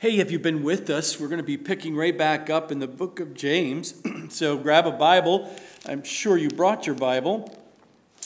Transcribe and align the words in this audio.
Hey, 0.00 0.18
have 0.18 0.30
you've 0.30 0.42
been 0.42 0.62
with 0.62 0.90
us? 0.90 1.18
We're 1.18 1.26
going 1.26 1.40
to 1.40 1.42
be 1.44 1.56
picking 1.56 1.96
right 1.96 2.16
back 2.16 2.48
up 2.48 2.70
in 2.70 2.78
the 2.78 2.86
book 2.86 3.18
of 3.18 3.34
James. 3.34 3.94
so 4.28 4.56
grab 4.56 4.86
a 4.86 4.92
Bible. 4.92 5.52
I'm 5.86 6.04
sure 6.04 6.36
you 6.36 6.48
brought 6.48 6.86
your 6.86 6.94
Bible. 6.94 7.52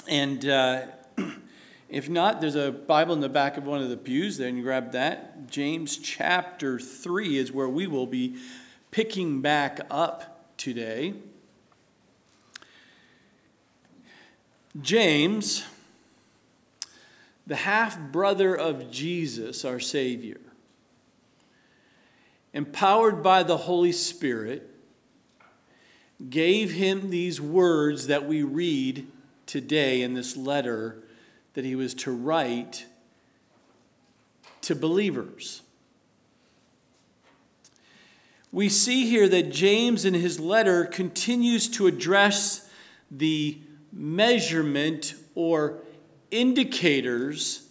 And 0.06 0.46
uh, 0.46 0.82
if 1.88 2.10
not, 2.10 2.42
there's 2.42 2.56
a 2.56 2.72
Bible 2.72 3.14
in 3.14 3.20
the 3.20 3.30
back 3.30 3.56
of 3.56 3.64
one 3.64 3.80
of 3.80 3.88
the 3.88 3.96
pews. 3.96 4.36
Then 4.36 4.60
grab 4.60 4.92
that. 4.92 5.48
James 5.50 5.96
chapter 5.96 6.78
3 6.78 7.38
is 7.38 7.52
where 7.52 7.70
we 7.70 7.86
will 7.86 8.06
be 8.06 8.36
picking 8.90 9.40
back 9.40 9.80
up 9.90 10.58
today. 10.58 11.14
James, 14.78 15.64
the 17.46 17.56
half 17.56 17.98
brother 17.98 18.54
of 18.54 18.90
Jesus, 18.90 19.64
our 19.64 19.80
Savior 19.80 20.41
empowered 22.52 23.22
by 23.22 23.42
the 23.42 23.56
Holy 23.56 23.92
Spirit, 23.92 24.68
gave 26.30 26.72
him 26.72 27.10
these 27.10 27.40
words 27.40 28.06
that 28.06 28.26
we 28.26 28.42
read 28.42 29.06
today 29.46 30.02
in 30.02 30.14
this 30.14 30.36
letter 30.36 31.02
that 31.54 31.64
he 31.64 31.74
was 31.74 31.94
to 31.94 32.10
write 32.10 32.86
to 34.62 34.74
believers. 34.74 35.62
We 38.52 38.68
see 38.68 39.06
here 39.06 39.28
that 39.28 39.50
James 39.50 40.04
in 40.04 40.14
his 40.14 40.38
letter 40.38 40.84
continues 40.84 41.68
to 41.70 41.86
address 41.86 42.68
the 43.10 43.58
measurement 43.90 45.14
or 45.34 45.78
indicators 46.30 47.68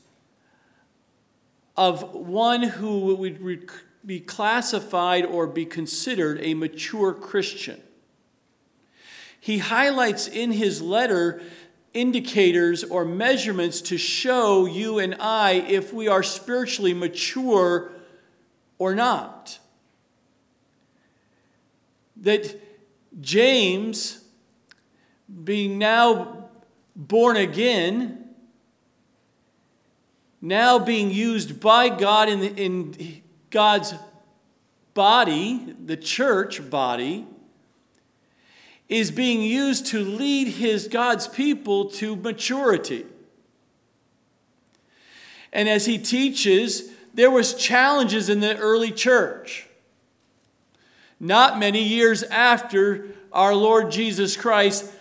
of 1.77 2.13
one 2.13 2.63
who 2.63 3.15
would 3.15 3.39
be 4.05 4.19
classified 4.19 5.25
or 5.25 5.47
be 5.47 5.65
considered 5.65 6.39
a 6.41 6.53
mature 6.53 7.13
Christian. 7.13 7.81
He 9.39 9.59
highlights 9.59 10.27
in 10.27 10.51
his 10.51 10.81
letter 10.81 11.41
indicators 11.93 12.84
or 12.84 13.03
measurements 13.03 13.81
to 13.81 13.98
show 13.98 14.65
you 14.65 14.99
and 14.99 15.15
I 15.20 15.53
if 15.53 15.93
we 15.93 16.07
are 16.07 16.23
spiritually 16.23 16.93
mature 16.93 17.91
or 18.77 18.95
not. 18.95 19.59
That 22.17 22.59
James, 23.20 24.23
being 25.43 25.77
now 25.77 26.49
born 26.95 27.35
again, 27.35 28.29
now 30.41 30.79
being 30.79 31.11
used 31.11 31.59
by 31.59 31.89
God 31.89 32.29
in, 32.29 32.43
in 32.55 33.20
God's 33.52 33.94
body, 34.94 35.76
the 35.85 35.98
church 35.98 36.70
body, 36.70 37.27
is 38.90 39.12
being 39.12 39.41
used 39.41 39.85
to 39.88 40.04
lead 40.04 40.48
his 40.48 40.88
God's 40.88 41.27
people 41.27 41.85
to 41.91 42.16
maturity. 42.16 43.05
And 45.54 45.70
as 45.70 45.85
he 45.85 45.98
teaches, 45.98 46.91
there 47.13 47.32
was 47.32 47.54
challenges 47.54 48.29
in 48.29 48.40
the 48.40 48.57
early 48.57 48.91
church. 48.91 49.68
Not 51.20 51.60
many 51.60 51.84
years 51.84 52.24
after 52.24 53.10
our 53.32 53.54
Lord 53.54 53.91
Jesus 53.91 54.35
Christ 54.35 54.91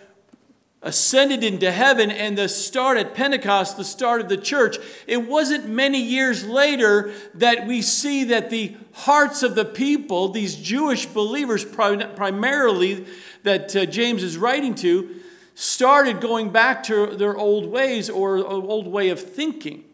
ascended 0.83 1.45
into 1.45 1.70
heaven 1.70 2.11
and 2.11 2.39
the 2.39 2.48
start 2.48 2.97
at 2.97 3.14
Pentecost, 3.14 3.77
the 3.77 3.84
start 3.84 4.20
of 4.20 4.28
the 4.28 4.36
church, 4.36 4.78
it 5.06 5.28
wasn't 5.28 5.69
many 5.69 6.00
years 6.00 6.47
later 6.47 7.12
that 7.34 7.67
we 7.67 7.83
see 7.83 8.25
that 8.25 8.48
the 8.48 8.75
hearts 8.92 9.42
of 9.42 9.55
the 9.55 9.64
people, 9.64 10.31
these 10.31 10.56
Jewish 10.56 11.06
believers 11.06 11.64
primarily 11.64 13.06
that 13.42 13.77
uh, 13.77 13.84
James 13.84 14.22
is 14.22 14.39
writing 14.39 14.75
to, 14.77 15.17
started 15.55 16.20
going 16.20 16.50
back 16.50 16.83
to 16.84 17.06
their 17.16 17.37
old 17.37 17.66
ways 17.66 18.09
or 18.09 18.38
old 18.38 18.87
way 18.87 19.10
of 19.10 19.21
thinking. 19.21 19.84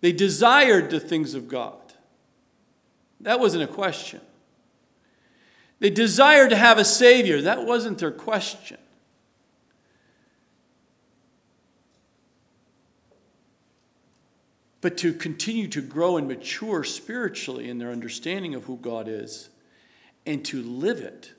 They 0.00 0.12
desired 0.12 0.88
the 0.88 1.00
things 1.00 1.34
of 1.34 1.46
God. 1.46 1.76
That 3.20 3.38
wasn't 3.38 3.64
a 3.64 3.66
question. 3.66 4.22
They 5.80 5.90
desired 5.90 6.50
to 6.50 6.56
have 6.56 6.78
a 6.78 6.84
Savior. 6.84 7.40
That 7.40 7.64
wasn't 7.64 7.98
their 7.98 8.10
question. 8.10 8.78
But 14.82 14.96
to 14.98 15.12
continue 15.12 15.68
to 15.68 15.82
grow 15.82 16.16
and 16.16 16.28
mature 16.28 16.84
spiritually 16.84 17.68
in 17.68 17.78
their 17.78 17.90
understanding 17.90 18.54
of 18.54 18.64
who 18.64 18.76
God 18.76 19.08
is 19.08 19.48
and 20.24 20.44
to 20.46 20.62
live 20.62 21.00
it 21.00 21.32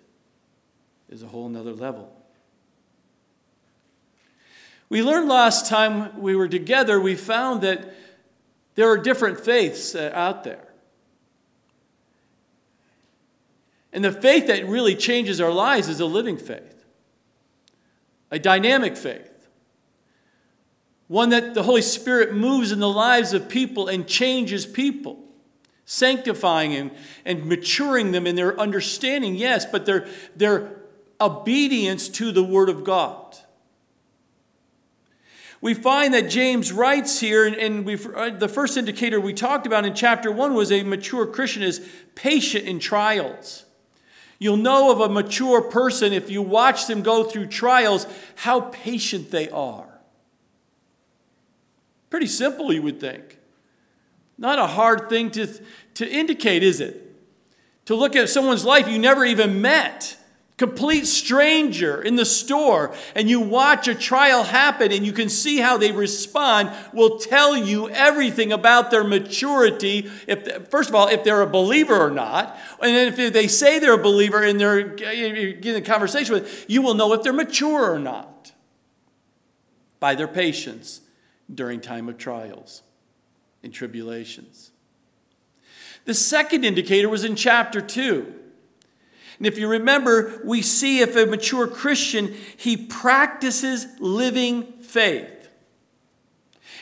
is 1.09 1.23
a 1.23 1.27
whole 1.27 1.49
nother 1.49 1.73
level. 1.73 2.11
We 4.89 5.01
learned 5.03 5.29
last 5.29 5.67
time 5.67 6.19
we 6.19 6.35
were 6.35 6.47
together, 6.47 6.99
we 6.99 7.15
found 7.15 7.61
that 7.61 7.95
there 8.75 8.89
are 8.89 8.97
different 8.97 9.39
faiths 9.39 9.95
uh, 9.95 10.11
out 10.13 10.43
there. 10.43 10.70
And 13.93 14.03
the 14.03 14.11
faith 14.11 14.47
that 14.47 14.67
really 14.67 14.95
changes 14.95 15.41
our 15.41 15.51
lives 15.51 15.87
is 15.87 15.99
a 15.99 16.05
living 16.05 16.37
faith, 16.37 16.85
a 18.29 18.39
dynamic 18.39 18.95
faith, 18.95 19.47
one 21.07 21.29
that 21.29 21.53
the 21.53 21.63
Holy 21.63 21.81
Spirit 21.81 22.33
moves 22.33 22.71
in 22.71 22.79
the 22.79 22.89
lives 22.89 23.33
of 23.33 23.49
people 23.49 23.89
and 23.89 24.07
changes 24.07 24.65
people, 24.65 25.19
sanctifying 25.83 26.73
and, 26.73 26.91
and 27.25 27.45
maturing 27.45 28.13
them 28.13 28.25
in 28.25 28.35
their 28.35 28.57
understanding, 28.57 29.35
yes, 29.35 29.65
but 29.65 29.85
their, 29.85 30.07
their 30.37 30.77
obedience 31.19 32.07
to 32.07 32.31
the 32.31 32.43
Word 32.43 32.69
of 32.69 32.85
God. 32.85 33.37
We 35.59 35.75
find 35.75 36.13
that 36.15 36.29
James 36.29 36.71
writes 36.71 37.19
here, 37.19 37.45
and, 37.45 37.55
and 37.55 38.15
uh, 38.15 38.31
the 38.31 38.47
first 38.47 38.77
indicator 38.77 39.21
we 39.21 39.33
talked 39.33 39.67
about 39.67 39.85
in 39.85 39.93
chapter 39.93 40.31
1 40.31 40.55
was 40.55 40.71
a 40.71 40.81
mature 40.81 41.27
Christian 41.27 41.61
is 41.61 41.87
patient 42.15 42.65
in 42.65 42.79
trials. 42.79 43.65
You'll 44.41 44.57
know 44.57 44.91
of 44.91 44.99
a 44.99 45.07
mature 45.07 45.61
person 45.61 46.13
if 46.13 46.31
you 46.31 46.41
watch 46.41 46.87
them 46.87 47.03
go 47.03 47.23
through 47.23 47.45
trials 47.45 48.07
how 48.33 48.61
patient 48.61 49.29
they 49.29 49.47
are. 49.51 49.87
Pretty 52.09 52.25
simple, 52.25 52.73
you 52.73 52.81
would 52.81 52.99
think. 52.99 53.37
Not 54.39 54.57
a 54.57 54.65
hard 54.65 55.09
thing 55.09 55.29
to, 55.29 55.45
to 55.93 56.09
indicate, 56.09 56.63
is 56.63 56.81
it? 56.81 57.15
To 57.85 57.93
look 57.93 58.15
at 58.15 58.29
someone's 58.29 58.65
life 58.65 58.87
you 58.87 58.97
never 58.97 59.23
even 59.23 59.61
met 59.61 60.17
complete 60.61 61.07
stranger 61.07 61.99
in 62.03 62.17
the 62.17 62.23
store 62.23 62.93
and 63.15 63.27
you 63.27 63.39
watch 63.39 63.87
a 63.87 63.95
trial 63.95 64.43
happen 64.43 64.91
and 64.91 65.03
you 65.03 65.11
can 65.11 65.27
see 65.27 65.57
how 65.57 65.75
they 65.75 65.91
respond 65.91 66.69
will 66.93 67.17
tell 67.17 67.57
you 67.57 67.89
everything 67.89 68.53
about 68.53 68.91
their 68.91 69.03
maturity. 69.03 70.07
If 70.27 70.67
first 70.69 70.87
of 70.87 70.93
all 70.93 71.07
if 71.07 71.23
they're 71.23 71.41
a 71.41 71.47
believer 71.47 71.95
or 71.95 72.11
not 72.11 72.55
and 72.79 72.95
if 73.19 73.33
they 73.33 73.47
say 73.47 73.79
they're 73.79 73.95
a 73.95 74.03
believer 74.03 74.43
and 74.43 74.61
they're 74.61 74.83
getting 74.83 75.77
a 75.77 75.81
conversation 75.81 76.35
with 76.35 76.69
you 76.69 76.83
will 76.83 76.93
know 76.93 77.11
if 77.13 77.23
they're 77.23 77.33
mature 77.33 77.91
or 77.91 77.97
not 77.97 78.51
by 79.99 80.13
their 80.13 80.27
patience 80.27 81.01
during 81.51 81.81
time 81.81 82.07
of 82.07 82.19
trials 82.19 82.83
and 83.63 83.73
tribulations. 83.73 84.69
The 86.05 86.13
second 86.13 86.65
indicator 86.65 87.09
was 87.09 87.23
in 87.23 87.35
chapter 87.35 87.81
2 87.81 88.40
and 89.41 89.47
if 89.47 89.57
you 89.57 89.67
remember, 89.67 90.39
we 90.45 90.61
see 90.61 90.99
if 90.99 91.15
a 91.15 91.25
mature 91.25 91.65
Christian, 91.65 92.35
he 92.57 92.77
practices 92.77 93.87
living 93.99 94.71
faith. 94.83 95.49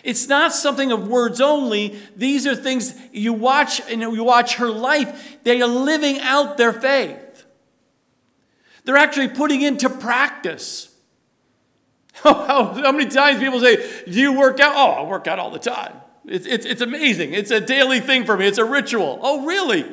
It's 0.03 0.27
not 0.27 0.51
something 0.51 0.91
of 0.91 1.07
words 1.07 1.39
only. 1.39 1.97
These 2.17 2.45
are 2.45 2.57
things 2.57 2.95
you 3.13 3.31
watch 3.31 3.79
and 3.89 4.01
you 4.01 4.25
watch 4.25 4.55
her 4.55 4.69
life. 4.69 5.37
They 5.43 5.61
are 5.61 5.69
living 5.69 6.19
out 6.19 6.57
their 6.57 6.73
faith. 6.73 7.45
They're 8.83 8.97
actually 8.97 9.29
putting 9.29 9.61
into 9.61 9.89
practice. 9.89 10.93
how, 12.23 12.73
many 12.91 13.05
times 13.05 13.39
people 13.39 13.61
say, 13.61 14.03
Do 14.03 14.19
you 14.19 14.37
work 14.37 14.59
out? 14.59 14.73
Oh, 14.75 15.01
I 15.01 15.07
work 15.07 15.27
out 15.27 15.39
all 15.39 15.51
the 15.51 15.59
time. 15.59 15.93
It's, 16.25 16.45
it's, 16.45 16.65
it's 16.65 16.81
amazing. 16.81 17.31
It's 17.31 17.51
a 17.51 17.61
daily 17.61 18.01
thing 18.01 18.25
for 18.25 18.35
me, 18.35 18.47
it's 18.47 18.57
a 18.57 18.65
ritual. 18.65 19.17
Oh, 19.21 19.45
really? 19.45 19.85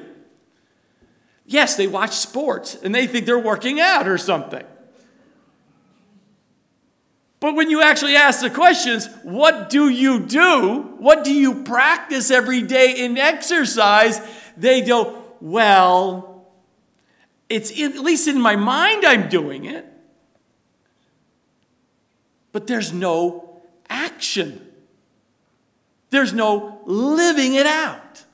Yes, 1.46 1.76
they 1.76 1.86
watch 1.86 2.12
sports 2.12 2.74
and 2.74 2.94
they 2.94 3.06
think 3.06 3.24
they're 3.24 3.38
working 3.38 3.80
out 3.80 4.08
or 4.08 4.18
something. 4.18 4.64
But 7.38 7.54
when 7.54 7.70
you 7.70 7.82
actually 7.82 8.16
ask 8.16 8.40
the 8.40 8.50
questions, 8.50 9.08
what 9.22 9.70
do 9.70 9.88
you 9.88 10.20
do? 10.20 10.94
What 10.98 11.22
do 11.22 11.32
you 11.32 11.62
practice 11.62 12.30
every 12.30 12.62
day 12.62 13.04
in 13.04 13.18
exercise? 13.18 14.20
They 14.56 14.80
go, 14.80 15.22
well, 15.40 16.46
it's 17.48 17.70
in, 17.70 17.92
at 17.92 18.00
least 18.00 18.26
in 18.26 18.40
my 18.40 18.56
mind 18.56 19.04
I'm 19.04 19.28
doing 19.28 19.66
it. 19.66 19.86
But 22.52 22.66
there's 22.66 22.92
no 22.92 23.60
action. 23.88 24.66
There's 26.10 26.32
no 26.32 26.80
living 26.86 27.54
it 27.54 27.66
out. 27.66 28.24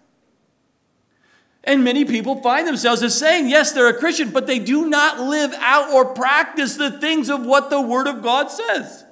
And 1.64 1.84
many 1.84 2.04
people 2.04 2.42
find 2.42 2.66
themselves 2.66 3.02
as 3.02 3.16
saying, 3.16 3.48
yes, 3.48 3.72
they're 3.72 3.88
a 3.88 3.96
Christian, 3.96 4.30
but 4.30 4.46
they 4.46 4.58
do 4.58 4.88
not 4.88 5.20
live 5.20 5.52
out 5.58 5.92
or 5.92 6.06
practice 6.06 6.76
the 6.76 6.90
things 6.98 7.30
of 7.30 7.46
what 7.46 7.70
the 7.70 7.80
Word 7.80 8.08
of 8.08 8.22
God 8.22 8.50
says. 8.50 9.04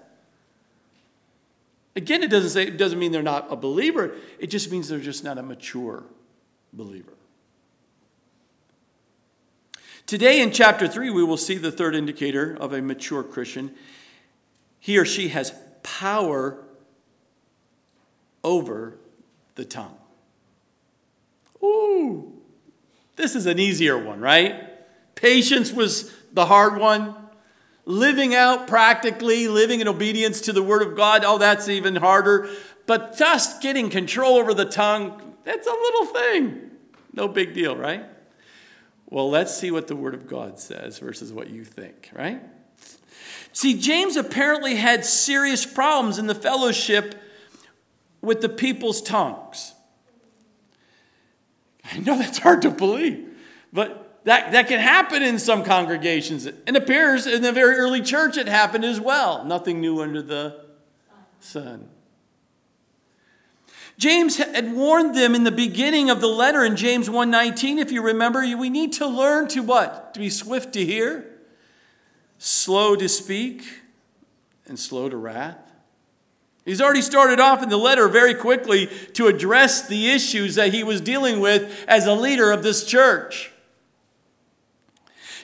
Again, 1.95 2.23
it 2.23 2.31
doesn't 2.31 2.51
say 2.51 2.67
it 2.67 2.77
doesn't 2.77 2.99
mean 2.99 3.13
they're 3.13 3.23
not 3.23 3.47
a 3.51 3.57
believer. 3.57 4.17
It 4.39 4.49
just 4.49 4.71
means 4.71 4.89
they're 4.89 4.99
just 4.99 5.23
not 5.23 5.39
a 5.39 5.43
mature 5.43 6.05
believer. 6.73 7.13
Today 10.07 10.41
in 10.41 10.51
chapter 10.51 10.89
3, 10.89 11.11
we 11.11 11.23
will 11.23 11.37
see 11.37 11.57
the 11.57 11.71
third 11.71 11.95
indicator 11.95 12.57
of 12.59 12.73
a 12.73 12.83
mature 12.83 13.23
Christian. 13.23 13.73
He 14.81 14.99
or 14.99 15.05
she 15.05 15.29
has 15.29 15.53
power 15.85 16.59
over 18.43 18.99
the 19.55 19.65
tongue. 19.65 19.97
Ooh, 21.63 22.40
this 23.21 23.37
is 23.37 23.47
an 23.47 23.59
easier 23.59 23.99
one, 23.99 24.21
right? 24.21 24.65
Patience 25.15 25.73
was 25.73 26.13
the 26.33 26.47
hard 26.47 26.79
one. 26.79 27.15
Living 27.85 28.35
out 28.35 28.67
practically, 28.67 29.49
living 29.49 29.81
in 29.81 29.89
obedience 29.89 30.41
to 30.43 30.53
the 30.53 30.63
Word 30.63 30.83
of 30.83 30.97
God, 30.97 31.25
oh, 31.25 31.39
that's 31.39 31.69
even 31.69 31.97
harder. 31.97 32.49
But 32.87 33.17
just 33.17 33.63
getting 33.63 33.91
control 33.91 34.37
over 34.37 34.55
the 34.55 34.65
tongue, 34.65 35.37
that's 35.45 35.67
a 35.67 35.71
little 35.71 36.07
thing. 36.07 36.71
No 37.13 37.29
big 37.29 37.53
deal, 37.55 37.77
right? 37.77 38.05
Well, 39.07 39.29
let's 39.29 39.55
see 39.55 39.71
what 39.71 39.89
the 39.89 39.97
Word 39.97 40.15
of 40.15 40.27
God 40.27 40.59
says 40.59 40.99
versus 40.99 41.33
what 41.33 41.51
you 41.51 41.65
think, 41.65 42.11
right? 42.15 42.41
See, 43.53 43.79
James 43.79 44.17
apparently 44.17 44.77
had 44.77 45.05
serious 45.05 45.67
problems 45.67 46.19
in 46.19 46.27
the 46.27 46.35
fellowship 46.35 47.21
with 48.21 48.41
the 48.41 48.49
people's 48.49 49.03
tongues. 49.03 49.75
I 51.93 51.99
know 51.99 52.19
that's 52.19 52.39
hard 52.39 52.63
to 52.63 52.71
believe, 52.71 53.29
but 53.73 54.23
that, 54.25 54.53
that 54.53 54.69
can 54.69 54.79
happen 54.79 55.23
in 55.23 55.39
some 55.39 55.65
congregations. 55.65 56.47
It 56.47 56.77
appears 56.77 57.27
in 57.27 57.43
the 57.43 57.53
very 57.53 57.77
early 57.77 58.03
church 58.03 58.37
it 58.37 58.49
happened 58.49 58.85
as 58.85 59.01
well. 59.01 59.45
Nothing 59.45 59.81
new 59.81 60.01
under 60.01 60.23
the 60.23 60.65
sun. 61.41 61.89
James 63.97 64.39
had 64.39 64.73
warned 64.73 65.15
them 65.15 65.35
in 65.35 65.45
the 65.45 65.51
beginning 65.51 66.09
of 66.09 66.23
the 66.23 66.27
letter 66.27 66.65
in 66.65 66.75
James 66.75 67.09
1:19 67.09 67.79
if 67.79 67.93
you 67.93 68.01
remember 68.01 68.41
we 68.57 68.71
need 68.71 68.95
to 68.95 69.07
learn 69.07 69.47
to 69.49 69.63
what? 69.63 70.15
To 70.15 70.21
be 70.21 70.31
swift 70.31 70.73
to 70.73 70.85
hear, 70.85 71.39
slow 72.39 72.97
to 72.97 73.09
speak, 73.09 73.63
and 74.67 74.79
slow 74.79 75.11
to 75.11 75.17
wrath. 75.17 75.70
He's 76.65 76.81
already 76.81 77.03
started 77.03 77.41
off 77.41 77.63
in 77.63 77.69
the 77.69 77.77
letter 77.77 78.09
very 78.09 78.35
quickly 78.35 78.87
to 79.15 79.27
address 79.27 79.89
the 79.89 80.11
issues 80.11 80.57
that 80.57 80.75
he 80.75 80.85
was 80.85 81.01
dealing 81.01 81.41
with 81.41 81.85
as 81.89 82.07
a 82.07 82.15
leader 82.15 82.53
of 82.53 82.63
this 82.63 82.85
church. 82.85 83.51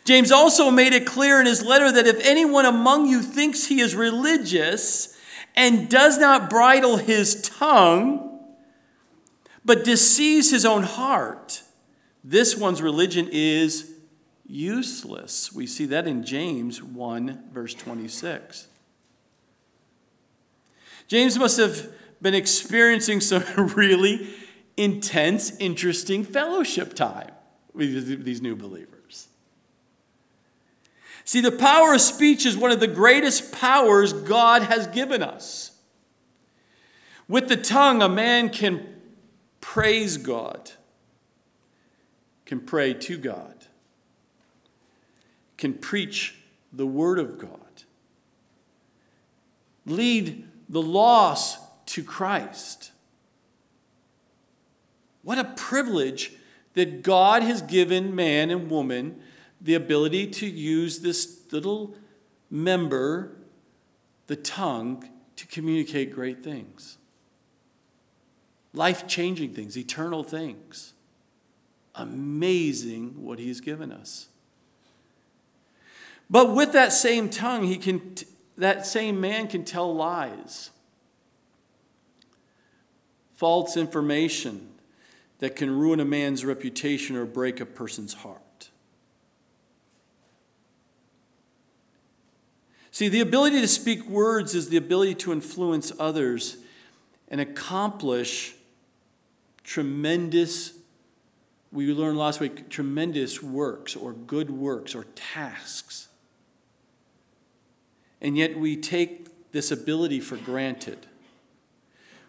James 0.04 0.30
also 0.30 0.70
made 0.70 0.92
it 0.92 1.04
clear 1.04 1.40
in 1.40 1.46
his 1.46 1.64
letter 1.64 1.90
that 1.90 2.06
if 2.06 2.24
anyone 2.24 2.64
among 2.64 3.06
you 3.06 3.22
thinks 3.22 3.66
he 3.66 3.80
is 3.80 3.96
religious 3.96 5.18
and 5.56 5.88
does 5.88 6.16
not 6.18 6.48
bridle 6.48 6.96
his 6.96 7.42
tongue, 7.42 8.40
but 9.64 9.82
deceives 9.82 10.50
his 10.50 10.64
own 10.64 10.84
heart, 10.84 11.62
this 12.22 12.56
one's 12.56 12.80
religion 12.80 13.28
is 13.32 13.92
useless. 14.46 15.52
We 15.52 15.66
see 15.66 15.86
that 15.86 16.06
in 16.06 16.24
James 16.24 16.80
1, 16.80 17.48
verse 17.52 17.74
26. 17.74 18.68
James 21.08 21.38
must 21.38 21.58
have 21.58 21.88
been 22.20 22.34
experiencing 22.34 23.20
some 23.20 23.44
really 23.76 24.28
intense, 24.76 25.56
interesting 25.58 26.24
fellowship 26.24 26.94
time 26.94 27.30
with 27.72 28.24
these 28.24 28.42
new 28.42 28.56
believers. 28.56 29.28
See, 31.24 31.40
the 31.40 31.52
power 31.52 31.94
of 31.94 32.00
speech 32.00 32.46
is 32.46 32.56
one 32.56 32.70
of 32.70 32.80
the 32.80 32.86
greatest 32.86 33.52
powers 33.52 34.12
God 34.12 34.62
has 34.62 34.86
given 34.86 35.22
us. 35.22 35.72
With 37.28 37.48
the 37.48 37.56
tongue, 37.56 38.00
a 38.00 38.08
man 38.08 38.48
can 38.50 38.86
praise 39.60 40.16
God, 40.16 40.70
can 42.44 42.60
pray 42.60 42.94
to 42.94 43.18
God, 43.18 43.66
can 45.56 45.74
preach 45.74 46.36
the 46.72 46.86
Word 46.86 47.18
of 47.18 47.38
God, 47.38 47.82
lead 49.84 50.45
the 50.68 50.82
loss 50.82 51.58
to 51.86 52.02
Christ. 52.02 52.92
What 55.22 55.38
a 55.38 55.44
privilege 55.44 56.32
that 56.74 57.02
God 57.02 57.42
has 57.42 57.62
given 57.62 58.14
man 58.14 58.50
and 58.50 58.70
woman 58.70 59.20
the 59.60 59.74
ability 59.74 60.28
to 60.28 60.46
use 60.46 61.00
this 61.00 61.40
little 61.50 61.96
member, 62.50 63.36
the 64.26 64.36
tongue, 64.36 65.08
to 65.36 65.46
communicate 65.46 66.12
great 66.12 66.44
things. 66.44 66.98
Life 68.72 69.06
changing 69.06 69.54
things, 69.54 69.76
eternal 69.76 70.22
things. 70.22 70.92
Amazing 71.94 73.22
what 73.24 73.38
He's 73.38 73.60
given 73.60 73.90
us. 73.90 74.28
But 76.28 76.54
with 76.54 76.72
that 76.72 76.92
same 76.92 77.30
tongue, 77.30 77.64
He 77.64 77.78
can 77.78 78.16
that 78.56 78.86
same 78.86 79.20
man 79.20 79.48
can 79.48 79.64
tell 79.64 79.94
lies, 79.94 80.70
false 83.34 83.76
information 83.76 84.68
that 85.38 85.56
can 85.56 85.70
ruin 85.70 86.00
a 86.00 86.04
man's 86.04 86.44
reputation 86.44 87.16
or 87.16 87.26
break 87.26 87.60
a 87.60 87.66
person's 87.66 88.14
heart. 88.14 88.70
See, 92.90 93.08
the 93.08 93.20
ability 93.20 93.60
to 93.60 93.68
speak 93.68 94.08
words 94.08 94.54
is 94.54 94.70
the 94.70 94.78
ability 94.78 95.16
to 95.16 95.32
influence 95.32 95.92
others 95.98 96.56
and 97.28 97.42
accomplish 97.42 98.54
tremendous, 99.64 100.72
we 101.70 101.92
learned 101.92 102.16
last 102.16 102.40
week, 102.40 102.70
tremendous 102.70 103.42
works 103.42 103.96
or 103.96 104.14
good 104.14 104.48
works 104.48 104.94
or 104.94 105.04
tasks. 105.14 106.08
And 108.20 108.36
yet 108.36 108.58
we 108.58 108.76
take 108.76 109.52
this 109.52 109.70
ability 109.70 110.20
for 110.20 110.36
granted. 110.36 111.06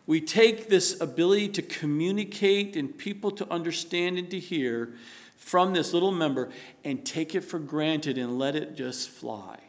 We 0.06 0.22
take 0.22 0.70
this 0.70 1.00
ability 1.02 1.50
to 1.50 1.62
communicate 1.62 2.76
and 2.76 2.98
people 2.98 3.32
to 3.32 3.52
understand 3.52 4.18
and 4.18 4.32
to 4.32 4.40
hear 4.40 4.94
from 5.36 5.74
this 5.74 5.94
little 5.94 6.12
member 6.12 6.50
and 6.84 7.06
take 7.06 7.36
it 7.36 7.42
for 7.42 7.60
granted 7.60 8.18
and 8.18 8.40
let 8.40 8.56
it 8.56 8.76
just 8.76 9.10
fly 9.10 9.60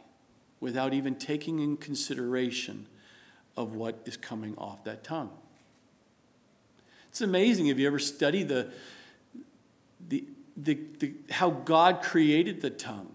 without 0.59 0.93
even 0.93 1.15
taking 1.15 1.59
in 1.59 1.77
consideration 1.77 2.87
of 3.55 3.75
what 3.75 4.01
is 4.05 4.17
coming 4.17 4.57
off 4.57 4.83
that 4.85 5.03
tongue. 5.03 5.31
It's 7.09 7.21
amazing 7.21 7.67
if 7.67 7.79
you 7.79 7.87
ever 7.87 7.99
study 7.99 8.43
the, 8.43 8.71
the, 10.07 10.25
the, 10.55 10.79
the, 10.99 11.13
how 11.31 11.49
God 11.49 12.01
created 12.01 12.61
the 12.61 12.69
tongue 12.69 13.11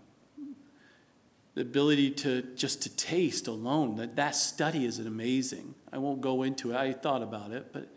the 1.54 1.60
ability 1.60 2.10
to 2.10 2.42
just 2.56 2.82
to 2.82 2.96
taste 2.96 3.46
alone 3.46 3.96
that 3.96 4.16
that 4.16 4.34
study 4.34 4.84
is 4.84 4.98
amazing. 4.98 5.74
I 5.92 5.98
won't 5.98 6.20
go 6.20 6.42
into 6.42 6.72
it. 6.72 6.76
I 6.76 6.92
thought 6.92 7.22
about 7.22 7.52
it 7.52 7.72
but 7.72 7.88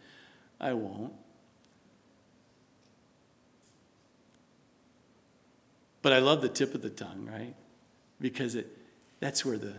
i 0.60 0.74
won't. 0.74 1.14
But 6.02 6.14
i 6.14 6.20
love 6.20 6.42
the 6.42 6.50
tip 6.50 6.76
of 6.76 6.82
the 6.82 6.90
tongue 6.90 7.28
right? 7.32 7.56
Because 8.22 8.56
it 8.56 8.68
that's 9.20 9.44
where 9.44 9.58
the 9.58 9.74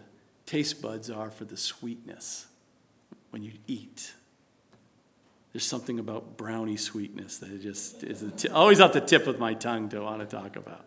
taste 0.47 0.83
buds 0.83 1.11
are 1.11 1.31
for 1.31 1.45
the 1.45 1.57
sweetness 1.57 2.47
when 3.31 3.43
you 3.43 3.53
eat. 3.67 4.13
There's 5.53 5.65
something 5.65 5.99
about 5.99 6.37
brownie 6.37 6.77
sweetness 6.77 7.39
that 7.39 7.63
just 7.63 8.03
is 8.03 8.25
t- 8.37 8.49
always 8.49 8.81
at 8.81 8.93
the 8.93 9.01
tip 9.01 9.27
of 9.29 9.39
my 9.39 9.55
tongue 9.55 9.89
to 9.91 10.01
want 10.01 10.21
to 10.21 10.27
talk 10.27 10.57
about 10.57 10.85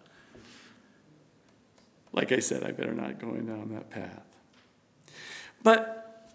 like 2.13 2.31
I 2.31 2.39
said, 2.39 2.63
I 2.63 2.71
better 2.71 2.93
not 2.93 3.19
go 3.19 3.31
down 3.31 3.69
that 3.73 3.89
path. 3.89 4.23
But 5.63 6.29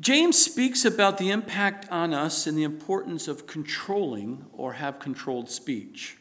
James 0.00 0.42
speaks 0.42 0.84
about 0.84 1.18
the 1.18 1.30
impact 1.30 1.88
on 1.90 2.12
us 2.12 2.46
and 2.46 2.58
the 2.58 2.64
importance 2.64 3.28
of 3.28 3.46
controlling 3.46 4.46
or 4.52 4.74
have 4.74 4.98
controlled 4.98 5.50
speech. 5.50 6.16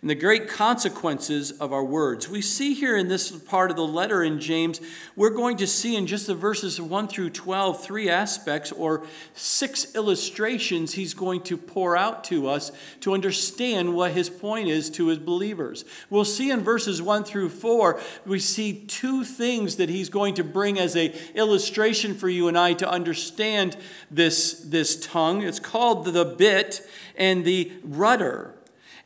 And 0.00 0.08
the 0.08 0.14
great 0.14 0.48
consequences 0.48 1.50
of 1.52 1.72
our 1.72 1.82
words. 1.82 2.28
We 2.28 2.40
see 2.40 2.74
here 2.74 2.96
in 2.96 3.08
this 3.08 3.32
part 3.32 3.70
of 3.70 3.76
the 3.76 3.86
letter 3.86 4.22
in 4.22 4.38
James, 4.38 4.80
we're 5.16 5.30
going 5.30 5.56
to 5.56 5.66
see 5.66 5.96
in 5.96 6.06
just 6.06 6.28
the 6.28 6.36
verses 6.36 6.80
1 6.80 7.08
through 7.08 7.30
12 7.30 7.82
three 7.82 8.08
aspects 8.08 8.70
or 8.70 9.02
six 9.34 9.94
illustrations 9.96 10.92
he's 10.92 11.14
going 11.14 11.42
to 11.42 11.56
pour 11.56 11.96
out 11.96 12.22
to 12.24 12.46
us 12.46 12.70
to 13.00 13.12
understand 13.12 13.94
what 13.94 14.12
his 14.12 14.30
point 14.30 14.68
is 14.68 14.88
to 14.90 15.08
his 15.08 15.18
believers. 15.18 15.84
We'll 16.10 16.24
see 16.24 16.50
in 16.50 16.60
verses 16.60 17.02
1 17.02 17.24
through 17.24 17.48
4, 17.48 18.00
we 18.24 18.38
see 18.38 18.84
two 18.86 19.24
things 19.24 19.76
that 19.76 19.88
he's 19.88 20.08
going 20.08 20.34
to 20.34 20.44
bring 20.44 20.78
as 20.78 20.94
a 20.96 21.12
illustration 21.34 22.14
for 22.14 22.28
you 22.28 22.46
and 22.46 22.56
I 22.56 22.74
to 22.74 22.88
understand 22.88 23.76
this, 24.10 24.60
this 24.60 25.04
tongue. 25.04 25.42
It's 25.42 25.60
called 25.60 26.04
the 26.04 26.24
bit 26.24 26.88
and 27.16 27.44
the 27.44 27.72
rudder. 27.82 28.54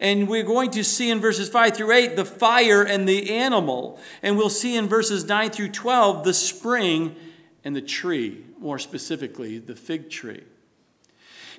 And 0.03 0.27
we're 0.27 0.43
going 0.43 0.73
to 0.73 0.83
see 0.83 1.11
in 1.11 1.21
verses 1.21 1.49
5 1.49 1.77
through 1.77 1.93
8 1.93 2.17
the 2.17 2.25
fire 2.25 2.83
and 2.83 3.09
the 3.09 3.31
animal. 3.31 4.01
And 4.21 4.37
we'll 4.37 4.51
see 4.51 4.77
in 4.77 4.89
verses 4.89 5.25
9 5.25 5.51
through 5.51 5.69
12 5.69 6.25
the 6.25 6.35
spring 6.35 7.15
and 7.63 7.77
the 7.77 7.81
tree, 7.81 8.45
more 8.59 8.81
specifically, 8.81 9.59
the 9.59 9.77
fig 9.77 10.11
tree. 10.11 10.43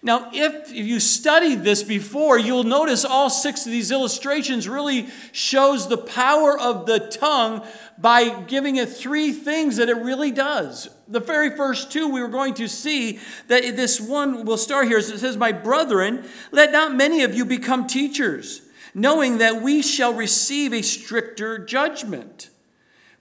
Now, 0.05 0.29
if 0.33 0.69
you 0.73 0.99
studied 0.99 1.63
this 1.63 1.81
before, 1.81 2.37
you'll 2.37 2.65
notice 2.65 3.05
all 3.05 3.29
six 3.29 3.65
of 3.65 3.71
these 3.71 3.89
illustrations 3.89 4.67
really 4.67 5.07
shows 5.31 5.87
the 5.87 5.97
power 5.97 6.59
of 6.59 6.85
the 6.85 6.99
tongue 6.99 7.65
by 7.97 8.41
giving 8.41 8.75
it 8.75 8.89
three 8.89 9.31
things 9.31 9.77
that 9.77 9.87
it 9.87 9.95
really 9.95 10.29
does. 10.29 10.89
The 11.07 11.21
very 11.21 11.55
first 11.55 11.89
two 11.89 12.09
we 12.09 12.21
were 12.21 12.27
going 12.27 12.53
to 12.55 12.67
see 12.67 13.21
that 13.47 13.77
this 13.77 14.01
one 14.01 14.43
will 14.43 14.57
start 14.57 14.89
here. 14.89 14.97
It 14.97 15.03
says, 15.03 15.37
My 15.37 15.53
brethren, 15.53 16.25
let 16.51 16.73
not 16.73 16.93
many 16.93 17.23
of 17.23 17.33
you 17.33 17.45
become 17.45 17.87
teachers, 17.87 18.61
knowing 18.93 19.37
that 19.37 19.61
we 19.61 19.81
shall 19.81 20.13
receive 20.13 20.73
a 20.73 20.81
stricter 20.81 21.57
judgment. 21.57 22.49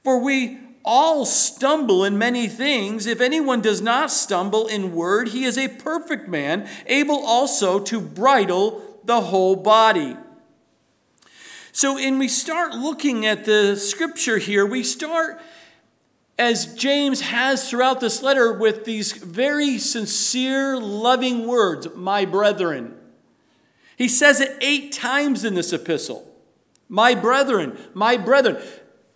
For 0.03 0.19
we 0.19 0.59
all 0.85 1.25
stumble 1.25 2.05
in 2.05 2.19
many 2.19 2.49
things. 2.49 3.07
If 3.07 3.21
anyone 3.21 3.61
does 3.61 3.81
not 3.81 4.11
stumble 4.11 4.67
in 4.67 4.95
word, 4.95 5.29
he 5.29 5.45
is 5.45 5.57
a 5.57 5.69
perfect 5.69 6.29
man, 6.29 6.69
able 6.87 7.25
also 7.25 7.79
to 7.81 8.01
bridle 8.01 9.01
the 9.05 9.21
whole 9.21 9.57
body. 9.57 10.17
So, 11.73 11.95
when 11.95 12.19
we 12.19 12.29
start 12.29 12.75
looking 12.75 13.25
at 13.25 13.45
the 13.45 13.77
scripture 13.77 14.37
here, 14.39 14.67
we 14.67 14.83
start, 14.83 15.41
as 16.39 16.75
James 16.75 17.23
has 17.23 17.71
throughout 17.71 18.01
this 18.01 18.23
letter, 18.23 18.53
with 18.53 18.85
these 18.85 19.13
very 19.13 19.79
sincere, 19.79 20.79
loving 20.79 21.47
words, 21.47 21.89
my 21.95 22.27
brethren. 22.27 22.95
He 23.97 24.09
says 24.09 24.41
it 24.41 24.59
eight 24.61 24.93
times 24.93 25.45
in 25.45 25.55
this 25.55 25.73
epistle. 25.73 26.29
My 26.89 27.15
brethren, 27.15 27.79
my 27.95 28.19
brethren. 28.19 28.63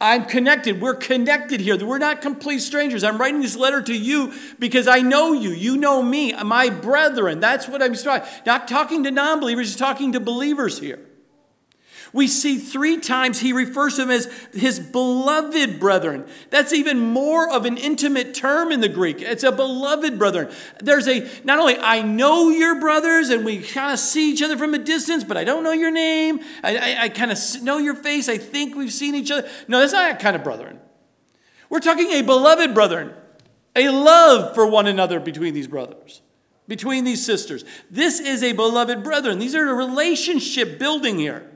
I'm 0.00 0.26
connected. 0.26 0.80
We're 0.80 0.94
connected 0.94 1.60
here. 1.60 1.82
We're 1.82 1.98
not 1.98 2.20
complete 2.20 2.58
strangers. 2.58 3.02
I'm 3.02 3.18
writing 3.18 3.40
this 3.40 3.56
letter 3.56 3.80
to 3.82 3.94
you 3.94 4.34
because 4.58 4.86
I 4.86 5.00
know 5.00 5.32
you. 5.32 5.50
You 5.50 5.78
know 5.78 6.02
me, 6.02 6.34
my 6.34 6.68
brethren. 6.68 7.40
That's 7.40 7.66
what 7.66 7.82
I'm 7.82 7.94
talking. 7.94 8.28
Not 8.44 8.68
talking 8.68 9.04
to 9.04 9.10
non 9.10 9.40
believers, 9.40 9.74
talking 9.74 10.12
to 10.12 10.20
believers 10.20 10.78
here. 10.78 10.98
We 12.12 12.28
see 12.28 12.58
three 12.58 12.98
times 12.98 13.40
he 13.40 13.52
refers 13.52 13.96
to 13.96 14.02
them 14.02 14.10
as 14.10 14.26
his 14.52 14.78
beloved 14.78 15.80
brethren. 15.80 16.26
That's 16.50 16.72
even 16.72 16.98
more 17.00 17.50
of 17.50 17.64
an 17.64 17.76
intimate 17.76 18.34
term 18.34 18.72
in 18.72 18.80
the 18.80 18.88
Greek. 18.88 19.20
It's 19.20 19.42
a 19.42 19.52
beloved 19.52 20.18
brethren. 20.18 20.50
There's 20.80 21.08
a, 21.08 21.28
not 21.44 21.58
only 21.58 21.76
I 21.78 22.02
know 22.02 22.50
your 22.50 22.80
brothers 22.80 23.30
and 23.30 23.44
we 23.44 23.62
kind 23.62 23.92
of 23.92 23.98
see 23.98 24.32
each 24.32 24.42
other 24.42 24.56
from 24.56 24.74
a 24.74 24.78
distance, 24.78 25.24
but 25.24 25.36
I 25.36 25.44
don't 25.44 25.64
know 25.64 25.72
your 25.72 25.90
name. 25.90 26.40
I, 26.62 26.76
I, 26.76 27.02
I 27.04 27.08
kind 27.08 27.30
of 27.30 27.38
know 27.62 27.78
your 27.78 27.94
face. 27.94 28.28
I 28.28 28.38
think 28.38 28.76
we've 28.76 28.92
seen 28.92 29.14
each 29.14 29.30
other. 29.30 29.48
No, 29.68 29.80
that's 29.80 29.92
not 29.92 30.08
that 30.08 30.20
kind 30.20 30.36
of 30.36 30.44
brethren. 30.44 30.80
We're 31.68 31.80
talking 31.80 32.10
a 32.12 32.22
beloved 32.22 32.74
brethren, 32.74 33.12
a 33.74 33.88
love 33.88 34.54
for 34.54 34.66
one 34.66 34.86
another 34.86 35.18
between 35.20 35.54
these 35.54 35.68
brothers 35.68 36.22
between 36.68 37.04
these 37.04 37.24
sisters. 37.24 37.64
This 37.90 38.20
is 38.20 38.42
a 38.42 38.52
beloved 38.52 39.02
brethren. 39.02 39.38
These 39.38 39.54
are 39.54 39.68
a 39.68 39.74
relationship 39.74 40.78
building 40.78 41.18
here. 41.18 41.48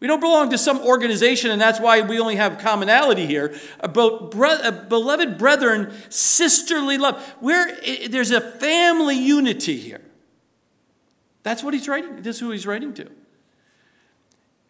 We 0.00 0.06
don't 0.06 0.20
belong 0.20 0.50
to 0.50 0.58
some 0.58 0.78
organization, 0.78 1.50
and 1.50 1.60
that's 1.60 1.80
why 1.80 2.02
we 2.02 2.20
only 2.20 2.36
have 2.36 2.58
commonality 2.58 3.26
here. 3.26 3.58
About 3.80 4.30
beloved 4.30 5.38
brethren, 5.38 5.92
sisterly 6.08 6.98
love. 6.98 7.34
There's 7.40 8.30
a 8.30 8.40
family 8.40 9.16
unity 9.16 9.76
here. 9.76 10.02
That's 11.42 11.64
what 11.64 11.74
he's 11.74 11.88
writing. 11.88 12.22
This 12.22 12.36
is 12.36 12.40
who 12.40 12.50
he's 12.50 12.66
writing 12.66 12.94
to. 12.94 13.10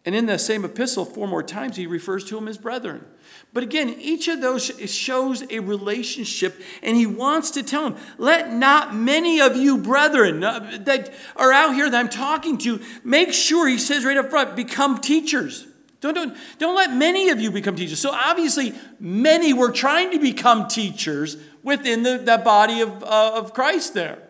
And 0.09 0.15
in 0.15 0.25
the 0.25 0.39
same 0.39 0.65
epistle, 0.65 1.05
four 1.05 1.27
more 1.27 1.43
times, 1.43 1.75
he 1.75 1.85
refers 1.85 2.25
to 2.25 2.35
them 2.35 2.47
as 2.47 2.57
brethren. 2.57 3.05
But 3.53 3.61
again, 3.61 3.89
each 3.99 4.27
of 4.27 4.41
those 4.41 4.65
shows 4.89 5.43
a 5.51 5.59
relationship, 5.59 6.59
and 6.81 6.97
he 6.97 7.05
wants 7.05 7.51
to 7.51 7.61
tell 7.61 7.87
them, 7.87 7.99
let 8.17 8.51
not 8.51 8.95
many 8.95 9.39
of 9.39 9.55
you 9.55 9.77
brethren 9.77 10.43
uh, 10.43 10.79
that 10.85 11.13
are 11.35 11.53
out 11.53 11.75
here 11.75 11.87
that 11.87 11.95
I'm 11.95 12.09
talking 12.09 12.57
to, 12.57 12.81
make 13.03 13.33
sure, 13.33 13.67
he 13.67 13.77
says 13.77 14.03
right 14.03 14.17
up 14.17 14.31
front, 14.31 14.55
become 14.55 14.99
teachers. 14.99 15.67
Don't, 16.01 16.15
don't, 16.15 16.35
don't 16.57 16.75
let 16.75 16.91
many 16.91 17.29
of 17.29 17.39
you 17.39 17.51
become 17.51 17.75
teachers. 17.75 17.99
So 17.99 18.09
obviously, 18.09 18.73
many 18.99 19.53
were 19.53 19.71
trying 19.71 20.09
to 20.13 20.19
become 20.19 20.67
teachers 20.67 21.37
within 21.61 22.01
the, 22.01 22.17
the 22.17 22.39
body 22.39 22.81
of, 22.81 23.03
uh, 23.03 23.33
of 23.35 23.53
Christ 23.53 23.93
there. 23.93 24.23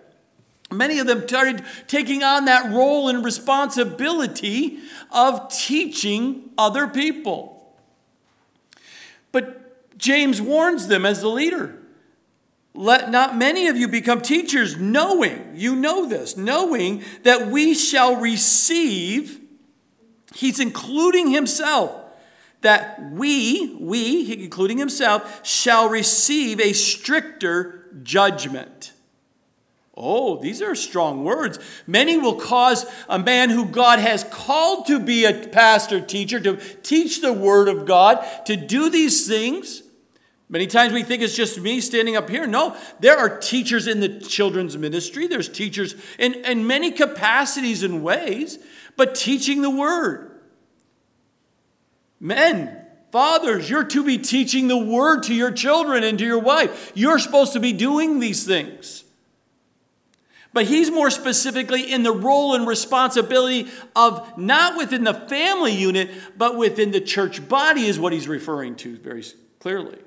Many 0.72 1.00
of 1.00 1.08
them 1.08 1.28
started 1.28 1.64
taking 1.88 2.24
on 2.24 2.46
that 2.46 2.72
role 2.72 3.10
and 3.10 3.26
responsibility 3.26 4.80
of 5.12 5.52
teaching 5.52 6.52
other 6.58 6.88
people. 6.88 7.76
But 9.32 9.98
James 9.98 10.42
warns 10.42 10.88
them 10.88 11.06
as 11.06 11.22
the 11.22 11.30
leader 11.30 11.80
let 12.80 13.12
not 13.12 13.36
many 13.36 13.68
of 13.68 13.76
you 13.76 13.88
become 13.88 14.22
teachers, 14.22 14.78
knowing, 14.78 15.52
you 15.54 15.76
know 15.76 16.06
this, 16.06 16.38
knowing 16.38 17.04
that 17.24 17.48
we 17.48 17.74
shall 17.74 18.16
receive, 18.16 19.42
he's 20.34 20.62
including 20.62 21.30
himself, 21.30 21.92
that 22.62 23.12
we, 23.12 23.76
we, 23.82 24.44
including 24.44 24.78
himself, 24.78 25.46
shall 25.46 25.90
receive 25.90 26.62
a 26.62 26.72
stricter 26.72 27.88
judgment. 28.04 28.89
Oh, 30.02 30.38
these 30.38 30.62
are 30.62 30.76
strong 30.76 31.26
words. 31.26 31.60
Many 31.86 32.18
will 32.18 32.36
cause 32.36 32.86
a 33.10 33.20
man 33.20 33.50
who 33.50 33.66
God 33.66 34.00
has 34.00 34.24
called 34.24 34.88
to 34.88 34.98
be 34.98 35.26
a 35.26 35.34
pastor, 35.34 36.00
teacher, 36.00 36.40
to 36.40 36.56
teach 36.56 37.22
the 37.22 37.34
word 37.34 37.68
of 37.68 37.86
God, 37.86 38.26
to 38.46 38.56
do 38.56 38.90
these 38.90 39.28
things. 39.28 39.84
Many 40.48 40.68
times 40.68 40.94
we 40.94 41.04
think 41.04 41.22
it's 41.22 41.36
just 41.36 41.60
me 41.60 41.82
standing 41.82 42.16
up 42.16 42.30
here. 42.30 42.48
No, 42.48 42.78
there 43.02 43.18
are 43.18 43.40
teachers 43.40 43.88
in 43.88 44.00
the 44.00 44.22
children's 44.22 44.78
ministry. 44.78 45.28
There's 45.28 45.50
teachers 45.50 45.96
in, 46.18 46.34
in 46.46 46.66
many 46.66 46.92
capacities 46.92 47.84
and 47.84 48.02
ways, 48.02 48.58
but 48.96 49.16
teaching 49.16 49.62
the 49.62 49.70
word. 49.70 50.40
Men, 52.22 52.86
fathers, 53.12 53.70
you're 53.70 53.84
to 53.84 54.04
be 54.04 54.18
teaching 54.18 54.70
the 54.70 54.78
word 54.78 55.24
to 55.24 55.36
your 55.36 55.52
children 55.52 56.06
and 56.06 56.18
to 56.18 56.26
your 56.26 56.40
wife. 56.40 56.94
You're 56.96 57.20
supposed 57.20 57.52
to 57.54 57.60
be 57.60 57.74
doing 57.74 58.22
these 58.22 58.46
things. 58.46 59.04
But 60.52 60.66
he's 60.66 60.90
more 60.90 61.12
specifically 61.12 61.92
in 61.92 62.04
the 62.04 62.12
role 62.12 62.56
and 62.56 62.68
responsibility 62.68 63.70
of 63.96 64.38
not 64.38 64.78
within 64.78 65.04
the 65.04 65.14
family 65.14 65.74
unit, 65.74 66.10
but 66.38 66.58
within 66.58 66.92
the 66.92 67.02
church 67.02 67.48
body, 67.48 67.86
is 67.86 68.00
what 68.00 68.14
he's 68.14 68.28
referring 68.28 68.76
to 68.78 68.98
very 68.98 69.24
clearly. 69.60 70.00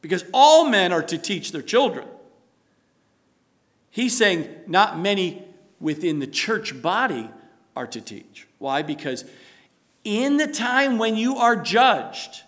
Because 0.00 0.24
all 0.32 0.64
men 0.64 0.92
are 0.92 1.02
to 1.02 1.18
teach 1.18 1.52
their 1.52 1.62
children. 1.62 2.08
He's 3.90 4.16
saying 4.16 4.48
not 4.66 4.98
many 4.98 5.44
within 5.78 6.20
the 6.20 6.26
church 6.26 6.80
body 6.80 7.28
are 7.76 7.86
to 7.88 8.00
teach. 8.00 8.46
Why? 8.58 8.80
Because 8.80 9.24
in 10.04 10.38
the 10.38 10.46
time 10.46 10.96
when 10.96 11.16
you 11.16 11.36
are 11.36 11.56
judged, 11.56 12.42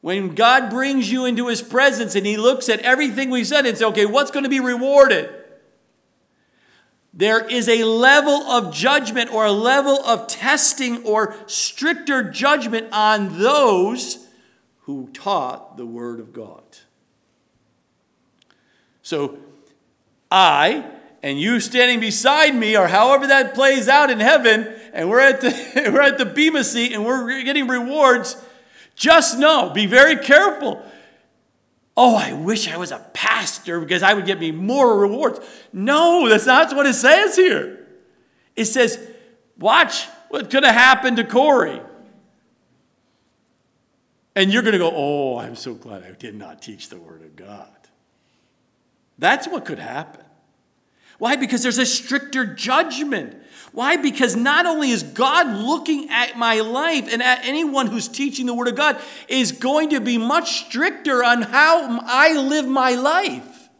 when 0.00 0.34
God 0.34 0.68
brings 0.68 1.12
you 1.12 1.26
into 1.26 1.46
his 1.46 1.62
presence 1.62 2.16
and 2.16 2.26
he 2.26 2.36
looks 2.36 2.68
at 2.68 2.80
everything 2.80 3.30
we've 3.30 3.46
said 3.46 3.66
and 3.66 3.76
says, 3.76 3.86
okay, 3.88 4.06
what's 4.06 4.32
going 4.32 4.42
to 4.42 4.50
be 4.50 4.58
rewarded? 4.58 5.32
There 7.14 7.46
is 7.46 7.68
a 7.68 7.84
level 7.84 8.42
of 8.50 8.72
judgment 8.74 9.32
or 9.32 9.44
a 9.44 9.52
level 9.52 10.02
of 10.04 10.26
testing 10.28 11.04
or 11.04 11.36
stricter 11.46 12.22
judgment 12.22 12.88
on 12.92 13.38
those 13.38 14.26
who 14.80 15.08
taught 15.12 15.76
the 15.76 15.84
Word 15.84 16.20
of 16.20 16.32
God. 16.32 16.62
So, 19.02 19.38
I 20.30 20.84
and 21.22 21.40
you 21.40 21.60
standing 21.60 22.00
beside 22.00 22.54
me, 22.54 22.76
or 22.76 22.88
however 22.88 23.28
that 23.28 23.54
plays 23.54 23.88
out 23.88 24.10
in 24.10 24.18
heaven, 24.18 24.74
and 24.92 25.08
we're 25.08 25.20
at 25.20 25.40
the, 25.40 25.90
we're 25.92 26.00
at 26.00 26.18
the 26.18 26.26
Bema 26.26 26.64
seat 26.64 26.92
and 26.92 27.04
we're 27.04 27.42
getting 27.44 27.68
rewards, 27.68 28.42
just 28.96 29.38
know, 29.38 29.70
be 29.70 29.86
very 29.86 30.16
careful 30.16 30.82
Oh, 31.96 32.16
I 32.16 32.32
wish 32.32 32.68
I 32.68 32.76
was 32.76 32.90
a 32.90 32.98
pastor 33.12 33.78
because 33.80 34.02
I 34.02 34.14
would 34.14 34.24
get 34.24 34.40
me 34.40 34.50
more 34.50 34.98
rewards. 34.98 35.40
No, 35.72 36.28
that's 36.28 36.46
not 36.46 36.74
what 36.74 36.86
it 36.86 36.94
says 36.94 37.36
here. 37.36 37.86
It 38.56 38.64
says, 38.66 38.98
watch, 39.58 40.06
what 40.28 40.50
could 40.50 40.64
have 40.64 40.74
happened 40.74 41.18
to 41.18 41.24
Corey. 41.24 41.80
And 44.34 44.50
you're 44.50 44.62
going 44.62 44.72
to 44.72 44.78
go, 44.78 44.90
oh, 44.94 45.38
I'm 45.38 45.56
so 45.56 45.74
glad 45.74 46.02
I 46.02 46.12
did 46.12 46.34
not 46.34 46.62
teach 46.62 46.88
the 46.88 46.96
Word 46.96 47.22
of 47.22 47.36
God. 47.36 47.68
That's 49.18 49.46
what 49.46 49.66
could 49.66 49.78
happen. 49.78 50.24
Why? 51.18 51.36
Because 51.36 51.62
there's 51.62 51.78
a 51.78 51.86
stricter 51.86 52.46
judgment. 52.46 53.41
Why? 53.72 53.96
Because 53.96 54.36
not 54.36 54.66
only 54.66 54.90
is 54.90 55.02
God 55.02 55.46
looking 55.46 56.10
at 56.10 56.36
my 56.36 56.60
life 56.60 57.10
and 57.10 57.22
at 57.22 57.44
anyone 57.44 57.86
who's 57.86 58.06
teaching 58.06 58.46
the 58.46 58.54
Word 58.54 58.68
of 58.68 58.76
God, 58.76 59.00
is 59.28 59.52
going 59.52 59.90
to 59.90 60.00
be 60.00 60.18
much 60.18 60.66
stricter 60.66 61.24
on 61.24 61.42
how 61.42 62.00
I 62.04 62.34
live 62.34 62.68
my 62.68 62.94
life. 62.94 63.70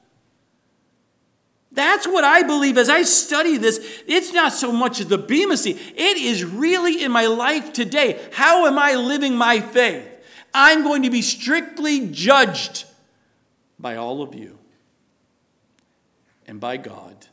That's 1.72 2.06
what 2.06 2.24
I 2.24 2.42
believe 2.42 2.76
as 2.76 2.88
I 2.88 3.02
study 3.02 3.56
this. 3.56 4.02
It's 4.06 4.32
not 4.32 4.52
so 4.52 4.72
much 4.72 4.98
the 4.98 5.18
Bema 5.18 5.56
Seat, 5.56 5.78
it 5.94 6.16
is 6.16 6.44
really 6.44 7.02
in 7.02 7.12
my 7.12 7.26
life 7.26 7.72
today. 7.72 8.20
How 8.32 8.66
am 8.66 8.78
I 8.78 8.94
living 8.94 9.36
my 9.36 9.60
faith? 9.60 10.08
I'm 10.54 10.82
going 10.82 11.02
to 11.02 11.10
be 11.10 11.22
strictly 11.22 12.08
judged 12.08 12.84
by 13.78 13.96
all 13.96 14.22
of 14.22 14.34
you 14.34 14.58
and 16.46 16.60
by 16.60 16.76
God. 16.76 17.26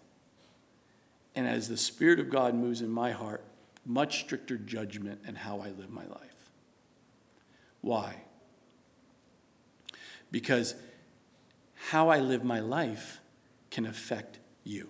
And 1.39 1.47
as 1.47 1.69
the 1.69 1.77
Spirit 1.77 2.19
of 2.19 2.29
God 2.29 2.53
moves 2.53 2.81
in 2.81 2.89
my 2.89 3.13
heart, 3.13 3.45
much 3.85 4.19
stricter 4.19 4.57
judgment 4.57 5.21
in 5.25 5.35
how 5.35 5.61
I 5.61 5.69
live 5.69 5.89
my 5.89 6.05
life. 6.05 6.51
Why? 7.79 8.23
Because 10.31 10.75
how 11.75 12.09
I 12.09 12.19
live 12.19 12.43
my 12.43 12.59
life 12.59 13.21
can 13.71 13.85
affect 13.85 14.39
you. 14.65 14.89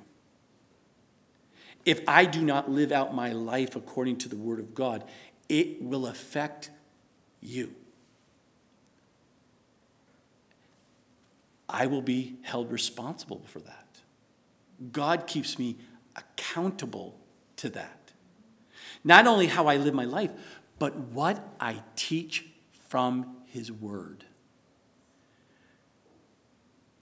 If 1.86 2.02
I 2.08 2.26
do 2.26 2.42
not 2.42 2.68
live 2.68 2.92
out 2.92 3.14
my 3.14 3.32
life 3.32 3.76
according 3.76 4.18
to 4.18 4.28
the 4.28 4.36
Word 4.36 4.58
of 4.58 4.74
God, 4.74 5.04
it 5.50 5.80
will 5.84 6.08
affect 6.08 6.72
you. 7.42 7.76
I 11.70 11.86
will 11.86 12.02
be 12.02 12.38
held 12.42 12.72
responsible 12.72 13.44
for 13.46 13.60
that. 13.60 13.86
God 14.92 15.28
keeps 15.28 15.60
me 15.60 15.76
accountable 16.20 17.20
to 17.58 17.70
that. 17.70 18.12
Not 19.04 19.28
only 19.28 19.48
how 19.48 19.68
I 19.68 19.78
live 19.78 19.94
my 19.94 20.06
life, 20.06 20.32
but 20.78 20.96
what 20.96 21.56
I 21.60 21.82
teach 21.96 22.46
from 22.88 23.38
His 23.46 23.72
Word. 23.72 24.26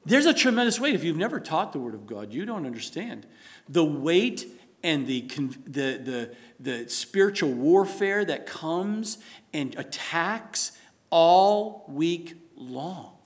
There's 0.05 0.25
a 0.25 0.33
tremendous 0.33 0.79
weight. 0.79 0.95
If 0.95 1.03
you've 1.03 1.17
never 1.17 1.39
taught 1.39 1.73
the 1.73 1.79
Word 1.79 1.93
of 1.93 2.07
God, 2.07 2.31
you 2.31 2.45
don't 2.45 2.65
understand 2.65 3.27
the 3.67 3.83
weight 3.83 4.45
and 4.83 5.05
the, 5.05 5.21
the, 5.21 5.99
the, 6.03 6.35
the 6.59 6.89
spiritual 6.89 7.51
warfare 7.51 8.23
that 8.23 8.45
comes 8.45 9.17
and 9.53 9.75
attacks 9.75 10.71
all 11.09 11.85
week 11.89 12.35
long. 12.55 13.17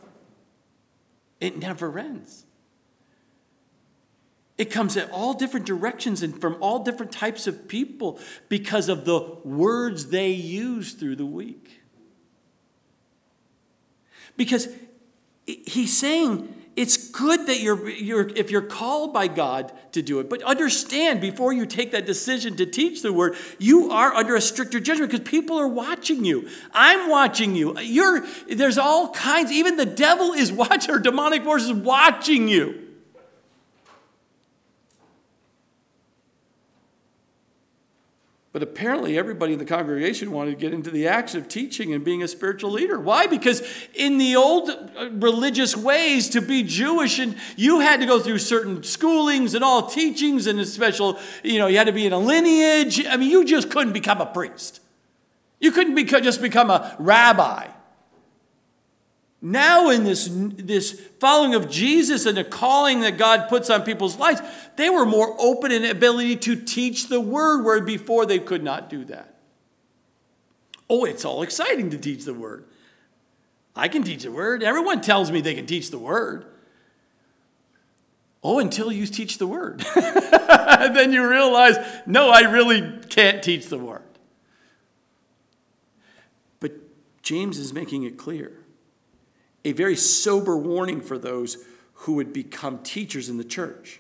It 1.40 1.58
never 1.58 1.98
ends. 2.00 2.46
It 4.62 4.70
comes 4.70 4.96
at 4.96 5.10
all 5.10 5.34
different 5.34 5.66
directions 5.66 6.22
and 6.22 6.40
from 6.40 6.56
all 6.60 6.84
different 6.84 7.12
types 7.12 7.48
of 7.48 7.68
people 7.68 8.20
because 8.48 8.90
of 8.90 9.06
the 9.06 9.38
words 9.44 10.10
they 10.10 10.30
use 10.30 10.94
through 10.94 11.16
the 11.16 11.26
week. 11.26 11.82
Because 14.38 14.68
he's 15.48 15.98
saying 15.98 16.54
it's 16.76 17.10
good 17.10 17.48
that 17.48 17.60
you're, 17.60 17.90
you're, 17.90 18.30
if 18.36 18.52
you're 18.52 18.62
called 18.62 19.16
by 19.16 19.28
God 19.28 19.74
to 19.94 20.04
do 20.04 20.20
it, 20.20 20.30
but 20.30 20.44
understand 20.44 21.22
before 21.22 21.52
you 21.52 21.66
take 21.66 21.90
that 21.94 22.06
decision 22.06 22.56
to 22.58 22.68
teach 22.68 23.02
the 23.02 23.12
word, 23.12 23.36
you 23.58 23.90
are 23.90 24.14
under 24.14 24.36
a 24.36 24.42
stricter 24.42 24.80
judgment 24.80 25.10
because 25.12 25.28
people 25.28 25.58
are 25.58 25.68
watching 25.68 26.24
you. 26.24 26.48
I'm 26.72 27.10
watching 27.10 27.56
you. 27.56 27.80
You're, 27.80 28.28
there's 28.48 28.78
all 28.78 29.10
kinds, 29.10 29.52
even 29.52 29.78
the 29.78 29.88
devil 29.88 30.34
is 30.34 30.52
watching, 30.52 30.94
or 30.94 31.00
demonic 31.00 31.46
forces 31.46 31.74
watching 31.74 32.48
you. 32.48 32.81
But 38.54 38.62
apparently, 38.62 39.18
everybody 39.18 39.54
in 39.54 39.60
the 39.60 39.66
congregation 39.66 40.32
wanted 40.32 40.52
to 40.52 40.58
get 40.58 40.74
into 40.74 40.92
the 40.92 41.08
action 41.08 41.40
of 41.40 41.48
teaching 41.48 41.94
and 41.94 42.04
being 42.04 42.22
a 42.22 42.28
spiritual 42.28 42.72
leader. 42.72 43.00
Why? 43.00 43.26
Because 43.26 43.64
in 43.94 44.18
the 44.18 44.36
old 44.36 44.70
uh, 44.70 45.10
religious 45.12 45.78
ways, 45.78 46.28
to 46.30 46.42
be 46.42 46.62
Jewish, 46.62 47.18
and 47.18 47.38
you 47.56 47.80
had 47.80 48.02
to 48.02 48.06
go 48.06 48.20
through 48.20 48.40
certain 48.40 48.80
schoolings 48.80 49.56
and 49.56 49.64
all 49.64 49.88
teachings 49.88 50.48
and 50.48 50.60
a 50.60 50.66
special, 50.66 51.18
you 51.44 51.60
know, 51.60 51.68
you 51.68 51.78
had 51.78 51.88
to 51.88 51.94
be 51.94 52.06
in 52.06 52.12
a 52.12 52.20
lineage. 52.20 53.06
I 53.06 53.16
mean, 53.16 53.30
you 53.30 53.46
just 53.46 53.70
couldn't 53.70 53.94
become 53.94 54.20
a 54.20 54.26
priest. 54.26 54.82
You 55.62 55.72
couldn't 55.72 55.96
just 56.06 56.42
become 56.42 56.70
a 56.70 56.94
rabbi. 57.00 57.68
Now, 59.42 59.90
in 59.90 60.04
this, 60.04 60.30
this 60.32 60.92
following 61.20 61.56
of 61.56 61.70
Jesus 61.70 62.28
and 62.28 62.38
the 62.38 62.44
calling 62.44 63.02
that 63.02 63.18
God 63.18 63.50
puts 63.50 63.72
on 63.72 63.82
people's 63.82 64.18
lives, 64.20 64.40
they 64.76 64.88
were 64.88 65.06
more 65.06 65.36
open 65.40 65.72
in 65.72 65.84
ability 65.84 66.36
to 66.38 66.56
teach 66.56 67.08
the 67.08 67.20
word, 67.20 67.64
where 67.64 67.82
before 67.82 68.28
they 68.28 68.38
could 68.38 68.64
not 68.64 68.88
do 68.88 69.04
that. 69.06 69.40
Oh, 70.88 71.06
it's 71.06 71.26
all 71.26 71.42
exciting 71.42 71.90
to 71.90 71.98
teach 71.98 72.24
the 72.24 72.36
word. 72.36 72.66
I 73.76 73.88
can 73.88 74.04
teach 74.04 74.24
the 74.24 74.32
word. 74.32 74.62
Everyone 74.62 75.02
tells 75.02 75.32
me 75.32 75.42
they 75.42 75.56
can 75.56 75.66
teach 75.66 75.90
the 75.90 75.98
word. 75.98 76.46
Oh, 78.44 78.60
until 78.60 78.92
you 78.92 79.08
teach 79.08 79.40
the 79.40 79.48
word. 79.48 79.84
then 79.96 81.14
you 81.14 81.28
realize, 81.28 81.78
no, 82.06 82.30
I 82.30 82.42
really 82.42 83.00
can't 83.10 83.42
teach 83.42 83.68
the 83.68 83.78
word. 83.78 84.02
But 86.60 86.74
James 87.24 87.58
is 87.58 87.74
making 87.74 88.04
it 88.04 88.18
clear 88.18 88.61
a 89.64 89.72
very 89.74 89.96
sober 89.96 90.58
warning 90.58 91.02
for 91.02 91.18
those 91.18 91.58
who 91.94 92.14
would 92.14 92.34
become 92.34 92.80
teachers 92.80 93.30
in 93.30 93.38
the 93.38 93.44
church. 93.44 94.00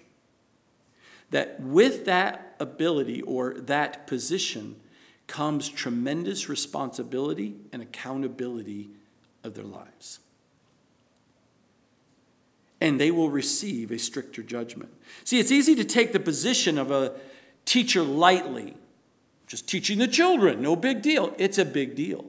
That 1.29 1.59
with 1.61 2.05
that 2.05 2.55
ability 2.59 3.21
or 3.21 3.53
that 3.53 4.07
position 4.07 4.75
comes 5.27 5.69
tremendous 5.69 6.49
responsibility 6.49 7.55
and 7.71 7.81
accountability 7.81 8.89
of 9.43 9.53
their 9.53 9.63
lives. 9.63 10.19
And 12.81 12.99
they 12.99 13.11
will 13.11 13.29
receive 13.29 13.91
a 13.91 13.99
stricter 13.99 14.41
judgment. 14.41 14.91
See, 15.23 15.39
it's 15.39 15.51
easy 15.51 15.75
to 15.75 15.83
take 15.83 16.11
the 16.13 16.19
position 16.19 16.77
of 16.77 16.91
a 16.91 17.13
teacher 17.65 18.01
lightly, 18.01 18.75
just 19.45 19.69
teaching 19.69 19.99
the 19.99 20.07
children, 20.07 20.61
no 20.61 20.75
big 20.75 21.01
deal. 21.01 21.33
It's 21.37 21.57
a 21.57 21.65
big 21.65 21.95
deal. 21.95 22.25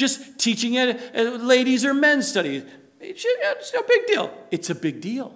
Just 0.00 0.38
teaching 0.38 0.74
it 0.74 0.96
at 1.14 1.42
ladies 1.42 1.84
or 1.84 1.92
men's 1.92 2.26
studies. 2.26 2.62
It's 3.00 3.74
no 3.74 3.82
big 3.82 4.06
deal. 4.06 4.32
It's 4.50 4.70
a 4.70 4.74
big 4.74 5.02
deal. 5.02 5.34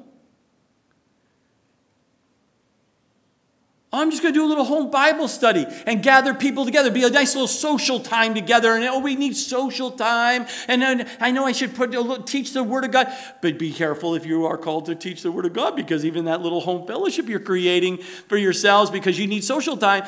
I'm 3.93 4.11
just 4.11 4.23
going 4.23 4.33
to 4.35 4.41
do 4.41 4.45
a 4.45 4.49
little 4.49 4.65
home 4.65 4.91
Bible 4.91 5.29
study 5.29 5.67
and 5.87 6.03
gather 6.03 6.33
people 6.33 6.65
together, 6.65 6.91
be 6.91 7.05
a 7.05 7.11
nice 7.11 7.35
little 7.35 7.47
social 7.47 8.01
time 8.01 8.35
together. 8.35 8.73
And 8.73 8.85
oh, 8.87 9.01
we 9.01 9.17
need 9.17 9.37
social 9.37 9.91
time. 9.91 10.47
And 10.67 10.81
then 10.81 11.11
I 11.21 11.31
know 11.31 11.45
I 11.45 11.53
should 11.53 11.75
put 11.77 11.93
teach 12.27 12.55
the 12.55 12.65
Word 12.65 12.85
of 12.87 12.91
God, 12.91 13.15
but 13.43 13.59
be 13.59 13.71
careful 13.71 14.15
if 14.15 14.25
you 14.25 14.47
are 14.47 14.57
called 14.57 14.87
to 14.87 14.95
teach 14.95 15.23
the 15.23 15.31
Word 15.31 15.45
of 15.45 15.53
God, 15.53 15.77
because 15.77 16.07
even 16.07 16.25
that 16.25 16.41
little 16.41 16.63
home 16.63 16.87
fellowship 16.87 17.29
you're 17.29 17.39
creating 17.39 17.99
for 17.99 18.39
yourselves, 18.39 18.91
because 18.91 19.19
you 19.19 19.27
need 19.27 19.45
social 19.45 19.77
time, 19.77 20.05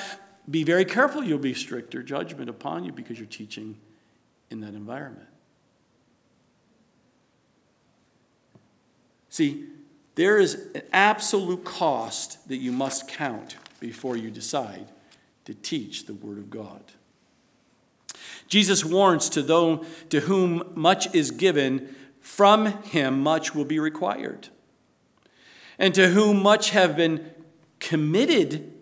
be 0.50 0.64
very 0.64 0.86
careful. 0.86 1.22
You'll 1.22 1.38
be 1.38 1.54
stricter 1.54 2.02
judgment 2.02 2.48
upon 2.48 2.84
you 2.84 2.92
because 2.92 3.18
you're 3.18 3.28
teaching 3.28 3.76
in 4.50 4.60
that 4.60 4.74
environment. 4.74 5.28
See, 9.28 9.66
there 10.14 10.38
is 10.38 10.54
an 10.74 10.82
absolute 10.92 11.64
cost 11.64 12.48
that 12.48 12.56
you 12.56 12.72
must 12.72 13.06
count 13.06 13.56
before 13.80 14.16
you 14.16 14.30
decide 14.30 14.88
to 15.44 15.54
teach 15.54 16.06
the 16.06 16.14
Word 16.14 16.38
of 16.38 16.48
God. 16.48 16.82
Jesus 18.48 18.84
warns 18.84 19.28
to 19.30 19.42
those 19.42 19.86
to 20.10 20.20
whom 20.20 20.62
much 20.74 21.14
is 21.14 21.30
given, 21.30 21.94
from 22.20 22.82
him 22.84 23.20
much 23.20 23.54
will 23.54 23.64
be 23.64 23.78
required. 23.78 24.48
And 25.78 25.94
to 25.94 26.08
whom 26.08 26.42
much 26.42 26.70
have 26.70 26.96
been 26.96 27.30
committed 27.78 28.72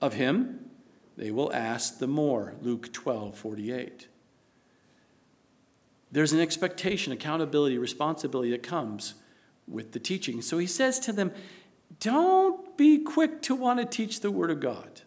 of 0.00 0.14
him, 0.14 0.70
they 1.16 1.30
will 1.30 1.52
ask 1.52 1.98
the 1.98 2.06
more. 2.06 2.54
Luke 2.60 2.92
12, 2.92 3.36
48. 3.36 4.08
There's 6.12 6.32
an 6.32 6.40
expectation, 6.40 7.12
accountability, 7.12 7.78
responsibility 7.78 8.50
that 8.50 8.62
comes 8.62 9.14
with 9.68 9.92
the 9.92 10.00
teaching. 10.00 10.42
So 10.42 10.58
he 10.58 10.66
says 10.66 10.98
to 11.00 11.12
them, 11.12 11.32
Don't 12.00 12.76
be 12.76 12.98
quick 12.98 13.42
to 13.42 13.54
want 13.54 13.78
to 13.78 13.86
teach 13.86 14.20
the 14.20 14.30
Word 14.30 14.50
of 14.50 14.60
God. 14.60 15.02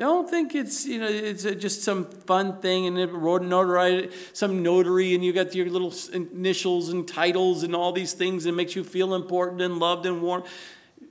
Don't 0.00 0.30
think 0.30 0.54
it's 0.54 0.86
you 0.86 0.98
know 0.98 1.08
it's 1.08 1.44
uh, 1.44 1.50
just 1.50 1.82
some 1.82 2.06
fun 2.06 2.62
thing 2.62 2.86
and 2.86 2.96
notary 2.96 4.10
some 4.32 4.62
notary 4.62 5.14
and 5.14 5.22
you 5.22 5.34
got 5.34 5.54
your 5.54 5.68
little 5.68 5.92
initials 6.14 6.88
and 6.88 7.06
titles 7.06 7.64
and 7.64 7.76
all 7.76 7.92
these 7.92 8.14
things 8.14 8.46
and 8.46 8.56
makes 8.56 8.74
you 8.74 8.82
feel 8.82 9.14
important 9.14 9.60
and 9.60 9.78
loved 9.78 10.06
and 10.06 10.22
warm. 10.22 10.42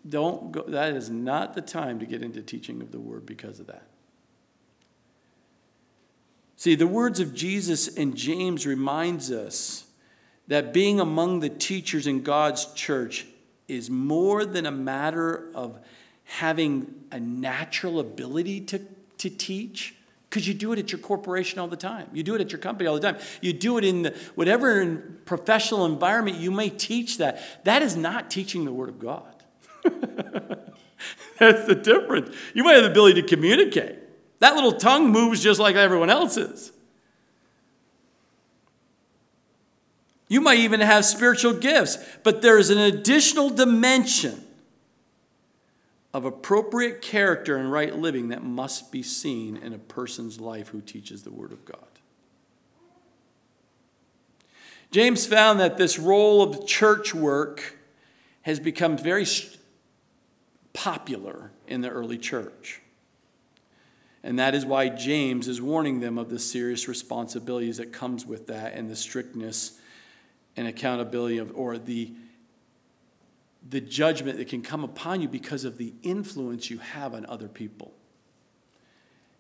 Don't 0.08 0.52
go. 0.52 0.64
That 0.64 0.94
is 0.94 1.08
not 1.08 1.54
the 1.54 1.62
time 1.62 2.00
to 2.00 2.08
get 2.08 2.24
into 2.24 2.42
teaching 2.42 2.82
of 2.82 2.92
the 2.92 3.00
word 3.00 3.28
because 3.28 3.60
of 3.60 3.68
that. 3.68 3.84
See, 6.60 6.76
the 6.76 6.88
words 6.88 7.22
of 7.22 7.34
Jesus 7.34 7.88
and 7.88 8.18
James 8.18 8.68
reminds 8.68 9.32
us 9.32 9.86
that 10.50 10.74
being 10.74 11.00
among 11.00 11.40
the 11.40 11.48
teachers 11.48 12.06
in 12.06 12.22
God's 12.22 12.66
church 12.74 13.26
is 13.70 13.90
more 13.90 14.44
than 14.44 14.66
a 14.66 14.72
matter 14.72 15.50
of 15.56 15.80
having 16.26 17.06
a 17.14 17.20
natural 17.22 18.02
ability 18.02 18.60
to, 18.60 18.82
to 19.20 19.30
teach 19.30 19.96
because 20.30 20.50
you 20.50 20.54
do 20.54 20.74
it 20.74 20.80
at 20.80 20.92
your 20.92 21.00
corporation 21.00 21.60
all 21.60 21.70
the 21.70 21.78
time. 21.78 22.10
You 22.12 22.24
do 22.24 22.36
it 22.36 22.42
at 22.42 22.52
your 22.52 22.60
company 22.60 22.88
all 22.88 22.96
the 22.96 23.10
time. 23.10 23.22
You 23.40 23.54
do 23.54 23.78
it 23.78 23.86
in 23.86 24.02
the, 24.02 24.18
whatever 24.36 24.98
professional 25.24 25.86
environment 25.86 26.40
you 26.40 26.52
may 26.52 26.70
teach 26.70 27.20
that. 27.20 27.42
That 27.64 27.84
is 27.84 27.96
not 27.96 28.30
teaching 28.30 28.66
the 28.66 28.74
Word 28.74 28.90
of 28.90 29.00
God. 29.00 29.34
That's 31.40 31.66
the 31.68 31.80
difference. 31.82 32.36
You 32.54 32.66
might 32.66 32.74
have 32.74 32.84
the 32.84 32.92
ability 32.92 33.22
to 33.22 33.28
communicate. 33.30 33.99
That 34.40 34.56
little 34.56 34.74
tongue 34.74 35.10
moves 35.10 35.42
just 35.44 35.60
like 35.60 35.76
everyone 35.76 36.10
else's. 36.10 36.72
You 40.30 40.42
might 40.42 40.60
even 40.60 40.80
have 40.80 41.06
spiritual 41.06 41.54
gifts, 41.54 41.98
but 42.24 42.42
there 42.42 42.58
is 42.58 42.70
an 42.70 42.78
additional 42.78 43.50
dimension 43.50 44.46
of 46.14 46.24
appropriate 46.24 47.02
character 47.02 47.58
and 47.58 47.72
right 47.72 47.96
living 47.96 48.30
that 48.30 48.44
must 48.44 48.92
be 48.92 49.04
seen 49.04 49.58
in 49.58 49.74
a 49.74 49.78
person's 49.78 50.40
life 50.40 50.70
who 50.70 50.82
teaches 50.82 51.24
the 51.24 51.32
Word 51.32 51.52
of 51.52 51.66
God. 51.66 51.80
James 54.92 55.26
found 55.28 55.60
that 55.60 55.78
this 55.78 56.00
role 56.00 56.42
of 56.42 56.66
church 56.66 57.14
work 57.14 57.78
has 58.44 58.60
become 58.60 58.98
very 58.98 59.26
popular 60.74 61.52
in 61.68 61.82
the 61.82 61.90
early 61.90 62.18
church. 62.18 62.82
And 64.24 64.38
that 64.40 64.54
is 64.54 64.66
why 64.66 64.90
James 64.90 65.48
is 65.48 65.62
warning 65.62 66.02
them 66.02 66.18
of 66.18 66.30
the 66.30 66.40
serious 66.40 66.88
responsibilities 66.88 67.78
that 67.78 67.94
comes 67.94 68.26
with 68.26 68.48
that 68.48 68.74
and 68.74 68.90
the 68.90 68.96
strictness 68.96 69.80
and 70.58 70.68
accountability 70.68 71.38
of 71.38 71.56
or 71.56 71.78
the 71.78 72.12
the 73.68 73.82
judgment 73.82 74.38
that 74.38 74.48
can 74.48 74.62
come 74.62 74.84
upon 74.84 75.22
you 75.22 75.28
because 75.28 75.66
of 75.66 75.78
the 75.78 75.94
influence 76.02 76.70
you 76.70 76.78
have 76.80 77.14
on 77.14 77.26
other 77.26 77.48
people. 77.48 77.94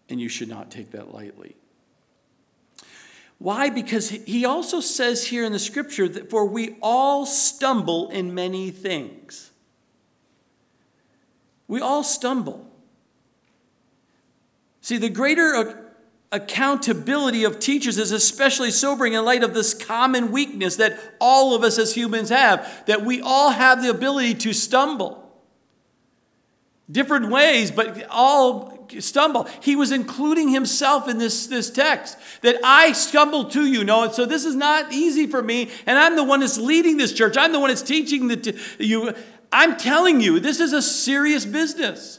And 0.09 0.19
you 0.19 0.27
should 0.27 0.49
not 0.49 0.69
take 0.69 0.91
that 0.91 1.13
lightly. 1.13 1.55
Why? 3.37 3.69
Because 3.69 4.09
he 4.09 4.43
also 4.43 4.81
says 4.81 5.27
here 5.27 5.45
in 5.45 5.53
the 5.53 5.59
scripture 5.59 6.07
that 6.09 6.29
for 6.29 6.45
we 6.45 6.77
all 6.81 7.25
stumble 7.25 8.09
in 8.09 8.33
many 8.33 8.69
things. 8.71 9.51
We 11.67 11.79
all 11.79 12.03
stumble. 12.03 12.68
See, 14.81 14.97
the 14.97 15.09
greater 15.09 15.85
accountability 16.31 17.43
of 17.43 17.59
teachers 17.59 17.97
is 17.97 18.11
especially 18.11 18.71
sobering 18.71 19.13
in 19.13 19.25
light 19.25 19.43
of 19.43 19.53
this 19.53 19.73
common 19.73 20.31
weakness 20.31 20.75
that 20.75 20.99
all 21.19 21.55
of 21.55 21.63
us 21.63 21.79
as 21.79 21.95
humans 21.95 22.29
have, 22.29 22.85
that 22.85 23.03
we 23.03 23.21
all 23.21 23.49
have 23.49 23.81
the 23.81 23.89
ability 23.89 24.35
to 24.35 24.53
stumble. 24.53 25.25
Different 26.89 27.29
ways, 27.29 27.71
but 27.71 28.05
all 28.09 28.87
stumble. 28.99 29.47
He 29.61 29.75
was 29.75 29.91
including 29.91 30.49
himself 30.49 31.07
in 31.07 31.17
this, 31.17 31.47
this 31.47 31.69
text 31.69 32.17
that 32.41 32.59
I 32.63 32.93
stumble 32.93 33.45
to 33.45 33.65
you. 33.65 33.83
No, 33.83 34.11
so 34.11 34.25
this 34.25 34.45
is 34.45 34.55
not 34.55 34.91
easy 34.91 35.27
for 35.27 35.41
me, 35.41 35.69
and 35.85 35.97
I'm 35.97 36.15
the 36.15 36.23
one 36.23 36.39
that's 36.39 36.57
leading 36.57 36.97
this 36.97 37.13
church. 37.13 37.37
I'm 37.37 37.51
the 37.51 37.59
one 37.59 37.69
that's 37.69 37.83
teaching 37.83 38.27
the 38.27 38.37
t- 38.37 38.57
you. 38.79 39.13
I'm 39.51 39.77
telling 39.77 40.21
you, 40.21 40.39
this 40.39 40.59
is 40.59 40.73
a 40.73 40.81
serious 40.81 41.45
business. 41.45 42.18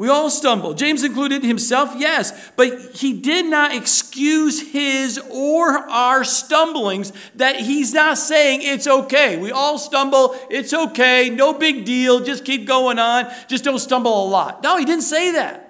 We 0.00 0.08
all 0.08 0.30
stumble. 0.30 0.72
James 0.72 1.04
included 1.04 1.44
himself, 1.44 1.92
yes, 1.94 2.32
but 2.56 2.96
he 2.96 3.12
did 3.12 3.44
not 3.44 3.74
excuse 3.74 4.72
his 4.72 5.20
or 5.30 5.76
our 5.76 6.24
stumblings, 6.24 7.12
that 7.34 7.56
he's 7.56 7.92
not 7.92 8.16
saying 8.16 8.60
it's 8.62 8.86
okay. 8.86 9.36
We 9.36 9.52
all 9.52 9.76
stumble, 9.76 10.34
it's 10.48 10.72
okay, 10.72 11.28
no 11.28 11.52
big 11.52 11.84
deal, 11.84 12.20
just 12.20 12.46
keep 12.46 12.66
going 12.66 12.98
on, 12.98 13.30
just 13.46 13.62
don't 13.62 13.78
stumble 13.78 14.24
a 14.24 14.26
lot. 14.26 14.62
No, 14.62 14.78
he 14.78 14.86
didn't 14.86 15.02
say 15.02 15.32
that. 15.32 15.69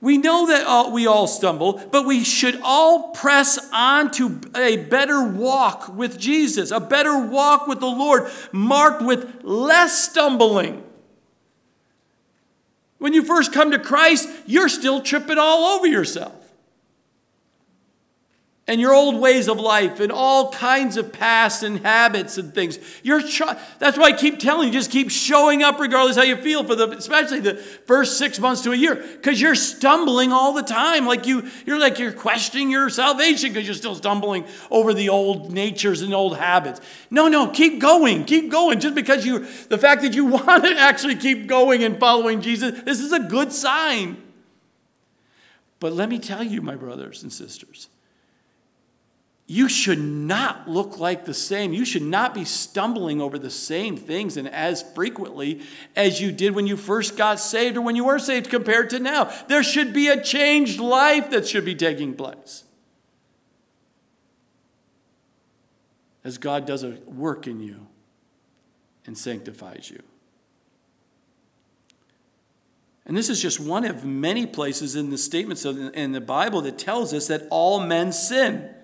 We 0.00 0.16
know 0.16 0.46
that 0.46 0.64
all, 0.66 0.92
we 0.92 1.06
all 1.08 1.26
stumble, 1.26 1.82
but 1.90 2.06
we 2.06 2.22
should 2.22 2.60
all 2.62 3.10
press 3.10 3.58
on 3.72 4.12
to 4.12 4.40
a 4.56 4.76
better 4.76 5.24
walk 5.24 5.88
with 5.88 6.18
Jesus, 6.18 6.70
a 6.70 6.78
better 6.78 7.18
walk 7.18 7.66
with 7.66 7.80
the 7.80 7.86
Lord, 7.86 8.30
marked 8.52 9.02
with 9.02 9.40
less 9.42 10.08
stumbling. 10.08 10.84
When 12.98 13.12
you 13.12 13.24
first 13.24 13.52
come 13.52 13.72
to 13.72 13.78
Christ, 13.78 14.28
you're 14.46 14.68
still 14.68 15.00
tripping 15.00 15.38
all 15.38 15.76
over 15.76 15.86
yourself 15.86 16.37
and 18.68 18.82
your 18.82 18.92
old 18.92 19.18
ways 19.18 19.48
of 19.48 19.58
life 19.58 19.98
and 19.98 20.12
all 20.12 20.52
kinds 20.52 20.98
of 20.98 21.10
past 21.10 21.62
and 21.62 21.80
habits 21.80 22.36
and 22.36 22.54
things. 22.54 22.78
You're 23.02 23.22
that's 23.78 23.96
why 23.96 24.04
I 24.04 24.12
keep 24.12 24.38
telling 24.38 24.68
you, 24.68 24.74
just 24.74 24.90
keep 24.90 25.10
showing 25.10 25.62
up 25.62 25.80
regardless 25.80 26.16
how 26.16 26.22
you 26.22 26.36
feel 26.36 26.62
for 26.64 26.74
the 26.74 26.90
especially 26.90 27.40
the 27.40 27.54
first 27.54 28.18
six 28.18 28.38
months 28.38 28.60
to 28.62 28.72
a 28.72 28.76
year, 28.76 28.94
because 28.94 29.40
you're 29.40 29.54
stumbling 29.54 30.32
all 30.32 30.52
the 30.52 30.62
time. 30.62 31.06
Like 31.06 31.26
you, 31.26 31.48
you're 31.64 31.80
like 31.80 31.98
you're 31.98 32.12
questioning 32.12 32.70
your 32.70 32.90
salvation 32.90 33.50
because 33.50 33.66
you're 33.66 33.74
still 33.74 33.94
stumbling 33.94 34.44
over 34.70 34.92
the 34.92 35.08
old 35.08 35.50
natures 35.50 36.02
and 36.02 36.12
old 36.12 36.36
habits. 36.36 36.82
No, 37.10 37.26
no, 37.28 37.48
keep 37.48 37.80
going, 37.80 38.24
keep 38.26 38.50
going. 38.50 38.80
Just 38.80 38.94
because 38.94 39.24
you 39.24 39.46
the 39.68 39.78
fact 39.78 40.02
that 40.02 40.12
you 40.12 40.24
want 40.26 40.64
to 40.64 40.78
actually 40.78 41.16
keep 41.16 41.46
going 41.46 41.82
and 41.82 41.98
following 41.98 42.42
Jesus, 42.42 42.82
this 42.82 43.00
is 43.00 43.12
a 43.12 43.20
good 43.20 43.50
sign. 43.50 44.22
But 45.80 45.94
let 45.94 46.10
me 46.10 46.18
tell 46.18 46.42
you, 46.42 46.60
my 46.60 46.74
brothers 46.74 47.22
and 47.22 47.32
sisters 47.32 47.88
you 49.50 49.66
should 49.66 49.98
not 49.98 50.68
look 50.68 50.98
like 50.98 51.24
the 51.24 51.32
same. 51.32 51.72
You 51.72 51.86
should 51.86 52.02
not 52.02 52.34
be 52.34 52.44
stumbling 52.44 53.18
over 53.18 53.38
the 53.38 53.50
same 53.50 53.96
things 53.96 54.36
and 54.36 54.46
as 54.46 54.82
frequently 54.92 55.62
as 55.96 56.20
you 56.20 56.30
did 56.30 56.54
when 56.54 56.66
you 56.66 56.76
first 56.76 57.16
got 57.16 57.40
saved 57.40 57.78
or 57.78 57.80
when 57.80 57.96
you 57.96 58.04
were 58.04 58.18
saved 58.18 58.50
compared 58.50 58.90
to 58.90 58.98
now. 58.98 59.32
There 59.48 59.62
should 59.62 59.94
be 59.94 60.08
a 60.08 60.22
changed 60.22 60.80
life 60.80 61.30
that 61.30 61.48
should 61.48 61.64
be 61.64 61.74
taking 61.74 62.14
place. 62.14 62.64
As 66.22 66.36
God 66.36 66.66
does 66.66 66.84
a 66.84 66.98
work 67.06 67.46
in 67.46 67.60
you 67.60 67.86
and 69.06 69.16
sanctifies 69.16 69.90
you. 69.90 70.02
And 73.06 73.16
this 73.16 73.30
is 73.30 73.40
just 73.40 73.58
one 73.58 73.86
of 73.86 74.04
many 74.04 74.44
places 74.44 74.94
in 74.94 75.08
the 75.08 75.16
statements 75.16 75.64
of, 75.64 75.78
in 75.94 76.12
the 76.12 76.20
Bible 76.20 76.60
that 76.60 76.76
tells 76.76 77.14
us 77.14 77.28
that 77.28 77.46
all 77.48 77.80
men 77.80 78.12
sin. 78.12 78.74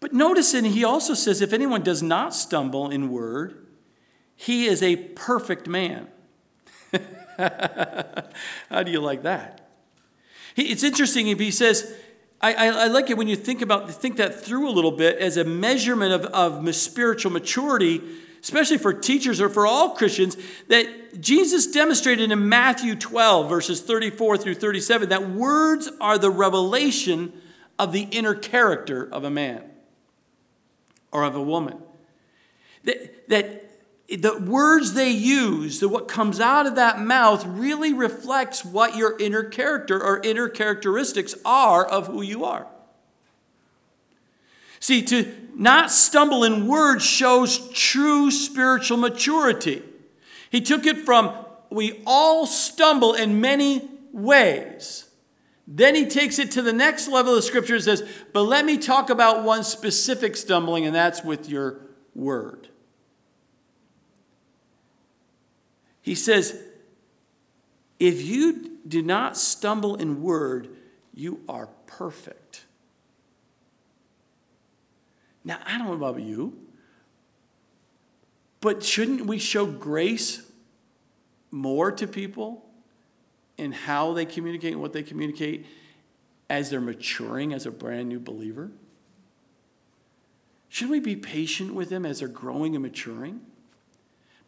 But 0.00 0.12
notice, 0.12 0.54
and 0.54 0.66
he 0.66 0.84
also 0.84 1.14
says, 1.14 1.40
if 1.40 1.52
anyone 1.52 1.82
does 1.82 2.02
not 2.02 2.34
stumble 2.34 2.90
in 2.90 3.10
word, 3.10 3.66
he 4.34 4.66
is 4.66 4.82
a 4.82 4.96
perfect 4.96 5.66
man. 5.66 6.08
How 7.38 8.82
do 8.84 8.90
you 8.90 9.00
like 9.00 9.22
that? 9.22 9.70
It's 10.56 10.82
interesting 10.82 11.28
if 11.28 11.38
he 11.38 11.50
says, 11.50 11.94
I, 12.40 12.52
I, 12.52 12.66
I, 12.66 12.86
like 12.88 13.10
it 13.10 13.16
when 13.16 13.28
you 13.28 13.36
think 13.36 13.62
about 13.62 13.90
think 13.90 14.16
that 14.16 14.42
through 14.42 14.68
a 14.68 14.72
little 14.72 14.92
bit 14.92 15.18
as 15.18 15.38
a 15.38 15.44
measurement 15.44 16.12
of, 16.12 16.26
of 16.26 16.74
spiritual 16.74 17.32
maturity, 17.32 18.02
especially 18.42 18.78
for 18.78 18.92
teachers 18.92 19.40
or 19.40 19.48
for 19.48 19.66
all 19.66 19.90
Christians, 19.90 20.36
that 20.68 21.20
Jesus 21.20 21.66
demonstrated 21.66 22.30
in 22.30 22.48
Matthew 22.48 22.94
12, 22.94 23.48
verses 23.48 23.80
34 23.80 24.36
through 24.38 24.54
37, 24.54 25.08
that 25.08 25.30
words 25.30 25.90
are 26.00 26.18
the 26.18 26.30
revelation 26.30 27.32
of 27.78 27.92
the 27.92 28.02
inner 28.02 28.34
character 28.34 29.08
of 29.10 29.24
a 29.24 29.30
man 29.30 29.62
or 31.12 31.24
of 31.24 31.34
a 31.34 31.42
woman. 31.42 31.78
That, 32.84 33.28
that 33.28 33.66
the 34.08 34.38
words 34.38 34.94
they 34.94 35.10
use, 35.10 35.80
the, 35.80 35.88
what 35.88 36.08
comes 36.08 36.40
out 36.40 36.66
of 36.66 36.76
that 36.76 37.00
mouth, 37.00 37.44
really 37.46 37.92
reflects 37.92 38.64
what 38.64 38.96
your 38.96 39.18
inner 39.18 39.42
character 39.42 40.02
or 40.02 40.20
inner 40.22 40.48
characteristics 40.48 41.34
are 41.44 41.84
of 41.84 42.06
who 42.06 42.22
you 42.22 42.44
are. 42.44 42.66
See, 44.78 45.02
to 45.02 45.34
not 45.54 45.90
stumble 45.90 46.44
in 46.44 46.68
words 46.68 47.04
shows 47.04 47.70
true 47.70 48.30
spiritual 48.30 48.98
maturity. 48.98 49.82
He 50.50 50.60
took 50.60 50.86
it 50.86 50.98
from 50.98 51.32
we 51.70 52.02
all 52.06 52.46
stumble 52.46 53.14
in 53.14 53.40
many 53.40 53.88
ways. 54.12 55.05
Then 55.66 55.94
he 55.94 56.06
takes 56.06 56.38
it 56.38 56.52
to 56.52 56.62
the 56.62 56.72
next 56.72 57.08
level 57.08 57.34
of 57.36 57.42
scripture 57.42 57.74
and 57.74 57.82
says, 57.82 58.08
But 58.32 58.42
let 58.42 58.64
me 58.64 58.78
talk 58.78 59.10
about 59.10 59.42
one 59.42 59.64
specific 59.64 60.36
stumbling, 60.36 60.86
and 60.86 60.94
that's 60.94 61.24
with 61.24 61.48
your 61.48 61.80
word. 62.14 62.68
He 66.00 66.14
says, 66.14 66.62
If 67.98 68.22
you 68.22 68.78
do 68.86 69.02
not 69.02 69.36
stumble 69.36 69.96
in 69.96 70.22
word, 70.22 70.68
you 71.12 71.40
are 71.48 71.68
perfect. 71.86 72.64
Now, 75.44 75.58
I 75.66 75.78
don't 75.78 75.86
know 75.88 75.94
about 75.94 76.20
you, 76.20 76.56
But 78.60 78.82
shouldn't 78.82 79.26
we 79.26 79.38
show 79.38 79.66
grace 79.66 80.42
more 81.50 81.92
to 81.92 82.06
people 82.06 82.65
in 83.58 83.72
how 83.72 84.12
they 84.12 84.24
communicate 84.24 84.72
and 84.72 84.82
what 84.82 84.92
they 84.92 85.02
communicate 85.02 85.66
as 86.48 86.70
they're 86.70 86.80
maturing 86.80 87.52
as 87.52 87.66
a 87.66 87.70
brand 87.70 88.08
new 88.08 88.20
believer? 88.20 88.70
Shouldn't 90.68 90.92
we 90.92 91.00
be 91.00 91.16
patient 91.16 91.74
with 91.74 91.88
them 91.88 92.04
as 92.04 92.20
they're 92.20 92.28
growing 92.28 92.74
and 92.74 92.82
maturing? 92.82 93.40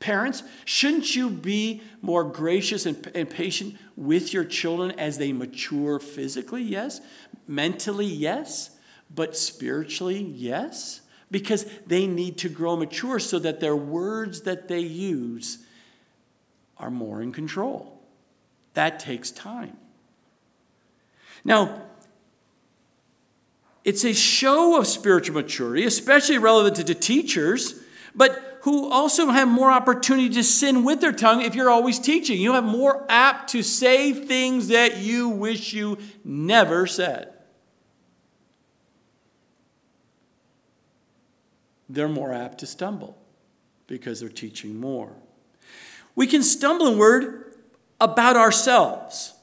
Parents, 0.01 0.44
shouldn't 0.64 1.16
you 1.16 1.29
be 1.29 1.83
more 2.03 2.23
gracious 2.23 2.87
and, 2.87 3.11
and, 3.14 3.29
patient 3.29 3.77
with 3.97 4.33
your 4.33 4.44
children 4.44 4.92
as 4.92 5.18
they 5.18 5.33
mature 5.33 5.99
physically? 5.99 6.62
Yes. 6.62 7.01
Mentally, 7.49 8.07
yes. 8.07 8.71
But 9.12 9.37
spiritually, 9.37 10.21
yes. 10.21 11.01
Because 11.31 11.66
they 11.87 12.07
need 12.07 12.38
to 12.38 12.49
grow 12.49 12.77
mature 12.77 13.18
so 13.18 13.38
that 13.40 13.59
their 13.59 13.75
words 13.75 14.42
that 14.42 14.68
they 14.68 14.81
use 14.81 15.59
are 16.77 16.90
more 16.90 17.21
in 17.21 17.33
control. 17.33 17.98
That 18.79 19.01
takes 19.01 19.33
time. 19.33 19.77
Now, 21.45 21.83
it's 23.83 24.05
a 24.05 24.12
show 24.14 24.79
of 24.79 24.87
spiritual 24.87 25.35
maturity, 25.35 25.85
especially 25.85 26.38
relevant 26.38 26.87
to 26.87 26.95
teachers, 26.95 27.83
but 28.14 28.61
who 28.62 28.88
also 28.88 29.31
have 29.31 29.49
more 29.49 29.73
opportunity 29.73 30.29
to 30.29 30.45
sin 30.45 30.85
with 30.85 31.01
their 31.01 31.11
tongue 31.11 31.43
if 31.43 31.57
you're 31.57 31.71
always 31.71 31.99
teaching. 31.99 32.41
You 32.41 32.53
have 32.53 32.62
more 32.62 33.05
apt 33.09 33.51
to 33.51 33.64
say 33.64 34.12
things 34.12 34.69
that 34.69 34.99
you 34.99 35.29
wish 35.29 35.73
you 35.73 35.99
never 36.23 36.87
said. 36.87 37.33
They're 41.88 42.09
more 42.09 42.33
apt 42.33 42.59
to 42.59 42.67
stumble 42.67 43.19
because 43.88 44.21
they're 44.21 44.29
teaching 44.29 44.79
more. 44.79 45.17
We 46.14 46.29
can 46.29 46.45
stumble 46.45 46.87
in 46.87 46.97
word 46.97 47.48
about 48.01 48.37
ourselves. 48.37 49.35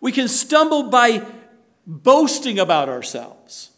We 0.00 0.12
can 0.12 0.28
stumble 0.28 0.84
by 0.90 1.26
boasting 1.86 2.58
about 2.58 2.88
ourselves. 2.88 3.70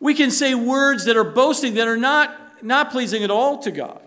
We 0.00 0.14
can 0.14 0.30
say 0.30 0.54
words 0.54 1.04
that 1.06 1.16
are 1.16 1.24
boasting 1.24 1.74
that 1.74 1.88
are 1.88 1.96
not, 1.96 2.62
not 2.62 2.90
pleasing 2.90 3.24
at 3.24 3.30
all 3.30 3.58
to 3.58 3.70
God. 3.70 4.00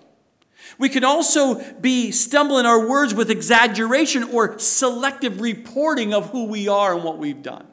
We 0.77 0.89
can 0.89 1.03
also 1.03 1.61
be 1.75 2.11
stumbling 2.11 2.65
our 2.65 2.87
words 2.87 3.13
with 3.13 3.31
exaggeration 3.31 4.23
or 4.23 4.57
selective 4.59 5.41
reporting 5.41 6.13
of 6.13 6.29
who 6.29 6.45
we 6.45 6.67
are 6.67 6.93
and 6.93 7.03
what 7.03 7.17
we've 7.17 7.41
done. 7.41 7.67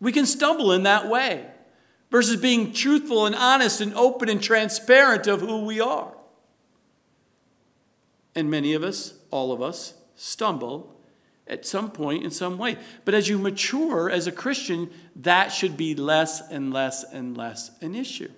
We 0.00 0.12
can 0.12 0.26
stumble 0.26 0.72
in 0.72 0.84
that 0.84 1.08
way 1.08 1.46
versus 2.10 2.40
being 2.40 2.72
truthful 2.72 3.26
and 3.26 3.34
honest 3.34 3.80
and 3.80 3.92
open 3.94 4.28
and 4.28 4.42
transparent 4.42 5.26
of 5.26 5.40
who 5.40 5.64
we 5.64 5.80
are. 5.80 6.14
And 8.34 8.50
many 8.50 8.74
of 8.74 8.82
us, 8.82 9.14
all 9.30 9.52
of 9.52 9.62
us, 9.62 9.94
stumble 10.14 10.96
at 11.46 11.66
some 11.66 11.90
point 11.90 12.24
in 12.24 12.30
some 12.30 12.58
way. 12.58 12.76
But 13.04 13.14
as 13.14 13.28
you 13.28 13.38
mature 13.38 14.10
as 14.10 14.26
a 14.26 14.32
Christian, 14.32 14.90
that 15.16 15.48
should 15.48 15.76
be 15.76 15.94
less 15.94 16.40
and 16.50 16.72
less 16.72 17.04
and 17.04 17.36
less 17.36 17.70
an 17.80 17.94
issue. 17.94 18.30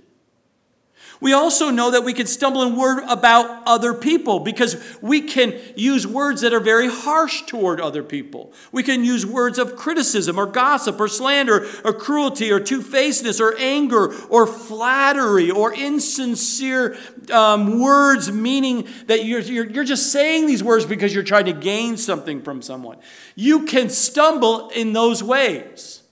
We 1.20 1.34
also 1.34 1.68
know 1.70 1.90
that 1.90 2.02
we 2.02 2.14
can 2.14 2.26
stumble 2.26 2.62
in 2.62 2.76
word 2.76 3.04
about 3.06 3.62
other 3.66 3.92
people 3.92 4.40
because 4.40 4.82
we 5.02 5.20
can 5.20 5.54
use 5.76 6.06
words 6.06 6.40
that 6.40 6.54
are 6.54 6.60
very 6.60 6.88
harsh 6.88 7.42
toward 7.42 7.78
other 7.78 8.02
people. 8.02 8.54
We 8.72 8.82
can 8.82 9.04
use 9.04 9.26
words 9.26 9.58
of 9.58 9.76
criticism 9.76 10.38
or 10.38 10.46
gossip 10.46 10.98
or 10.98 11.08
slander 11.08 11.66
or 11.84 11.92
cruelty 11.92 12.50
or 12.50 12.58
two 12.58 12.80
facedness 12.80 13.38
or 13.38 13.54
anger 13.58 14.14
or 14.28 14.46
flattery 14.46 15.50
or 15.50 15.74
insincere 15.74 16.96
um, 17.30 17.80
words, 17.80 18.32
meaning 18.32 18.88
that 19.06 19.26
you're, 19.26 19.40
you're, 19.40 19.68
you're 19.68 19.84
just 19.84 20.10
saying 20.10 20.46
these 20.46 20.64
words 20.64 20.86
because 20.86 21.12
you're 21.12 21.22
trying 21.22 21.44
to 21.44 21.52
gain 21.52 21.98
something 21.98 22.40
from 22.40 22.62
someone. 22.62 22.96
You 23.34 23.66
can 23.66 23.90
stumble 23.90 24.70
in 24.70 24.94
those 24.94 25.22
ways. 25.22 26.02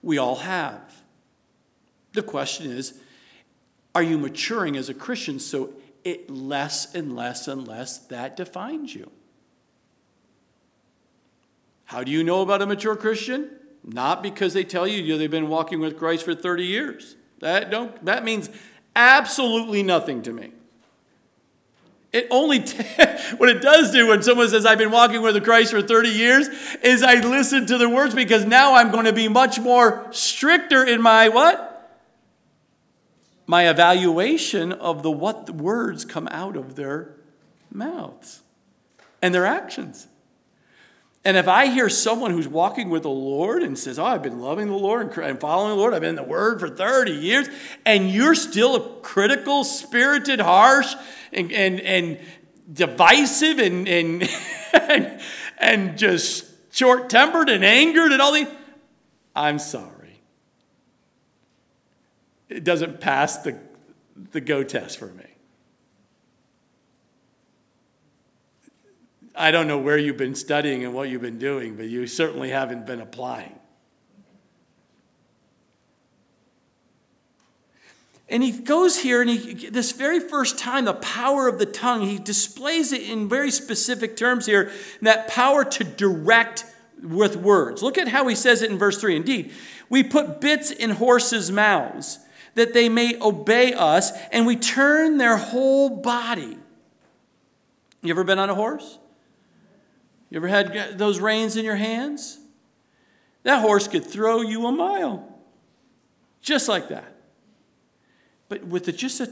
We 0.00 0.16
all 0.16 0.36
have. 0.36 1.02
The 2.12 2.22
question 2.22 2.70
is, 2.70 3.00
are 3.96 4.02
you 4.02 4.18
maturing 4.18 4.76
as 4.76 4.90
a 4.90 4.94
Christian 4.94 5.38
so 5.38 5.70
it 6.04 6.28
less 6.28 6.94
and 6.94 7.16
less 7.16 7.48
and 7.48 7.66
less 7.66 7.96
that 7.96 8.36
defines 8.36 8.94
you? 8.94 9.10
How 11.86 12.04
do 12.04 12.12
you 12.12 12.22
know 12.22 12.42
about 12.42 12.60
a 12.60 12.66
mature 12.66 12.94
Christian? 12.94 13.48
Not 13.82 14.22
because 14.22 14.52
they 14.52 14.64
tell 14.64 14.86
you 14.86 15.16
they've 15.16 15.30
been 15.30 15.48
walking 15.48 15.80
with 15.80 15.96
Christ 15.96 16.26
for 16.26 16.34
30 16.34 16.64
years. 16.64 17.16
That, 17.38 17.70
don't, 17.70 18.04
that 18.04 18.22
means 18.22 18.50
absolutely 18.94 19.82
nothing 19.82 20.20
to 20.24 20.32
me. 20.34 20.52
It 22.12 22.26
only, 22.30 22.60
t- 22.60 22.76
what 23.38 23.48
it 23.48 23.62
does 23.62 23.92
do 23.92 24.08
when 24.08 24.22
someone 24.22 24.50
says, 24.50 24.66
I've 24.66 24.76
been 24.76 24.90
walking 24.90 25.22
with 25.22 25.42
Christ 25.42 25.70
for 25.70 25.80
30 25.80 26.10
years, 26.10 26.48
is 26.82 27.02
I 27.02 27.14
listen 27.14 27.64
to 27.64 27.78
the 27.78 27.88
words 27.88 28.14
because 28.14 28.44
now 28.44 28.74
I'm 28.74 28.90
going 28.90 29.06
to 29.06 29.14
be 29.14 29.28
much 29.28 29.58
more 29.58 30.06
stricter 30.10 30.84
in 30.84 31.00
my 31.00 31.30
what? 31.30 31.65
My 33.46 33.68
evaluation 33.68 34.72
of 34.72 35.02
the 35.02 35.10
what 35.10 35.50
words 35.50 36.04
come 36.04 36.28
out 36.30 36.56
of 36.56 36.74
their 36.74 37.14
mouths 37.70 38.42
and 39.22 39.34
their 39.34 39.46
actions. 39.46 40.08
And 41.24 41.36
if 41.36 41.48
I 41.48 41.66
hear 41.66 41.88
someone 41.88 42.30
who's 42.30 42.46
walking 42.46 42.88
with 42.88 43.02
the 43.02 43.08
Lord 43.08 43.62
and 43.62 43.76
says, 43.76 43.98
Oh, 43.98 44.04
I've 44.04 44.22
been 44.22 44.40
loving 44.40 44.68
the 44.68 44.74
Lord 44.74 45.16
and 45.18 45.40
following 45.40 45.70
the 45.70 45.76
Lord, 45.76 45.92
I've 45.92 46.02
been 46.02 46.10
in 46.10 46.16
the 46.16 46.22
Word 46.22 46.60
for 46.60 46.68
30 46.68 47.12
years, 47.12 47.48
and 47.84 48.10
you're 48.10 48.36
still 48.36 48.76
a 48.76 49.00
critical, 49.00 49.64
spirited, 49.64 50.38
harsh, 50.38 50.94
and, 51.32 51.50
and, 51.50 51.80
and 51.80 52.20
divisive, 52.72 53.58
and, 53.58 53.88
and, 53.88 54.28
and, 54.72 55.20
and 55.58 55.98
just 55.98 56.44
short 56.72 57.10
tempered 57.10 57.48
and 57.48 57.64
angered 57.64 58.12
and 58.12 58.22
all 58.22 58.32
these, 58.32 58.48
I'm 59.34 59.58
sorry 59.58 59.95
it 62.48 62.64
doesn't 62.64 63.00
pass 63.00 63.38
the, 63.38 63.58
the 64.32 64.40
go 64.40 64.62
test 64.62 64.98
for 64.98 65.06
me. 65.06 65.24
I 69.34 69.50
don't 69.50 69.66
know 69.66 69.78
where 69.78 69.98
you've 69.98 70.16
been 70.16 70.34
studying 70.34 70.84
and 70.84 70.94
what 70.94 71.10
you've 71.10 71.22
been 71.22 71.38
doing, 71.38 71.76
but 71.76 71.86
you 71.86 72.06
certainly 72.06 72.50
haven't 72.50 72.86
been 72.86 73.00
applying. 73.00 73.58
And 78.28 78.42
he 78.42 78.50
goes 78.50 78.98
here, 78.98 79.20
and 79.20 79.30
he, 79.30 79.68
this 79.68 79.92
very 79.92 80.18
first 80.18 80.58
time, 80.58 80.84
the 80.84 80.94
power 80.94 81.46
of 81.46 81.58
the 81.58 81.66
tongue, 81.66 82.02
he 82.02 82.18
displays 82.18 82.92
it 82.92 83.02
in 83.02 83.28
very 83.28 83.50
specific 83.50 84.16
terms 84.16 84.46
here 84.46 84.72
that 85.02 85.28
power 85.28 85.64
to 85.64 85.84
direct 85.84 86.64
with 87.02 87.36
words. 87.36 87.82
Look 87.82 87.98
at 87.98 88.08
how 88.08 88.26
he 88.26 88.34
says 88.34 88.62
it 88.62 88.70
in 88.70 88.78
verse 88.78 89.00
3. 89.00 89.16
Indeed, 89.16 89.52
we 89.88 90.02
put 90.02 90.40
bits 90.40 90.70
in 90.72 90.90
horses' 90.90 91.52
mouths 91.52 92.18
that 92.56 92.72
they 92.72 92.88
may 92.88 93.20
obey 93.20 93.72
us, 93.74 94.12
and 94.32 94.46
we 94.46 94.56
turn 94.56 95.18
their 95.18 95.36
whole 95.36 95.90
body. 95.90 96.58
You 98.02 98.10
ever 98.10 98.24
been 98.24 98.38
on 98.38 98.50
a 98.50 98.54
horse? 98.54 98.98
You 100.30 100.38
ever 100.38 100.48
had 100.48 100.98
those 100.98 101.20
reins 101.20 101.56
in 101.56 101.64
your 101.64 101.76
hands? 101.76 102.38
That 103.44 103.60
horse 103.60 103.86
could 103.86 104.04
throw 104.04 104.40
you 104.40 104.66
a 104.66 104.72
mile. 104.72 105.38
Just 106.40 106.68
like 106.68 106.88
that. 106.88 107.14
But 108.48 108.64
with 108.64 108.88
a, 108.88 108.92
just 108.92 109.20
a 109.20 109.30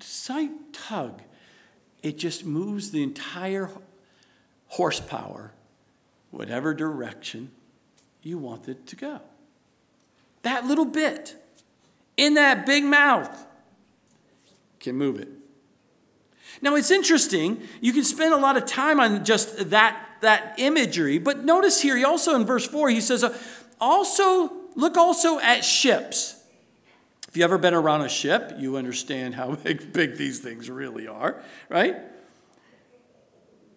slight 0.00 0.50
tug, 0.72 1.22
it 2.02 2.18
just 2.18 2.44
moves 2.44 2.90
the 2.90 3.02
entire 3.02 3.70
horsepower, 4.68 5.52
whatever 6.32 6.74
direction 6.74 7.52
you 8.22 8.38
want 8.38 8.68
it 8.68 8.86
to 8.88 8.96
go. 8.96 9.20
That 10.42 10.66
little 10.66 10.84
bit 10.84 11.36
in 12.20 12.34
that 12.34 12.66
big 12.66 12.84
mouth 12.84 13.46
can 14.78 14.94
move 14.94 15.18
it. 15.18 15.28
Now 16.60 16.74
it's 16.74 16.90
interesting, 16.90 17.62
you 17.80 17.94
can 17.94 18.04
spend 18.04 18.34
a 18.34 18.36
lot 18.36 18.58
of 18.58 18.66
time 18.66 19.00
on 19.00 19.24
just 19.24 19.70
that, 19.70 19.98
that 20.20 20.54
imagery, 20.58 21.18
but 21.18 21.44
notice 21.44 21.80
here, 21.80 21.96
he 21.96 22.04
also 22.04 22.36
in 22.36 22.44
verse 22.44 22.66
4, 22.66 22.90
he 22.90 23.00
says, 23.00 23.24
uh, 23.24 23.36
also, 23.80 24.52
look 24.74 24.98
also 24.98 25.38
at 25.40 25.64
ships. 25.64 26.36
If 27.26 27.38
you've 27.38 27.44
ever 27.44 27.56
been 27.56 27.72
around 27.72 28.02
a 28.02 28.08
ship, 28.10 28.52
you 28.58 28.76
understand 28.76 29.34
how 29.34 29.54
big, 29.64 29.94
big 29.94 30.16
these 30.18 30.40
things 30.40 30.68
really 30.68 31.08
are, 31.08 31.42
right? 31.70 31.96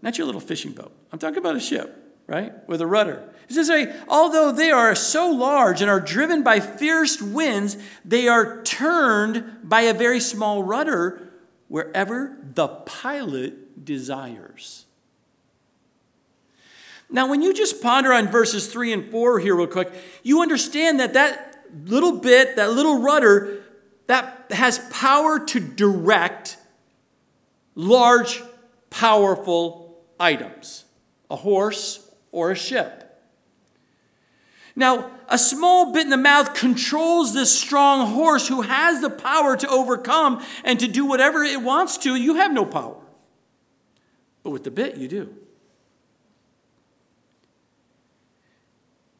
Not 0.02 0.18
your 0.18 0.26
little 0.26 0.42
fishing 0.42 0.74
boat. 0.74 0.92
I'm 1.14 1.20
talking 1.20 1.38
about 1.38 1.56
a 1.56 1.62
ship 1.62 2.03
right? 2.28 2.68
With 2.68 2.82
a 2.82 2.88
rudder. 2.88 3.30
It 3.50 3.54
says, 3.54 3.96
although 4.08 4.52
they 4.52 4.72
are 4.72 4.96
so 4.96 5.30
large 5.30 5.82
and 5.82 5.90
are 5.90 6.00
driven 6.00 6.44
by 6.44 6.60
fierce 6.60 7.22
winds, 7.22 7.78
they 8.04 8.28
are 8.28 8.64
turned 8.64 9.60
by 9.64 9.82
a 9.82 9.94
very 9.94 10.20
small 10.20 10.64
rudder 10.64 11.34
wherever 11.68 12.38
the 12.42 12.68
pilot 12.68 13.86
desires. 13.86 14.86
Now, 17.10 17.30
when 17.30 17.42
you 17.42 17.54
just 17.54 17.82
ponder 17.82 18.12
on 18.14 18.28
verses 18.28 18.72
3 18.72 18.94
and 18.94 19.12
4 19.12 19.40
here, 19.40 19.56
real 19.56 19.68
quick, 19.68 19.92
you 20.24 20.42
understand 20.42 21.00
that 21.00 21.14
that 21.14 21.66
little 21.86 22.14
bit, 22.14 22.56
that 22.56 22.72
little 22.72 23.02
rudder, 23.02 23.64
that 24.08 24.48
has 24.52 24.80
power 24.92 25.40
to 25.40 25.60
direct 25.60 26.58
large, 27.76 28.42
powerful 28.90 30.02
items 30.20 30.86
a 31.30 31.36
horse 31.36 32.03
or 32.34 32.52
a 32.52 32.56
ship. 32.56 33.00
Now, 34.76 35.12
a 35.30 35.38
small 35.38 35.94
bit 35.94 36.02
in 36.02 36.10
the 36.10 36.18
mouth 36.18 36.56
controls 36.56 37.34
this 37.34 37.58
strong 37.58 38.12
horse 38.12 38.48
who 38.48 38.64
has 38.64 39.02
the 39.02 39.10
power 39.10 39.56
to 39.56 39.70
overcome 39.70 40.44
and 40.64 40.80
to 40.80 40.88
do 40.88 41.06
whatever 41.06 41.44
it 41.44 41.62
wants 41.62 41.98
to. 42.00 42.16
You 42.16 42.36
have 42.36 42.52
no 42.52 42.66
power. 42.66 42.98
But 44.42 44.50
with 44.50 44.64
the 44.64 44.72
bit, 44.72 44.98
you 44.98 45.08
do. 45.08 45.34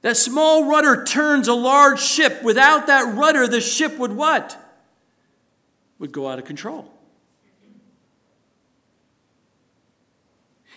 That 0.02 0.18
small 0.18 0.66
rudder 0.66 1.06
turns 1.06 1.48
a 1.48 1.54
large 1.54 2.02
ship. 2.02 2.44
Without 2.44 2.88
that 2.88 3.16
rudder, 3.16 3.48
the 3.48 3.62
ship 3.62 3.98
would 4.00 4.12
what? 4.12 4.58
Would 6.00 6.12
go 6.12 6.28
out 6.28 6.40
of 6.40 6.46
control. 6.46 6.92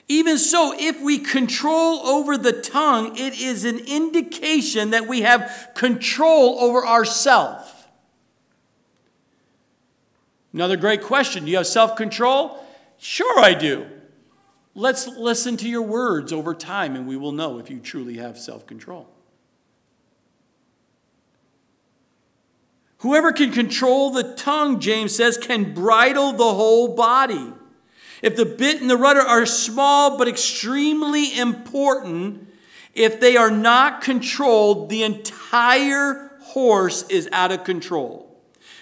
Even 0.08 0.38
so, 0.38 0.72
if 0.78 1.00
we 1.00 1.18
control 1.18 1.98
over 2.06 2.38
the 2.38 2.52
tongue, 2.52 3.16
it 3.16 3.40
is 3.40 3.64
an 3.64 3.78
indication 3.80 4.90
that 4.90 5.08
we 5.08 5.22
have 5.22 5.70
control 5.74 6.60
over 6.60 6.86
ourselves. 6.86 7.72
Another 10.52 10.76
great 10.76 11.02
question 11.02 11.44
Do 11.44 11.50
you 11.50 11.56
have 11.56 11.66
self 11.66 11.96
control? 11.96 12.64
Sure, 12.98 13.40
I 13.40 13.52
do. 13.54 13.86
Let's 14.74 15.08
listen 15.08 15.56
to 15.58 15.68
your 15.68 15.82
words 15.82 16.32
over 16.32 16.54
time, 16.54 16.96
and 16.96 17.06
we 17.06 17.16
will 17.16 17.32
know 17.32 17.58
if 17.58 17.68
you 17.68 17.80
truly 17.80 18.18
have 18.18 18.38
self 18.38 18.66
control. 18.66 19.08
Whoever 22.98 23.32
can 23.32 23.52
control 23.52 24.10
the 24.10 24.34
tongue, 24.34 24.80
James 24.80 25.14
says, 25.14 25.36
can 25.36 25.74
bridle 25.74 26.32
the 26.32 26.54
whole 26.54 26.94
body. 26.94 27.52
If 28.22 28.36
the 28.36 28.46
bit 28.46 28.80
and 28.80 28.88
the 28.88 28.96
rudder 28.96 29.20
are 29.20 29.46
small 29.46 30.16
but 30.16 30.28
extremely 30.28 31.38
important, 31.38 32.48
if 32.94 33.20
they 33.20 33.36
are 33.36 33.50
not 33.50 34.00
controlled, 34.00 34.88
the 34.88 35.02
entire 35.02 36.30
horse 36.40 37.04
is 37.08 37.28
out 37.30 37.52
of 37.52 37.64
control. 37.64 38.40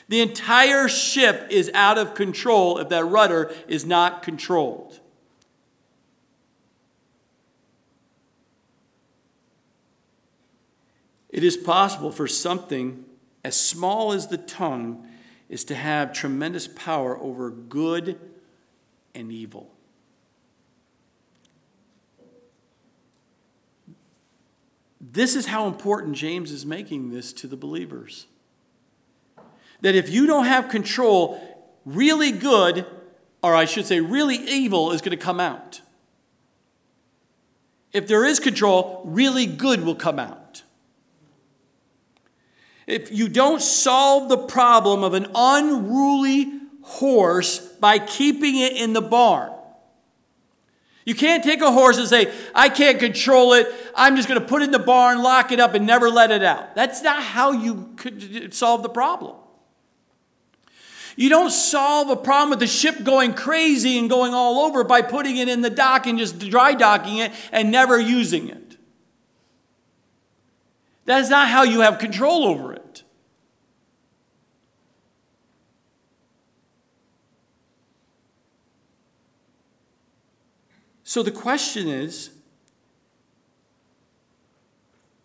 The 0.08 0.20
entire 0.20 0.88
ship 0.88 1.48
is 1.50 1.70
out 1.74 1.98
of 1.98 2.14
control 2.14 2.78
if 2.78 2.88
that 2.90 3.04
rudder 3.04 3.52
is 3.66 3.84
not 3.84 4.22
controlled. 4.22 5.00
It 11.30 11.42
is 11.42 11.56
possible 11.56 12.12
for 12.12 12.28
something 12.28 13.04
as 13.42 13.60
small 13.60 14.12
as 14.12 14.28
the 14.28 14.38
tongue 14.38 15.08
is 15.48 15.64
to 15.64 15.74
have 15.74 16.12
tremendous 16.12 16.68
power 16.68 17.18
over 17.18 17.50
good 17.50 18.20
and 19.14 19.30
evil. 19.30 19.70
This 25.00 25.36
is 25.36 25.46
how 25.46 25.66
important 25.66 26.16
James 26.16 26.50
is 26.50 26.64
making 26.64 27.10
this 27.10 27.32
to 27.34 27.46
the 27.46 27.56
believers. 27.56 28.26
That 29.80 29.94
if 29.94 30.08
you 30.08 30.26
don't 30.26 30.46
have 30.46 30.68
control, 30.68 31.40
really 31.84 32.32
good, 32.32 32.86
or 33.42 33.54
I 33.54 33.64
should 33.66 33.86
say, 33.86 34.00
really 34.00 34.36
evil, 34.36 34.92
is 34.92 35.02
going 35.02 35.16
to 35.16 35.22
come 35.22 35.38
out. 35.38 35.82
If 37.92 38.08
there 38.08 38.24
is 38.24 38.40
control, 38.40 39.02
really 39.04 39.46
good 39.46 39.84
will 39.84 39.94
come 39.94 40.18
out. 40.18 40.62
If 42.86 43.12
you 43.12 43.28
don't 43.28 43.62
solve 43.62 44.28
the 44.28 44.38
problem 44.38 45.04
of 45.04 45.14
an 45.14 45.28
unruly 45.34 46.60
horse 46.84 47.58
by 47.58 47.98
keeping 47.98 48.56
it 48.56 48.72
in 48.72 48.92
the 48.92 49.02
barn. 49.02 49.50
You 51.04 51.14
can't 51.14 51.44
take 51.44 51.60
a 51.60 51.70
horse 51.70 51.98
and 51.98 52.08
say, 52.08 52.32
I 52.54 52.70
can't 52.70 52.98
control 52.98 53.52
it. 53.52 53.68
I'm 53.94 54.16
just 54.16 54.26
going 54.26 54.40
to 54.40 54.46
put 54.46 54.62
it 54.62 54.66
in 54.66 54.70
the 54.70 54.78
barn, 54.78 55.22
lock 55.22 55.52
it 55.52 55.60
up, 55.60 55.74
and 55.74 55.86
never 55.86 56.08
let 56.08 56.30
it 56.30 56.42
out. 56.42 56.74
That's 56.74 57.02
not 57.02 57.22
how 57.22 57.52
you 57.52 57.92
could 57.96 58.54
solve 58.54 58.82
the 58.82 58.88
problem. 58.88 59.36
You 61.16 61.28
don't 61.28 61.50
solve 61.50 62.10
a 62.10 62.16
problem 62.16 62.50
with 62.50 62.58
the 62.58 62.66
ship 62.66 63.04
going 63.04 63.34
crazy 63.34 63.98
and 63.98 64.08
going 64.08 64.34
all 64.34 64.66
over 64.66 64.82
by 64.82 65.02
putting 65.02 65.36
it 65.36 65.48
in 65.48 65.60
the 65.60 65.70
dock 65.70 66.06
and 66.06 66.18
just 66.18 66.38
dry 66.38 66.74
docking 66.74 67.18
it 67.18 67.32
and 67.52 67.70
never 67.70 68.00
using 68.00 68.48
it. 68.48 68.76
That's 71.04 71.28
not 71.28 71.48
how 71.48 71.64
you 71.64 71.80
have 71.80 71.98
control 71.98 72.44
over 72.46 72.72
it. 72.72 72.73
So 81.14 81.22
the 81.22 81.30
question 81.30 81.86
is 81.86 82.30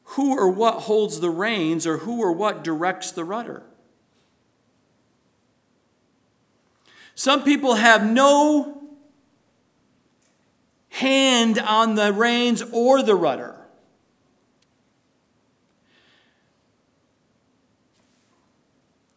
who 0.03 0.37
or 0.37 0.47
what 0.47 0.81
holds 0.81 1.19
the 1.19 1.31
reins, 1.31 1.87
or 1.87 1.97
who 1.97 2.21
or 2.21 2.31
what 2.31 2.63
directs 2.63 3.09
the 3.09 3.23
rudder? 3.23 3.63
Some 7.15 7.43
people 7.43 7.73
have 7.73 8.05
no 8.05 8.83
hand 10.89 11.57
on 11.57 11.95
the 11.95 12.13
reins 12.13 12.61
or 12.71 13.01
the 13.01 13.15
rudder. 13.15 13.55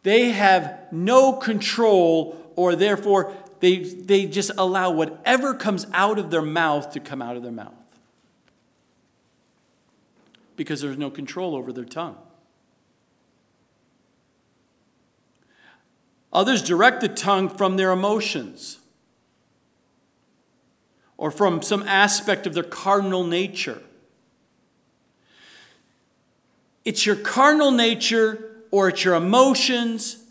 They 0.05 0.31
have 0.31 0.91
no 0.91 1.35
control 1.35 2.35
or 2.57 2.75
therefore 2.75 3.35
they, 3.63 3.79
they 3.79 4.27
just 4.27 4.51
allow 4.59 4.91
whatever 4.91 5.55
comes 5.55 5.87
out 5.93 6.19
of 6.19 6.33
their 6.33 6.43
mouth 6.43 6.91
to 6.91 6.99
come 6.99 7.23
out 7.23 7.37
of 7.37 7.45
their 7.45 7.53
mouth 7.53 7.73
because 10.57 10.81
there's 10.81 10.99
no 10.99 11.09
control 11.11 11.55
over 11.55 11.73
their 11.73 11.85
tongue. 11.85 12.17
Others 16.33 16.63
direct 16.63 17.03
the 17.03 17.09
tongue 17.09 17.49
from 17.49 17.77
their 17.77 17.93
emotions 17.93 18.81
or 21.17 21.31
from 21.31 21.63
some 21.63 21.85
aspect 21.85 22.49
of 22.49 22.55
their 22.55 22.65
cardinal 22.65 23.23
nature. 23.23 23.81
It's 26.85 27.07
your 27.07 27.15
carnal 27.15 27.71
nature 27.71 28.65
or 28.73 28.89
it's 28.89 29.05
your 29.05 29.15
emotions 29.15 30.22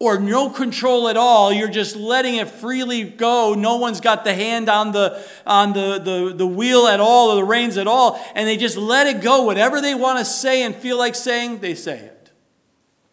or 0.00 0.18
no 0.18 0.48
control 0.48 1.08
at 1.08 1.16
all 1.16 1.52
you're 1.52 1.68
just 1.68 1.94
letting 1.94 2.34
it 2.36 2.48
freely 2.48 3.04
go. 3.04 3.54
No 3.54 3.76
one's 3.76 4.00
got 4.00 4.24
the 4.24 4.34
hand 4.34 4.68
on 4.68 4.90
the 4.90 5.24
on 5.46 5.72
the, 5.72 6.00
the, 6.00 6.34
the 6.34 6.46
wheel 6.46 6.88
at 6.88 6.98
all 6.98 7.30
or 7.30 7.36
the 7.36 7.44
reins 7.44 7.76
at 7.76 7.86
all 7.86 8.20
and 8.34 8.48
they 8.48 8.56
just 8.56 8.76
let 8.76 9.06
it 9.06 9.22
go. 9.22 9.42
Whatever 9.44 9.80
they 9.80 9.94
want 9.94 10.18
to 10.18 10.24
say 10.24 10.64
and 10.64 10.74
feel 10.74 10.98
like 10.98 11.14
saying 11.14 11.60
they 11.60 11.74
say 11.74 11.98
it. 11.98 12.32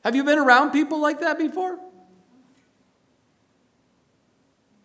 Have 0.03 0.15
you 0.15 0.23
been 0.23 0.39
around 0.39 0.71
people 0.71 0.99
like 0.99 1.19
that 1.19 1.37
before? 1.37 1.77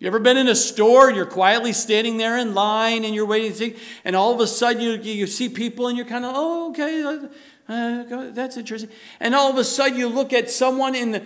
You 0.00 0.08
ever 0.08 0.18
been 0.18 0.36
in 0.36 0.48
a 0.48 0.56
store 0.56 1.06
and 1.06 1.16
you're 1.16 1.24
quietly 1.24 1.72
standing 1.72 2.16
there 2.16 2.36
in 2.36 2.54
line 2.54 3.04
and 3.04 3.14
you're 3.14 3.24
waiting 3.24 3.52
to 3.52 3.56
see, 3.56 3.76
and 4.04 4.16
all 4.16 4.34
of 4.34 4.40
a 4.40 4.48
sudden 4.48 4.82
you, 4.82 4.94
you 4.94 5.28
see 5.28 5.48
people 5.48 5.86
and 5.86 5.96
you're 5.96 6.06
kind 6.06 6.24
of, 6.24 6.32
oh, 6.34 6.70
okay, 6.70 7.04
uh, 7.04 7.72
uh 7.72 8.30
that's 8.32 8.56
interesting. 8.56 8.90
And 9.20 9.32
all 9.32 9.48
of 9.48 9.58
a 9.58 9.62
sudden 9.62 9.96
you 9.96 10.08
look 10.08 10.32
at 10.32 10.50
someone 10.50 10.96
in 10.96 11.12
the, 11.12 11.22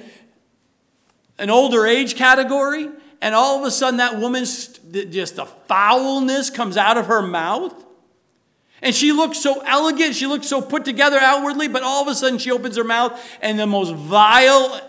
an 1.38 1.50
older 1.50 1.86
age 1.86 2.16
category, 2.16 2.88
and 3.20 3.34
all 3.34 3.58
of 3.58 3.64
a 3.64 3.70
sudden 3.70 3.98
that 3.98 4.18
woman's 4.18 4.78
just 4.90 5.36
the 5.36 5.46
foulness 5.46 6.50
comes 6.50 6.76
out 6.76 6.96
of 6.96 7.06
her 7.06 7.22
mouth. 7.22 7.84
And 8.82 8.94
she 8.94 9.12
looks 9.12 9.38
so 9.38 9.60
elegant, 9.60 10.14
she 10.14 10.26
looks 10.26 10.46
so 10.46 10.60
put 10.60 10.84
together 10.84 11.18
outwardly, 11.18 11.68
but 11.68 11.82
all 11.82 12.02
of 12.02 12.08
a 12.08 12.14
sudden 12.14 12.38
she 12.38 12.50
opens 12.50 12.76
her 12.76 12.84
mouth 12.84 13.20
and 13.40 13.58
the 13.58 13.66
most 13.66 13.94
vile, 13.94 14.80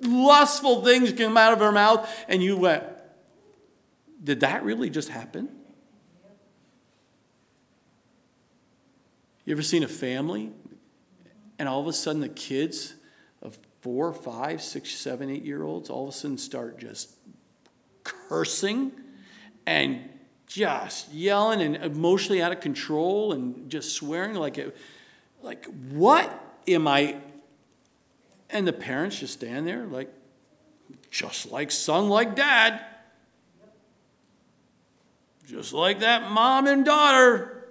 lustful 0.00 0.84
things 0.84 1.12
come 1.12 1.36
out 1.36 1.52
of 1.52 1.60
her 1.60 1.72
mouth, 1.72 2.08
and 2.28 2.42
you 2.42 2.56
went, 2.56 2.84
Did 4.22 4.40
that 4.40 4.64
really 4.64 4.90
just 4.90 5.08
happen? 5.08 5.48
You 9.44 9.52
ever 9.52 9.62
seen 9.62 9.82
a 9.82 9.88
family 9.88 10.52
and 11.58 11.68
all 11.68 11.80
of 11.80 11.86
a 11.86 11.92
sudden 11.92 12.20
the 12.20 12.28
kids 12.28 12.94
four, 13.82 14.12
five, 14.12 14.62
six, 14.62 14.90
seven, 14.92 15.28
eight 15.28 15.44
year 15.44 15.64
olds 15.64 15.90
all 15.90 16.04
of 16.04 16.08
a 16.08 16.12
sudden 16.12 16.38
start 16.38 16.78
just 16.78 17.10
cursing 18.04 18.92
and 19.66 20.08
just 20.46 21.12
yelling 21.12 21.60
and 21.60 21.76
emotionally 21.76 22.40
out 22.40 22.52
of 22.52 22.60
control 22.60 23.32
and 23.32 23.68
just 23.68 23.94
swearing 23.94 24.34
like 24.34 24.56
it, 24.56 24.76
like 25.42 25.66
what 25.90 26.32
am 26.68 26.86
I? 26.86 27.16
And 28.50 28.66
the 28.66 28.72
parents 28.72 29.18
just 29.18 29.34
stand 29.34 29.66
there 29.66 29.84
like, 29.84 30.12
just 31.10 31.50
like 31.50 31.70
son, 31.70 32.08
like 32.08 32.36
dad. 32.36 32.84
Just 35.46 35.72
like 35.72 36.00
that 36.00 36.30
mom 36.30 36.68
and 36.68 36.84
daughter. 36.84 37.61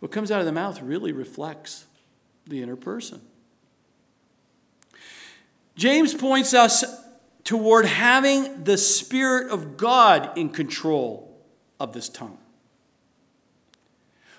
What 0.00 0.12
comes 0.12 0.30
out 0.30 0.40
of 0.40 0.46
the 0.46 0.52
mouth 0.52 0.80
really 0.80 1.12
reflects 1.12 1.86
the 2.46 2.62
inner 2.62 2.76
person. 2.76 3.20
James 5.76 6.14
points 6.14 6.54
us 6.54 6.84
toward 7.44 7.86
having 7.86 8.64
the 8.64 8.76
Spirit 8.76 9.50
of 9.50 9.76
God 9.76 10.36
in 10.36 10.50
control 10.50 11.40
of 11.80 11.92
this 11.92 12.08
tongue. 12.08 12.38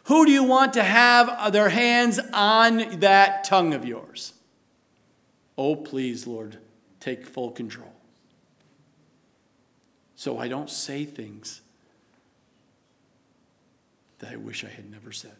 Who 0.06 0.26
do 0.26 0.32
you 0.32 0.44
want 0.44 0.74
to 0.74 0.84
have 0.84 1.52
their 1.54 1.70
hands 1.70 2.20
on 2.34 3.00
that 3.00 3.44
tongue 3.44 3.74
of 3.74 3.86
yours? 3.86 4.34
Oh, 5.58 5.76
please, 5.76 6.26
Lord, 6.26 6.58
take 7.00 7.26
full 7.26 7.52
control. 7.52 7.94
So 10.16 10.38
I 10.38 10.48
don't 10.48 10.70
say 10.70 11.06
things 11.06 11.62
that 14.20 14.32
I 14.32 14.36
wish 14.36 14.64
I 14.64 14.70
had 14.70 14.90
never 14.90 15.12
said. 15.12 15.36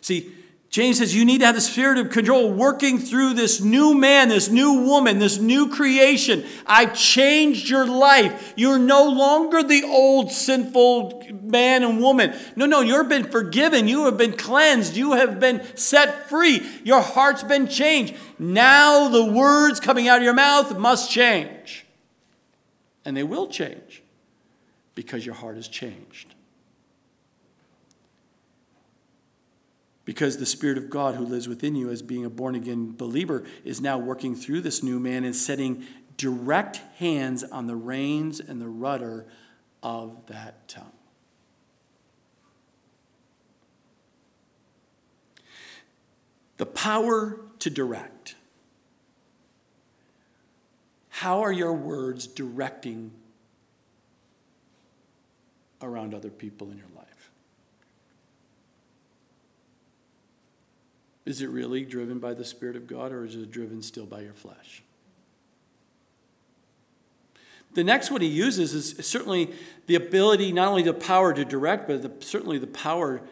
See, 0.00 0.32
James 0.70 0.98
says 0.98 1.12
you 1.12 1.24
need 1.24 1.38
to 1.38 1.46
have 1.46 1.56
the 1.56 1.60
spirit 1.60 1.98
of 1.98 2.10
control 2.10 2.52
working 2.52 3.00
through 3.00 3.34
this 3.34 3.60
new 3.60 3.92
man, 3.92 4.28
this 4.28 4.48
new 4.48 4.84
woman, 4.84 5.18
this 5.18 5.38
new 5.38 5.68
creation. 5.68 6.44
I 6.64 6.86
changed 6.86 7.68
your 7.68 7.86
life. 7.86 8.54
You're 8.56 8.78
no 8.78 9.08
longer 9.08 9.64
the 9.64 9.82
old 9.82 10.30
sinful 10.30 11.24
man 11.42 11.82
and 11.82 12.00
woman. 12.00 12.34
No, 12.54 12.66
no, 12.66 12.82
you've 12.82 13.08
been 13.08 13.24
forgiven. 13.24 13.88
You 13.88 14.04
have 14.04 14.16
been 14.16 14.36
cleansed. 14.36 14.96
You 14.96 15.12
have 15.12 15.40
been 15.40 15.60
set 15.76 16.28
free. 16.28 16.64
Your 16.84 17.00
heart's 17.00 17.42
been 17.42 17.66
changed. 17.66 18.14
Now 18.38 19.08
the 19.08 19.24
words 19.24 19.80
coming 19.80 20.06
out 20.06 20.18
of 20.18 20.22
your 20.22 20.34
mouth 20.34 20.78
must 20.78 21.10
change. 21.10 21.84
And 23.04 23.16
they 23.16 23.24
will 23.24 23.48
change 23.48 24.04
because 24.94 25.26
your 25.26 25.34
heart 25.34 25.56
has 25.56 25.66
changed. 25.66 26.29
Because 30.10 30.38
the 30.38 30.44
Spirit 30.44 30.76
of 30.76 30.90
God 30.90 31.14
who 31.14 31.24
lives 31.24 31.46
within 31.46 31.76
you 31.76 31.88
as 31.88 32.02
being 32.02 32.24
a 32.24 32.28
born 32.28 32.56
again 32.56 32.96
believer 32.96 33.44
is 33.64 33.80
now 33.80 33.96
working 33.96 34.34
through 34.34 34.60
this 34.60 34.82
new 34.82 34.98
man 34.98 35.22
and 35.22 35.36
setting 35.36 35.86
direct 36.16 36.78
hands 36.96 37.44
on 37.44 37.68
the 37.68 37.76
reins 37.76 38.40
and 38.40 38.60
the 38.60 38.66
rudder 38.66 39.24
of 39.84 40.26
that 40.26 40.66
tongue. 40.66 40.90
The 46.56 46.66
power 46.66 47.38
to 47.60 47.70
direct. 47.70 48.34
How 51.10 51.42
are 51.42 51.52
your 51.52 51.72
words 51.72 52.26
directing 52.26 53.12
around 55.80 56.14
other 56.14 56.30
people 56.30 56.72
in 56.72 56.78
your 56.78 56.88
life? 56.96 56.99
Is 61.30 61.42
it 61.42 61.48
really 61.48 61.84
driven 61.84 62.18
by 62.18 62.34
the 62.34 62.44
Spirit 62.44 62.74
of 62.74 62.88
God 62.88 63.12
or 63.12 63.24
is 63.24 63.36
it 63.36 63.52
driven 63.52 63.82
still 63.82 64.04
by 64.04 64.22
your 64.22 64.32
flesh? 64.32 64.82
The 67.74 67.84
next 67.84 68.10
one 68.10 68.20
he 68.20 68.26
uses 68.26 68.74
is 68.74 69.06
certainly 69.06 69.52
the 69.86 69.94
ability, 69.94 70.50
not 70.50 70.66
only 70.66 70.82
the 70.82 70.92
power 70.92 71.32
to 71.32 71.44
direct, 71.44 71.86
but 71.86 72.02
the, 72.02 72.26
certainly 72.26 72.58
the 72.58 72.66
power 72.66 73.22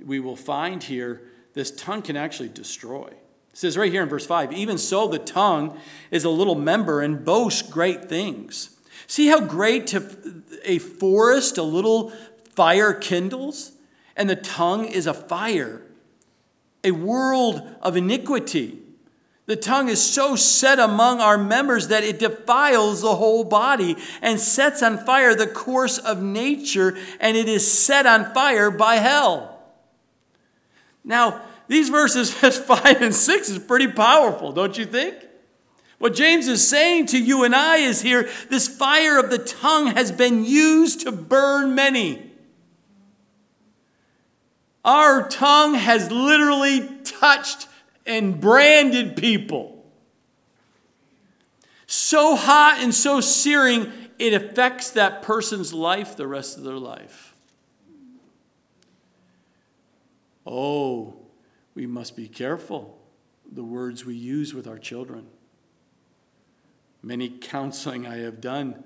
we 0.00 0.20
will 0.20 0.36
find 0.36 0.80
here. 0.80 1.22
This 1.54 1.72
tongue 1.72 2.02
can 2.02 2.16
actually 2.16 2.50
destroy. 2.50 3.08
It 3.08 3.18
says 3.58 3.76
right 3.76 3.90
here 3.90 4.04
in 4.04 4.08
verse 4.08 4.26
5 4.26 4.52
even 4.52 4.78
so, 4.78 5.08
the 5.08 5.18
tongue 5.18 5.76
is 6.12 6.22
a 6.22 6.30
little 6.30 6.54
member 6.54 7.00
and 7.00 7.24
boasts 7.24 7.68
great 7.68 8.04
things. 8.08 8.78
See 9.08 9.26
how 9.26 9.40
great 9.40 9.92
a 10.64 10.78
forest 10.78 11.58
a 11.58 11.64
little 11.64 12.10
fire 12.54 12.94
kindles? 12.94 13.72
And 14.14 14.30
the 14.30 14.36
tongue 14.36 14.84
is 14.84 15.08
a 15.08 15.14
fire 15.14 15.82
a 16.84 16.90
world 16.90 17.62
of 17.82 17.96
iniquity. 17.96 18.78
The 19.46 19.56
tongue 19.56 19.88
is 19.88 20.00
so 20.00 20.36
set 20.36 20.78
among 20.78 21.20
our 21.20 21.36
members 21.36 21.88
that 21.88 22.04
it 22.04 22.20
defiles 22.20 23.02
the 23.02 23.16
whole 23.16 23.42
body 23.42 23.96
and 24.22 24.38
sets 24.38 24.82
on 24.82 24.98
fire 25.04 25.34
the 25.34 25.46
course 25.46 25.98
of 25.98 26.22
nature, 26.22 26.96
and 27.18 27.36
it 27.36 27.48
is 27.48 27.70
set 27.70 28.06
on 28.06 28.32
fire 28.32 28.70
by 28.70 28.96
hell. 28.96 29.60
Now, 31.02 31.42
these 31.66 31.88
verses 31.88 32.32
5 32.58 33.02
and 33.02 33.14
6 33.14 33.48
is 33.48 33.58
pretty 33.58 33.88
powerful, 33.88 34.52
don't 34.52 34.78
you 34.78 34.84
think? 34.84 35.16
What 35.98 36.14
James 36.14 36.48
is 36.48 36.66
saying 36.66 37.06
to 37.06 37.18
you 37.22 37.44
and 37.44 37.54
I 37.54 37.78
is 37.78 38.00
here 38.00 38.28
this 38.48 38.68
fire 38.68 39.18
of 39.18 39.30
the 39.30 39.38
tongue 39.38 39.88
has 39.88 40.10
been 40.10 40.44
used 40.44 41.00
to 41.02 41.12
burn 41.12 41.74
many. 41.74 42.29
Our 44.84 45.28
tongue 45.28 45.74
has 45.74 46.10
literally 46.10 46.88
touched 47.04 47.68
and 48.06 48.40
branded 48.40 49.16
people. 49.16 49.84
So 51.86 52.36
hot 52.36 52.78
and 52.80 52.94
so 52.94 53.20
searing, 53.20 53.92
it 54.18 54.32
affects 54.32 54.90
that 54.90 55.22
person's 55.22 55.72
life 55.72 56.16
the 56.16 56.26
rest 56.26 56.56
of 56.56 56.64
their 56.64 56.76
life. 56.76 57.34
Oh, 60.46 61.16
we 61.74 61.86
must 61.86 62.16
be 62.16 62.28
careful 62.28 62.98
the 63.50 63.64
words 63.64 64.04
we 64.04 64.14
use 64.14 64.54
with 64.54 64.66
our 64.66 64.78
children. 64.78 65.26
Many 67.02 67.28
counseling 67.28 68.06
I 68.06 68.18
have 68.18 68.40
done 68.40 68.84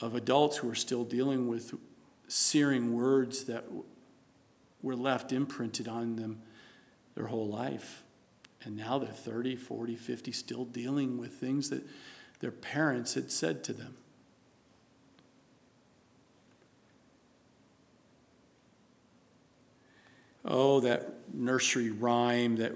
of 0.00 0.14
adults 0.14 0.58
who 0.58 0.70
are 0.70 0.74
still 0.74 1.04
dealing 1.04 1.48
with 1.48 1.74
searing 2.28 2.94
words 2.94 3.44
that 3.44 3.64
were 4.82 4.96
left 4.96 5.32
imprinted 5.32 5.88
on 5.88 6.16
them 6.16 6.42
their 7.14 7.26
whole 7.26 7.48
life. 7.48 8.02
And 8.64 8.76
now 8.76 8.98
they're 8.98 9.08
30, 9.08 9.56
40, 9.56 9.96
50, 9.96 10.32
still 10.32 10.64
dealing 10.64 11.18
with 11.18 11.34
things 11.34 11.70
that 11.70 11.84
their 12.40 12.50
parents 12.50 13.14
had 13.14 13.30
said 13.30 13.64
to 13.64 13.72
them. 13.72 13.96
Oh, 20.44 20.80
that 20.80 21.14
nursery 21.34 21.90
rhyme 21.90 22.56
that 22.56 22.72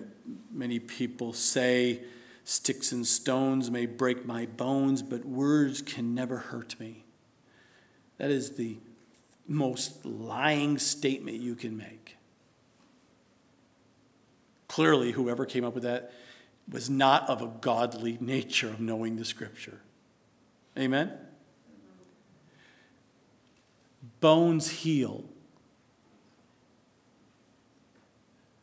many 0.52 0.80
people 0.80 1.32
say 1.32 2.00
sticks 2.44 2.90
and 2.90 3.06
stones 3.06 3.70
may 3.70 3.86
break 3.86 4.26
my 4.26 4.46
bones, 4.46 5.02
but 5.02 5.24
words 5.24 5.80
can 5.82 6.14
never 6.14 6.38
hurt 6.38 6.78
me. 6.80 7.04
That 8.18 8.30
is 8.30 8.56
the 8.56 8.78
most 9.50 10.06
lying 10.06 10.78
statement 10.78 11.38
you 11.38 11.56
can 11.56 11.76
make. 11.76 12.16
Clearly, 14.68 15.10
whoever 15.10 15.44
came 15.44 15.64
up 15.64 15.74
with 15.74 15.82
that 15.82 16.12
was 16.70 16.88
not 16.88 17.28
of 17.28 17.42
a 17.42 17.48
godly 17.60 18.16
nature 18.20 18.68
of 18.68 18.78
knowing 18.78 19.16
the 19.16 19.24
scripture. 19.24 19.80
Amen? 20.78 21.10
Bones 24.20 24.70
heal, 24.70 25.24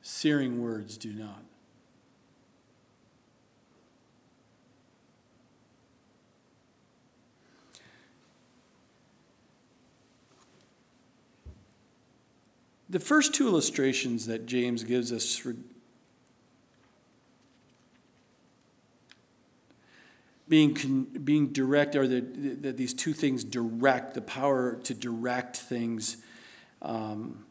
searing 0.02 0.62
words 0.62 0.98
do 0.98 1.12
not. 1.12 1.44
The 12.90 13.00
first 13.00 13.34
two 13.34 13.48
illustrations 13.48 14.28
that 14.28 14.46
James 14.46 14.84
gives 14.84 15.12
us 15.12 15.42
being, 20.48 21.04
being 21.24 21.48
direct 21.48 21.96
are 21.96 22.08
that 22.08 22.78
these 22.78 22.94
two 22.94 23.14
things 23.14 23.44
direct, 23.44 24.14
the 24.14 24.22
power 24.22 24.76
to 24.84 24.94
direct 24.94 25.58
things, 25.58 26.18
um, 26.82 27.44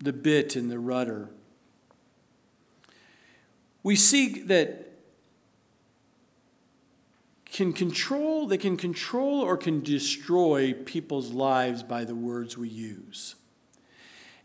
the 0.00 0.12
bit 0.12 0.56
and 0.56 0.70
the 0.70 0.78
rudder. 0.78 1.30
We 3.84 3.96
see 3.96 4.40
that 4.42 4.90
can 7.44 7.72
control, 7.72 8.48
they 8.48 8.58
can 8.58 8.76
control 8.76 9.40
or 9.40 9.56
can 9.56 9.80
destroy 9.80 10.72
people's 10.72 11.30
lives 11.30 11.84
by 11.84 12.04
the 12.04 12.14
words 12.14 12.58
we 12.58 12.68
use. 12.68 13.36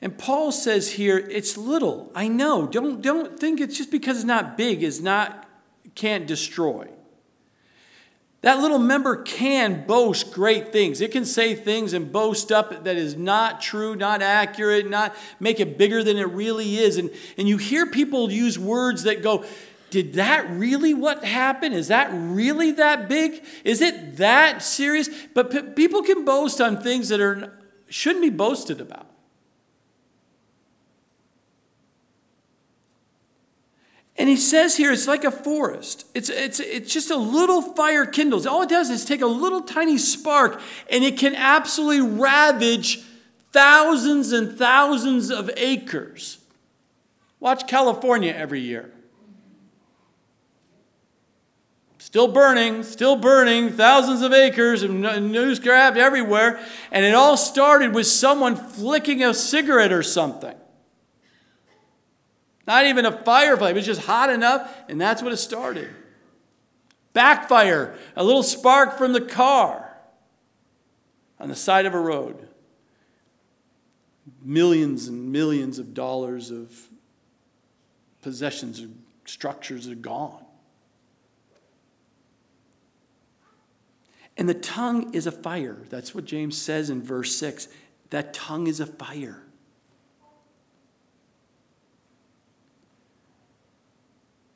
And 0.01 0.17
Paul 0.17 0.51
says 0.51 0.91
here, 0.93 1.17
it's 1.17 1.57
little. 1.57 2.11
I 2.15 2.27
know. 2.27 2.67
Don't, 2.67 3.01
don't 3.01 3.37
think 3.37 3.59
it's 3.59 3.77
just 3.77 3.91
because 3.91 4.17
it's 4.17 4.25
not 4.25 4.55
big, 4.55 4.81
is 4.81 5.01
not 5.01 5.45
can't 5.95 6.25
destroy. 6.25 6.87
That 8.41 8.59
little 8.59 8.79
member 8.79 9.21
can 9.21 9.85
boast 9.85 10.31
great 10.31 10.71
things. 10.71 11.01
It 11.01 11.11
can 11.11 11.25
say 11.25 11.55
things 11.55 11.91
and 11.91 12.09
boast 12.09 12.53
up 12.53 12.85
that 12.85 12.95
is 12.95 13.17
not 13.17 13.59
true, 13.59 13.97
not 13.97 14.21
accurate, 14.21 14.89
not 14.89 15.13
make 15.41 15.59
it 15.59 15.77
bigger 15.77 16.03
than 16.03 16.15
it 16.15 16.29
really 16.29 16.77
is. 16.77 16.97
And, 16.97 17.09
and 17.37 17.49
you 17.49 17.57
hear 17.57 17.85
people 17.85 18.31
use 18.31 18.57
words 18.57 19.03
that 19.03 19.21
go, 19.21 19.43
Did 19.89 20.13
that 20.13 20.49
really 20.49 20.93
what 20.93 21.25
happened? 21.25 21.75
Is 21.75 21.89
that 21.89 22.09
really 22.13 22.71
that 22.73 23.09
big? 23.09 23.43
Is 23.65 23.81
it 23.81 24.15
that 24.15 24.63
serious? 24.63 25.09
But 25.33 25.51
p- 25.51 25.61
people 25.61 26.01
can 26.01 26.23
boast 26.23 26.61
on 26.61 26.81
things 26.81 27.09
that 27.09 27.19
are 27.19 27.59
shouldn't 27.89 28.23
be 28.23 28.29
boasted 28.29 28.79
about. 28.79 29.07
And 34.19 34.27
he 34.27 34.35
says 34.35 34.75
here, 34.75 34.91
it's 34.91 35.07
like 35.07 35.23
a 35.23 35.31
forest. 35.31 36.05
It's, 36.13 36.29
it's, 36.29 36.59
it's 36.59 36.91
just 36.91 37.09
a 37.09 37.15
little 37.15 37.61
fire 37.61 38.05
kindles. 38.05 38.45
All 38.45 38.61
it 38.61 38.69
does 38.69 38.89
is 38.89 39.05
take 39.05 39.21
a 39.21 39.25
little 39.25 39.61
tiny 39.61 39.97
spark, 39.97 40.59
and 40.91 41.05
it 41.05 41.17
can 41.17 41.33
absolutely 41.35 42.01
ravage 42.01 42.99
thousands 43.53 44.33
and 44.33 44.57
thousands 44.57 45.31
of 45.31 45.49
acres. 45.55 46.37
Watch 47.39 47.65
California 47.65 48.33
every 48.33 48.59
year. 48.59 48.91
Still 51.97 52.27
burning, 52.27 52.83
still 52.83 53.15
burning, 53.15 53.69
thousands 53.69 54.21
of 54.21 54.33
acres 54.33 54.83
and 54.83 55.31
news 55.31 55.59
grabbed 55.59 55.97
everywhere. 55.97 56.59
And 56.91 57.05
it 57.05 57.15
all 57.15 57.37
started 57.37 57.95
with 57.95 58.07
someone 58.07 58.57
flicking 58.57 59.23
a 59.23 59.33
cigarette 59.33 59.93
or 59.93 60.03
something. 60.03 60.55
Not 62.69 62.85
even 62.85 63.03
a 63.03 63.11
fire 63.11 63.57
flame, 63.57 63.77
it's 63.77 63.87
just 63.87 64.01
hot 64.01 64.29
enough, 64.29 64.71
and 64.87 65.01
that's 65.01 65.23
what 65.23 65.33
it 65.33 65.37
started. 65.37 65.89
Backfire, 67.13 67.97
a 68.15 68.23
little 68.23 68.43
spark 68.43 68.95
from 68.95 69.11
the 69.11 69.21
car 69.21 69.91
on 71.39 71.49
the 71.49 71.55
side 71.55 71.87
of 71.87 71.95
a 71.95 71.99
road. 71.99 72.47
Millions 74.43 75.07
and 75.07 75.31
millions 75.31 75.79
of 75.79 75.95
dollars 75.95 76.51
of 76.51 76.71
possessions 78.21 78.77
and 78.77 79.01
structures 79.25 79.87
are 79.87 79.95
gone. 79.95 80.45
And 84.37 84.47
the 84.47 84.53
tongue 84.53 85.15
is 85.15 85.25
a 85.25 85.31
fire. 85.31 85.79
That's 85.89 86.13
what 86.13 86.25
James 86.25 86.55
says 86.55 86.91
in 86.91 87.01
verse 87.01 87.35
6. 87.35 87.67
That 88.11 88.31
tongue 88.31 88.67
is 88.67 88.79
a 88.79 88.85
fire. 88.85 89.41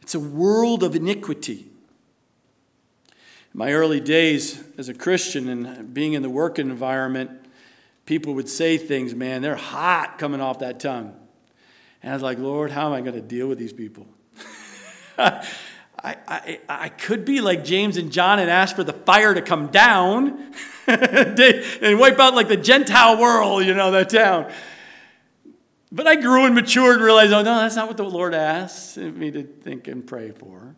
It's 0.03 0.13
a 0.13 0.19
world 0.19 0.83
of 0.83 0.97
iniquity. 0.97 1.65
In 3.09 3.15
my 3.53 3.71
early 3.71 4.01
days 4.01 4.61
as 4.77 4.89
a 4.89 4.93
Christian 4.93 5.47
and 5.47 5.93
being 5.93 6.11
in 6.11 6.21
the 6.21 6.29
work 6.29 6.59
environment, 6.59 7.31
people 8.05 8.33
would 8.33 8.49
say 8.49 8.77
things, 8.77 9.15
man, 9.15 9.41
they're 9.41 9.55
hot 9.55 10.19
coming 10.19 10.41
off 10.41 10.59
that 10.59 10.81
tongue. 10.81 11.15
And 12.01 12.11
I 12.11 12.15
was 12.15 12.21
like, 12.21 12.37
Lord, 12.37 12.69
how 12.69 12.87
am 12.87 12.93
I 12.93 12.99
going 12.99 13.15
to 13.15 13.21
deal 13.21 13.47
with 13.47 13.57
these 13.57 13.71
people? 13.71 14.05
I, 15.17 15.47
I, 16.03 16.59
I 16.67 16.89
could 16.89 17.23
be 17.23 17.39
like 17.39 17.63
James 17.63 17.95
and 17.95 18.11
John 18.11 18.39
and 18.39 18.49
ask 18.49 18.75
for 18.75 18.83
the 18.83 18.91
fire 18.91 19.33
to 19.33 19.41
come 19.41 19.67
down 19.67 20.51
and 20.87 21.97
wipe 21.97 22.19
out 22.19 22.35
like 22.35 22.49
the 22.49 22.57
Gentile 22.57 23.17
world, 23.17 23.63
you 23.63 23.73
know, 23.73 23.89
that 23.91 24.09
town. 24.09 24.51
But 25.93 26.07
I 26.07 26.15
grew 26.15 26.45
and 26.45 26.55
matured 26.55 26.95
and 26.95 27.05
realized, 27.05 27.31
oh, 27.33 27.43
no, 27.43 27.59
that's 27.59 27.75
not 27.75 27.87
what 27.87 27.97
the 27.97 28.03
Lord 28.03 28.33
asked 28.33 28.97
me 28.97 29.29
to 29.29 29.43
think 29.43 29.87
and 29.87 30.05
pray 30.05 30.31
for. 30.31 30.75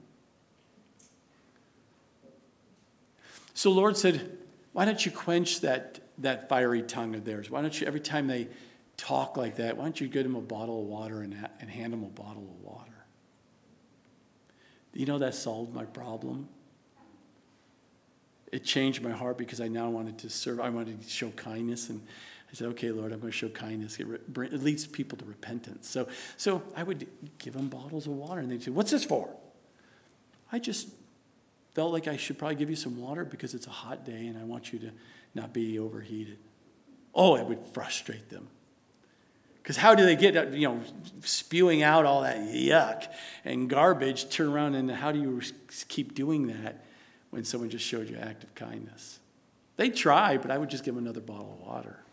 So 3.54 3.72
Lord 3.72 3.96
said, 3.96 4.38
why 4.74 4.84
don't 4.84 5.04
you 5.06 5.14
quench 5.14 5.62
that, 5.62 6.02
that 6.18 6.50
fiery 6.50 6.82
tongue 6.82 7.16
of 7.16 7.24
theirs? 7.24 7.50
Why 7.50 7.62
don't 7.62 7.80
you, 7.80 7.88
every 7.88 8.02
time 8.02 8.28
they 8.28 8.50
talk 8.98 9.38
like 9.38 9.56
that, 9.56 9.78
why 9.78 9.84
don't 9.86 10.02
you 10.02 10.10
give 10.10 10.24
them 10.24 10.36
a 10.36 10.42
bottle 10.42 10.82
of 10.82 10.88
water 10.88 11.22
and, 11.22 11.48
and 11.62 11.70
hand 11.70 11.94
them 11.94 12.04
a 12.04 12.08
bottle 12.08 12.44
of 12.44 12.62
water? 12.62 12.92
You 14.94 15.06
know 15.06 15.20
that 15.20 15.34
solved 15.34 15.74
my 15.74 15.86
problem? 15.86 16.50
It 18.52 18.66
changed 18.66 19.02
my 19.02 19.12
heart 19.12 19.38
because 19.38 19.62
I 19.62 19.70
now 19.70 19.90
wanted 19.90 20.18
to 20.20 20.30
serve, 20.30 20.60
I 20.60 20.70
wanted 20.70 21.02
to 21.02 21.10
show 21.10 21.30
kindness 21.32 21.90
and 21.90 22.06
I 22.56 22.60
said, 22.60 22.68
okay, 22.70 22.90
Lord, 22.90 23.12
I'm 23.12 23.20
going 23.20 23.34
to 23.34 23.38
show 23.38 23.50
kindness. 23.50 24.00
It, 24.00 24.08
it 24.10 24.64
leads 24.64 24.88
people 24.88 25.18
to 25.18 25.26
repentance. 25.26 25.90
So, 25.90 26.08
so 26.38 26.64
I 26.74 26.84
would 26.84 27.06
give 27.38 27.54
them 27.54 27.68
bottles 27.68 28.08
of 28.08 28.14
water, 28.14 28.40
and 28.40 28.50
they'd 28.50 28.64
say, 28.64 28.72
what's 28.72 28.92
this 28.92 29.04
for? 29.04 29.30
I 30.54 30.60
just 30.60 30.88
felt 31.74 31.92
like 31.92 32.08
I 32.08 32.16
should 32.16 32.38
probably 32.38 32.56
give 32.56 32.70
you 32.70 32.78
some 32.78 32.98
water 32.98 33.26
because 33.26 33.54
it's 33.54 33.68
a 33.68 33.72
hot 33.72 34.06
day 34.06 34.28
and 34.28 34.38
I 34.38 34.46
want 34.46 34.72
you 34.72 34.80
to 34.80 34.92
not 35.34 35.52
be 35.52 35.78
overheated. 35.78 36.38
Oh, 37.14 37.36
it 37.36 37.46
would 37.46 37.60
frustrate 37.74 38.30
them. 38.30 38.48
Because 39.62 39.76
how 39.76 39.94
do 39.94 40.06
they 40.06 40.16
get, 40.16 40.54
you 40.54 40.70
know, 40.70 40.80
spewing 41.24 41.84
out 41.84 42.06
all 42.06 42.22
that 42.22 42.38
yuck 42.38 43.08
and 43.44 43.70
garbage, 43.70 44.30
turn 44.30 44.48
around 44.48 44.76
and 44.76 44.90
how 44.90 45.12
do 45.12 45.20
you 45.20 45.42
keep 45.90 46.16
doing 46.16 46.48
that 46.48 46.86
when 47.32 47.44
someone 47.44 47.70
just 47.70 47.84
showed 47.84 48.10
you 48.10 48.16
act 48.16 48.46
of 48.46 48.56
kindness? 48.56 49.20
They 49.76 49.90
try, 49.90 50.38
but 50.38 50.52
I 50.52 50.58
would 50.58 50.70
just 50.70 50.86
give 50.86 50.96
them 50.96 51.04
another 51.04 51.20
bottle 51.20 51.58
of 51.60 51.68
water 51.68 52.05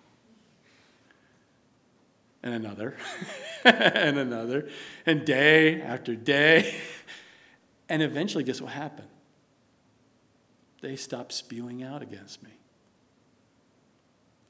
and 2.42 2.54
another 2.54 2.96
and 3.64 4.18
another, 4.18 4.68
and 5.06 5.24
day 5.24 5.80
after 5.80 6.14
day. 6.14 6.74
And 7.88 8.02
eventually, 8.02 8.44
guess 8.44 8.60
what 8.60 8.72
happened? 8.72 9.08
They 10.80 10.96
stopped 10.96 11.32
spewing 11.32 11.82
out 11.82 12.02
against 12.02 12.42
me. 12.42 12.50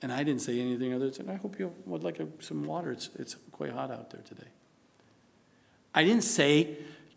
And 0.00 0.12
I 0.12 0.24
didn't 0.24 0.40
say 0.42 0.60
anything 0.60 0.92
other 0.94 1.10
than, 1.10 1.28
I 1.28 1.36
hope 1.36 1.58
you 1.58 1.72
would 1.86 2.02
like 2.02 2.18
a, 2.18 2.26
some 2.40 2.64
water. 2.64 2.90
It's, 2.90 3.10
it's 3.18 3.36
quite 3.52 3.70
hot 3.70 3.90
out 3.90 4.10
there 4.10 4.22
today. 4.22 4.48
I 5.94 6.04
didn't 6.04 6.24
say, 6.24 6.76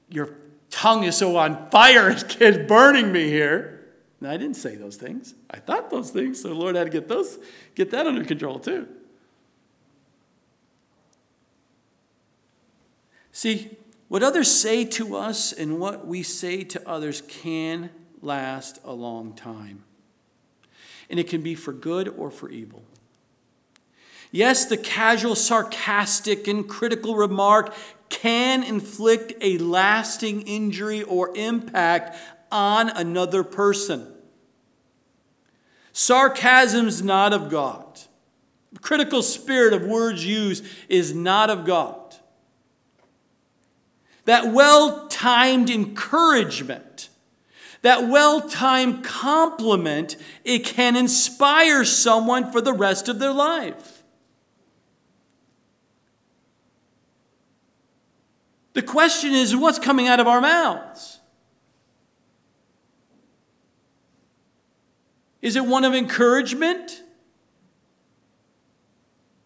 Your 0.09 0.35
tongue 0.69 1.03
is 1.03 1.17
so 1.17 1.37
on 1.37 1.69
fire, 1.69 2.09
it's 2.09 2.67
burning 2.67 3.11
me 3.11 3.29
here. 3.29 3.71
No, 4.21 4.29
I 4.29 4.37
didn't 4.37 4.55
say 4.55 4.75
those 4.75 4.95
things. 4.95 5.33
I 5.49 5.57
thought 5.57 5.89
those 5.89 6.11
things, 6.11 6.41
so 6.41 6.49
the 6.49 6.53
Lord 6.53 6.75
had 6.75 6.85
to 6.85 6.89
get 6.89 7.07
those, 7.07 7.37
get 7.75 7.91
that 7.91 8.07
under 8.07 8.23
control 8.23 8.59
too. 8.59 8.87
See, 13.35 13.69
what 14.07 14.23
others 14.23 14.49
say 14.49 14.85
to 14.85 15.17
us 15.17 15.51
and 15.51 15.77
what 15.77 16.07
we 16.07 16.23
say 16.23 16.63
to 16.63 16.89
others 16.89 17.21
can 17.27 17.89
last 18.21 18.79
a 18.85 18.93
long 18.93 19.33
time. 19.33 19.83
And 21.09 21.19
it 21.19 21.27
can 21.27 21.41
be 21.41 21.53
for 21.53 21.73
good 21.73 22.07
or 22.07 22.31
for 22.31 22.49
evil. 22.49 22.85
Yes, 24.31 24.63
the 24.63 24.77
casual, 24.77 25.35
sarcastic, 25.35 26.47
and 26.47 26.65
critical 26.65 27.17
remark 27.17 27.73
can 28.07 28.63
inflict 28.63 29.33
a 29.41 29.57
lasting 29.57 30.43
injury 30.43 31.03
or 31.03 31.35
impact 31.35 32.17
on 32.53 32.87
another 32.87 33.43
person. 33.43 34.13
Sarcasm's 35.91 37.01
not 37.03 37.33
of 37.33 37.49
God. 37.49 37.99
Critical 38.79 39.21
spirit 39.21 39.73
of 39.73 39.83
words 39.83 40.25
used 40.25 40.63
is 40.87 41.13
not 41.13 41.49
of 41.49 41.65
God. 41.65 42.04
That 44.25 44.51
well 44.51 45.07
timed 45.07 45.69
encouragement, 45.69 47.09
that 47.81 48.07
well 48.07 48.41
timed 48.41 49.03
compliment, 49.03 50.17
it 50.43 50.65
can 50.65 50.95
inspire 50.95 51.85
someone 51.85 52.51
for 52.51 52.59
the 52.59 52.73
rest 52.73 53.07
of 53.07 53.19
their 53.19 53.33
life. 53.33 54.03
The 58.73 58.81
question 58.81 59.33
is 59.33 59.55
what's 59.55 59.79
coming 59.79 60.07
out 60.07 60.19
of 60.19 60.27
our 60.27 60.41
mouths? 60.41 61.19
Is 65.41 65.55
it 65.55 65.65
one 65.65 65.85
of 65.85 65.93
encouragement? 65.93 67.03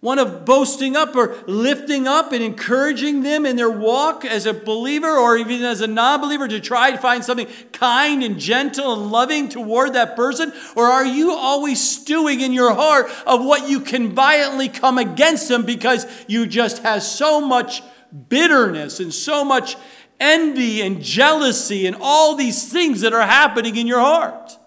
One 0.01 0.17
of 0.17 0.45
boasting 0.45 0.95
up 0.95 1.13
or 1.13 1.35
lifting 1.45 2.07
up 2.07 2.31
and 2.31 2.41
encouraging 2.41 3.21
them 3.21 3.45
in 3.45 3.57
their 3.57 3.69
walk 3.69 4.23
as 4.23 4.45
a 4.45 4.53
believer 4.53 5.09
or 5.09 5.35
even 5.35 5.61
as 5.63 5.81
a 5.81 5.87
non 5.87 6.21
believer 6.21 6.47
to 6.47 6.61
try 6.61 6.91
to 6.91 6.97
find 6.97 7.23
something 7.23 7.47
kind 7.73 8.23
and 8.23 8.39
gentle 8.39 8.93
and 8.93 9.11
loving 9.11 9.49
toward 9.49 9.93
that 9.93 10.15
person? 10.15 10.53
Or 10.75 10.85
are 10.85 11.05
you 11.05 11.33
always 11.33 11.81
stewing 11.81 12.39
in 12.39 12.53
your 12.53 12.73
heart 12.73 13.07
of 13.25 13.43
what 13.43 13.69
you 13.69 13.81
can 13.81 14.13
violently 14.13 14.69
come 14.69 14.97
against 14.97 15.49
them 15.49 15.65
because 15.65 16.05
you 16.27 16.47
just 16.47 16.81
have 16.83 17.03
so 17.03 17.41
much 17.41 17.83
bitterness 18.29 19.01
and 19.01 19.13
so 19.13 19.43
much 19.43 19.75
envy 20.17 20.81
and 20.81 21.01
jealousy 21.01 21.85
and 21.87 21.97
all 21.99 22.35
these 22.35 22.71
things 22.71 23.01
that 23.01 23.11
are 23.13 23.27
happening 23.27 23.75
in 23.75 23.85
your 23.85 23.99
heart? 23.99 24.58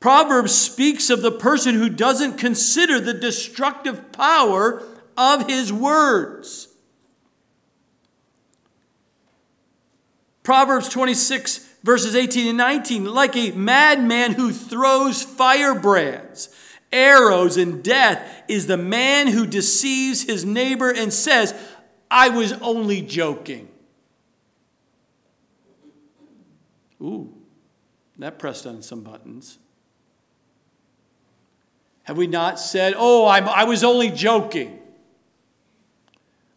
Proverbs 0.00 0.54
speaks 0.54 1.10
of 1.10 1.20
the 1.20 1.30
person 1.30 1.74
who 1.74 1.90
doesn't 1.90 2.38
consider 2.38 2.98
the 2.98 3.12
destructive 3.12 4.10
power 4.12 4.82
of 5.16 5.46
his 5.46 5.70
words. 5.70 6.68
Proverbs 10.42 10.88
26, 10.88 11.58
verses 11.84 12.16
18 12.16 12.48
and 12.48 12.56
19 12.56 13.04
like 13.04 13.36
a 13.36 13.50
madman 13.52 14.32
who 14.32 14.52
throws 14.52 15.22
firebrands, 15.22 16.48
arrows, 16.90 17.58
and 17.58 17.84
death 17.84 18.42
is 18.48 18.66
the 18.66 18.78
man 18.78 19.26
who 19.26 19.46
deceives 19.46 20.22
his 20.22 20.46
neighbor 20.46 20.90
and 20.90 21.12
says, 21.12 21.54
I 22.10 22.30
was 22.30 22.54
only 22.54 23.02
joking. 23.02 23.68
Ooh. 27.02 27.34
That 28.18 28.38
pressed 28.38 28.66
on 28.66 28.82
some 28.82 29.02
buttons. 29.02 29.58
Have 32.10 32.16
we 32.16 32.26
not 32.26 32.58
said, 32.58 32.94
oh, 32.96 33.28
I'm, 33.28 33.48
I 33.48 33.62
was 33.62 33.84
only 33.84 34.10
joking? 34.10 34.80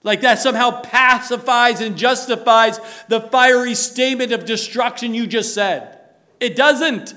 Like 0.02 0.22
that 0.22 0.40
somehow 0.40 0.82
pacifies 0.82 1.80
and 1.80 1.96
justifies 1.96 2.80
the 3.08 3.22
fiery 3.22 3.76
statement 3.76 4.32
of 4.32 4.46
destruction 4.46 5.14
you 5.14 5.28
just 5.28 5.54
said. 5.54 6.00
It 6.40 6.56
doesn't. 6.56 7.14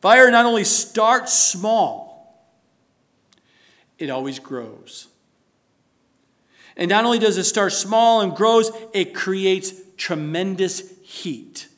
Fire 0.00 0.30
not 0.30 0.46
only 0.46 0.62
starts 0.62 1.36
small, 1.36 2.46
it 3.98 4.08
always 4.08 4.38
grows. 4.38 5.08
And 6.76 6.88
not 6.88 7.04
only 7.04 7.18
does 7.18 7.38
it 7.38 7.44
start 7.44 7.72
small 7.72 8.20
and 8.20 8.34
grows, 8.34 8.70
it 8.92 9.14
creates 9.14 9.72
tremendous 9.96 10.82
heat. 11.02 11.68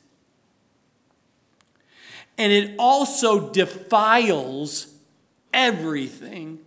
And 2.37 2.51
it 2.51 2.75
also 2.77 3.49
defiles 3.49 4.93
everything 5.53 6.59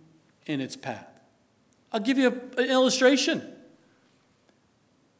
in 0.45 0.61
its 0.61 0.75
path. 0.75 1.07
I'll 1.91 1.99
give 1.99 2.17
you 2.17 2.27
an 2.57 2.65
illustration. 2.65 3.43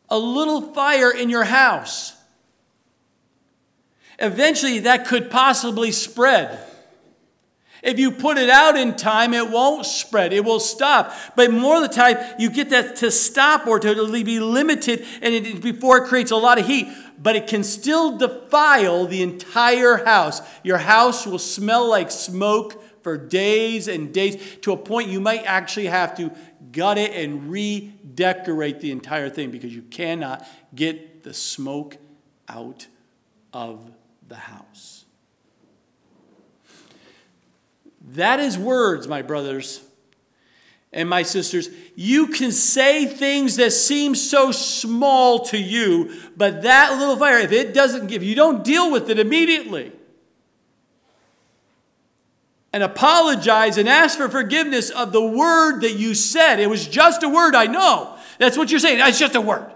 A 0.10 0.18
little 0.18 0.62
fire 0.74 1.12
in 1.12 1.30
your 1.30 1.43
house 1.43 2.16
eventually 4.20 4.80
that 4.80 5.07
could 5.07 5.32
possibly 5.32 5.91
spread. 5.91 6.60
If 7.82 7.97
you 7.97 8.11
put 8.11 8.38
it 8.38 8.49
out 8.49 8.77
in 8.77 8.95
time, 8.95 9.34
it 9.34 9.49
won't 9.49 9.86
spread. 9.86 10.34
It 10.34 10.43
will 10.43 10.59
stop. 10.59 11.13
But 11.36 11.51
more 11.51 11.77
of 11.77 11.82
the 11.82 11.95
time, 11.95 12.17
you 12.38 12.49
get 12.49 12.69
that 12.71 12.97
to 12.97 13.11
stop 13.11 13.67
or 13.67 13.80
to 13.80 14.23
be 14.23 14.39
limited 14.39 15.05
and 15.21 15.34
it, 15.34 15.61
before 15.61 15.97
it 15.99 16.09
creates 16.09 16.32
a 16.32 16.36
lot 16.36 16.59
of 16.59 16.67
heat. 16.67 16.88
But 17.21 17.36
it 17.36 17.47
can 17.47 17.63
still 17.63 18.17
defile 18.17 19.05
the 19.05 19.21
entire 19.21 20.05
house. 20.05 20.41
Your 20.63 20.77
house 20.77 21.25
will 21.25 21.39
smell 21.39 21.89
like 21.89 22.11
smoke 22.11 22.84
for 23.03 23.17
days 23.17 23.88
and 23.88 24.13
days 24.13 24.57
to 24.61 24.71
a 24.73 24.77
point 24.77 25.09
you 25.09 25.19
might 25.19 25.43
actually 25.43 25.88
have 25.88 26.15
to 26.17 26.32
gut 26.71 26.97
it 26.97 27.13
and 27.13 27.49
redecorate 27.49 28.82
the 28.82 28.91
entire 28.91 29.30
thing 29.30 29.51
because 29.51 29.73
you 29.73 29.82
cannot 29.84 30.45
get 30.75 31.23
the 31.23 31.34
smoke 31.34 31.97
out 32.47 32.88
of 33.53 33.89
the 34.27 34.36
house. 34.36 34.99
That 38.14 38.39
is 38.39 38.57
words, 38.57 39.07
my 39.07 39.22
brothers 39.22 39.82
and 40.91 41.07
my 41.07 41.22
sisters. 41.22 41.70
You 41.95 42.28
can 42.28 42.51
say 42.51 43.05
things 43.05 43.57
that 43.57 43.72
seem 43.72 44.16
so 44.16 44.51
small 44.51 45.45
to 45.45 45.57
you, 45.57 46.14
but 46.36 46.64
that 46.64 46.97
little 46.97 47.18
fire, 47.18 47.38
if 47.38 47.51
it 47.51 47.74
doesn't 47.74 48.07
give, 48.07 48.24
you 48.24 48.36
don't 48.36 48.64
deal 48.64 48.91
with 48.91 49.10
it 49.10 49.20
immediately. 49.20 49.91
And 52.74 52.84
apologize 52.84 53.78
and 53.78 53.89
ask 53.89 54.18
for 54.18 54.30
forgiveness 54.30 54.89
of 54.89 55.12
the 55.12 55.24
word 55.24 55.82
that 55.82 55.93
you 55.93 56.14
said. 56.14 56.60
It 56.60 56.70
was 56.70 56.88
just 56.88 57.24
a 57.24 57.30
word, 57.30 57.55
I 57.55 57.66
know. 57.66 58.16
That's 58.38 58.57
what 58.57 58.72
you're 58.72 58.80
saying. 58.80 58.99
It's 59.01 59.20
just 59.20 59.36
a 59.36 59.41
word. 59.41 59.72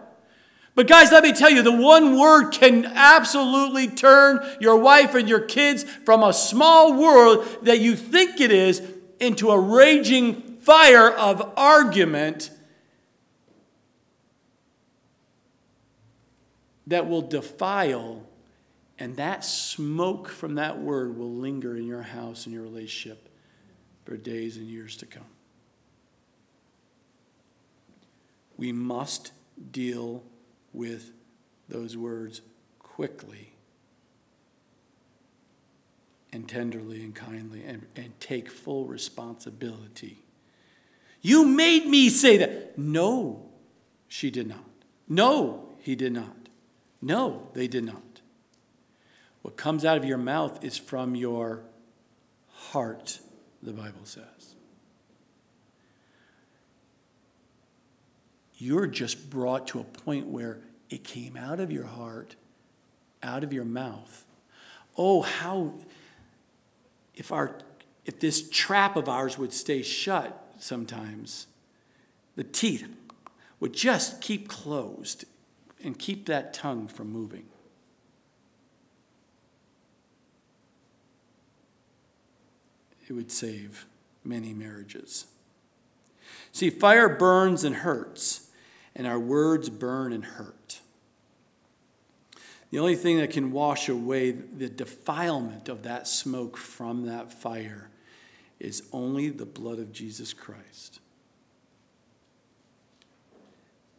But, 0.76 0.88
guys, 0.88 1.12
let 1.12 1.24
me 1.24 1.34
tell 1.34 1.52
you, 1.52 1.62
the 1.62 1.72
one 1.72 2.18
word 2.18 2.50
can 2.50 2.86
absolutely 2.86 3.88
turn 3.88 4.40
your 4.60 4.78
wife 4.78 5.14
and 5.14 5.30
your 5.30 5.42
kids 5.42 5.84
from 5.84 6.24
a 6.24 6.34
small 6.34 6.94
world 6.94 7.46
that 7.62 7.80
you 7.80 7.96
think 7.96 8.42
it 8.42 8.52
is 8.52 8.82
into 9.20 9.52
a 9.52 9.60
raging 9.60 10.58
fire 10.62 11.12
of 11.12 11.54
argument 11.56 12.50
that 16.88 17.08
will 17.08 17.22
defile, 17.22 18.24
and 18.98 19.16
that 19.18 19.46
smoke 19.46 20.28
from 20.28 20.56
that 20.56 20.80
word 20.80 21.18
will 21.18 21.32
linger 21.32 21.78
in 21.78 21.86
your 21.86 22.02
house 22.02 22.46
and 22.46 22.54
your 22.54 22.64
relationship 22.64 23.30
for 24.06 24.18
days 24.18 24.58
and 24.58 24.68
years 24.68 24.98
to 24.98 25.06
come. 25.06 25.24
We 28.58 28.72
must 28.72 29.32
deal 29.72 30.24
with 30.74 31.12
those 31.70 31.96
words 31.96 32.42
quickly 32.80 33.54
and 36.32 36.50
tenderly 36.50 37.04
and 37.04 37.14
kindly 37.14 37.64
and, 37.64 37.86
and 37.96 38.20
take 38.20 38.50
full 38.50 38.86
responsibility. 38.86 40.24
You 41.22 41.46
made 41.46 41.86
me 41.86 42.10
say 42.10 42.38
that. 42.38 42.78
No, 42.78 43.50
she 44.08 44.30
did 44.30 44.48
not. 44.48 44.66
No, 45.08 45.70
he 45.80 45.96
did 45.96 46.14
not. 46.14 46.36
No, 47.02 47.50
they 47.54 47.68
did 47.68 47.86
not. 47.86 48.22
What 49.42 49.58
comes 49.58 49.86
out 49.86 49.98
of 49.98 50.06
your 50.06 50.18
mouth 50.18 50.64
is 50.64 50.78
from 50.78 51.16
your 51.16 51.64
heart, 52.50 53.20
the 53.62 53.74
Bible 53.74 54.06
says. 54.06 54.24
You're 58.64 58.88
just 58.88 59.30
brought 59.30 59.68
to 59.68 59.82
a 59.82 59.84
point 59.84 60.28
where 60.28 60.59
it 60.89 61.03
came 61.03 61.36
out 61.36 61.59
of 61.59 61.70
your 61.70 61.84
heart, 61.84 62.38
out 63.22 63.43
of 63.43 63.51
your 63.51 63.66
mouth. 63.66 64.24
Oh, 64.97 65.22
how, 65.22 65.74
if, 67.14 67.34
our, 67.34 67.59
if 68.05 68.22
this 68.22 68.47
trap 68.47 68.95
of 68.95 69.09
ours 69.09 69.38
would 69.38 69.51
stay 69.51 69.82
shut 69.82 70.53
sometimes, 70.59 71.47
the 72.38 72.45
teeth 72.45 72.88
would 73.59 73.74
just 73.74 74.22
keep 74.22 74.47
closed 74.47 75.26
and 75.84 75.99
keep 75.99 76.26
that 76.28 76.53
tongue 76.53 76.88
from 76.88 77.11
moving. 77.11 77.47
It 83.09 83.11
would 83.11 83.30
save 83.30 83.86
many 84.24 84.53
marriages. 84.53 85.26
See, 86.53 86.70
fire 86.70 87.09
burns 87.09 87.66
and 87.66 87.76
hurts 87.76 88.51
and 88.96 89.08
our 89.08 89.20
words 89.20 89.70
burn 89.70 90.14
and 90.14 90.26
hurt. 90.26 90.80
The 92.72 92.80
only 92.80 92.96
thing 92.96 93.20
that 93.20 93.30
can 93.30 93.52
wash 93.52 93.88
away 93.88 94.32
the 94.32 94.68
defilement 94.68 95.70
of 95.70 95.84
that 95.84 96.08
smoke 96.08 96.58
from 96.58 97.06
that 97.06 97.32
fire 97.32 97.89
is 98.60 98.84
only 98.91 99.30
the 99.30 99.46
blood 99.46 99.78
of 99.78 99.91
Jesus 99.91 100.34
Christ. 100.34 101.00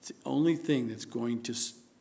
It's 0.00 0.08
the 0.08 0.28
only 0.28 0.56
thing 0.56 0.88
that's 0.88 1.04
going 1.04 1.42
to, 1.44 1.54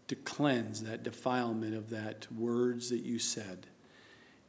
to 0.08 0.16
cleanse 0.16 0.82
that 0.84 1.04
defilement 1.04 1.76
of 1.76 1.92
that 1.92 2.28
words 2.36 2.90
that 2.90 3.04
you 3.04 3.20
said 3.20 3.68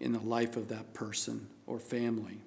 in 0.01 0.13
the 0.13 0.21
life 0.21 0.57
of 0.57 0.69
that 0.69 0.95
person 0.95 1.49
or 1.67 1.79
family. 1.79 2.41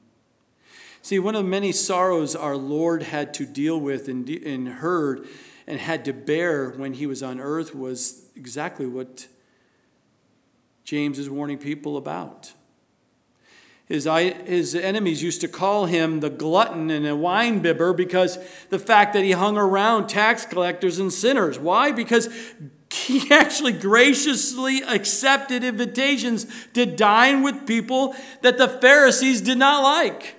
See, 1.01 1.19
one 1.19 1.35
of 1.35 1.43
the 1.43 1.49
many 1.49 1.71
sorrows 1.71 2.35
our 2.35 2.57
Lord 2.57 3.03
had 3.03 3.33
to 3.35 3.45
deal 3.45 3.79
with 3.79 4.07
and, 4.07 4.27
and 4.27 4.67
heard 4.67 5.27
and 5.67 5.79
had 5.79 6.05
to 6.05 6.13
bear 6.13 6.69
when 6.71 6.93
he 6.93 7.05
was 7.05 7.21
on 7.21 7.39
earth 7.39 7.75
was 7.75 8.29
exactly 8.35 8.85
what 8.85 9.27
James 10.85 11.19
is 11.19 11.29
warning 11.29 11.57
people 11.57 11.97
about. 11.97 12.53
His, 13.87 14.05
his 14.05 14.75
enemies 14.75 15.23
used 15.23 15.41
to 15.41 15.47
call 15.47 15.85
him 15.85 16.19
the 16.19 16.29
glutton 16.29 16.89
and 16.89 17.05
a 17.05 17.15
wine 17.15 17.59
bibber 17.59 17.93
because 17.93 18.37
the 18.69 18.79
fact 18.79 19.13
that 19.13 19.23
he 19.23 19.31
hung 19.31 19.57
around 19.57 20.07
tax 20.07 20.45
collectors 20.45 20.99
and 20.99 21.11
sinners. 21.11 21.57
Why? 21.57 21.91
Because 21.91 22.29
he 22.91 23.31
actually 23.31 23.73
graciously 23.73 24.81
accepted 24.83 25.63
invitations 25.63 26.47
to 26.73 26.85
dine 26.85 27.43
with 27.43 27.67
people 27.67 28.15
that 28.41 28.57
the 28.57 28.67
Pharisees 28.67 29.41
did 29.41 29.57
not 29.57 29.83
like. 29.83 30.36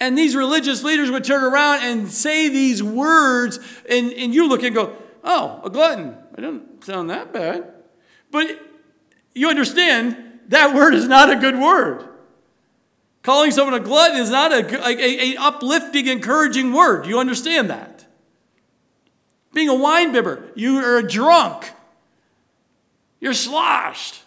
And 0.00 0.16
these 0.16 0.36
religious 0.36 0.84
leaders 0.84 1.10
would 1.10 1.24
turn 1.24 1.42
around 1.42 1.82
and 1.82 2.10
say 2.10 2.48
these 2.48 2.82
words, 2.82 3.58
and, 3.88 4.12
and 4.12 4.32
you 4.32 4.48
look 4.48 4.62
and 4.62 4.74
go, 4.74 4.96
oh, 5.24 5.60
a 5.64 5.70
glutton. 5.70 6.16
It 6.36 6.42
doesn't 6.42 6.84
sound 6.84 7.10
that 7.10 7.32
bad. 7.32 7.72
But 8.30 8.60
you 9.34 9.48
understand 9.48 10.16
that 10.48 10.74
word 10.74 10.94
is 10.94 11.08
not 11.08 11.30
a 11.30 11.36
good 11.36 11.58
word. 11.58 12.08
Calling 13.22 13.50
someone 13.50 13.74
a 13.74 13.80
glutton 13.80 14.18
is 14.18 14.30
not 14.30 14.52
a, 14.52 14.88
a, 14.88 15.34
a 15.34 15.36
uplifting, 15.36 16.06
encouraging 16.06 16.72
word. 16.72 17.06
You 17.06 17.18
understand 17.18 17.68
that? 17.70 18.06
Being 19.52 19.68
a 19.68 19.74
wine 19.74 20.12
bibber, 20.12 20.52
you 20.54 20.78
are 20.78 20.98
a 20.98 21.06
drunk. 21.06 21.72
You're 23.20 23.34
sloshed 23.34 24.22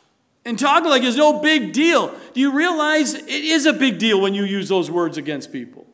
and 0.46 0.58
talking 0.58 0.90
like 0.90 1.04
it's 1.04 1.18
no 1.18 1.40
big 1.40 1.74
deal. 1.74 2.14
Do 2.34 2.40
you 2.40 2.52
realize 2.52 3.14
it 3.14 3.28
is 3.28 3.66
a 3.66 3.74
big 3.74 4.00
deal 4.00 4.20
when 4.20 4.34
you 4.34 4.44
use 4.44 4.70
those 4.70 4.90
words 4.90 5.18
against 5.18 5.52
people? 5.52 5.86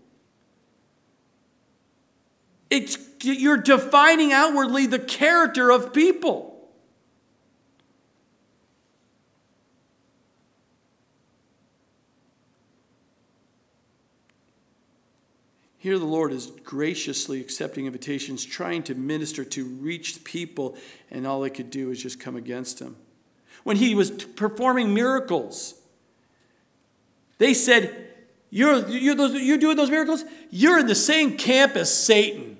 It's, 2.69 2.97
you're 3.21 3.57
defining 3.57 4.33
outwardly 4.33 4.85
the 4.85 4.99
character 4.99 5.71
of 5.71 5.93
people. 5.93 6.53
Here, 15.79 15.97
the 15.97 16.05
Lord 16.05 16.33
is 16.33 16.47
graciously 16.65 17.39
accepting 17.39 17.85
invitations, 17.85 18.43
trying 18.43 18.83
to 18.83 18.95
minister 18.95 19.45
to 19.45 19.63
reach 19.63 20.21
people, 20.25 20.75
and 21.09 21.25
all 21.25 21.39
they 21.39 21.49
could 21.49 21.69
do 21.69 21.91
is 21.91 22.03
just 22.03 22.19
come 22.19 22.35
against 22.35 22.79
him. 22.79 22.97
When 23.67 23.75
he 23.75 23.95
was 23.95 24.11
performing 24.11 24.93
miracles, 24.93 25.73
they 27.37 27.53
said, 27.53 28.13
You're, 28.49 28.87
you're, 28.87 29.13
those, 29.13 29.33
you're 29.33 29.57
doing 29.57 29.75
those 29.75 29.91
miracles? 29.91 30.23
You're 30.49 30.79
in 30.79 30.87
the 30.87 30.95
same 30.95 31.35
camp 31.35 31.75
as 31.75 31.93
Satan. 31.93 32.57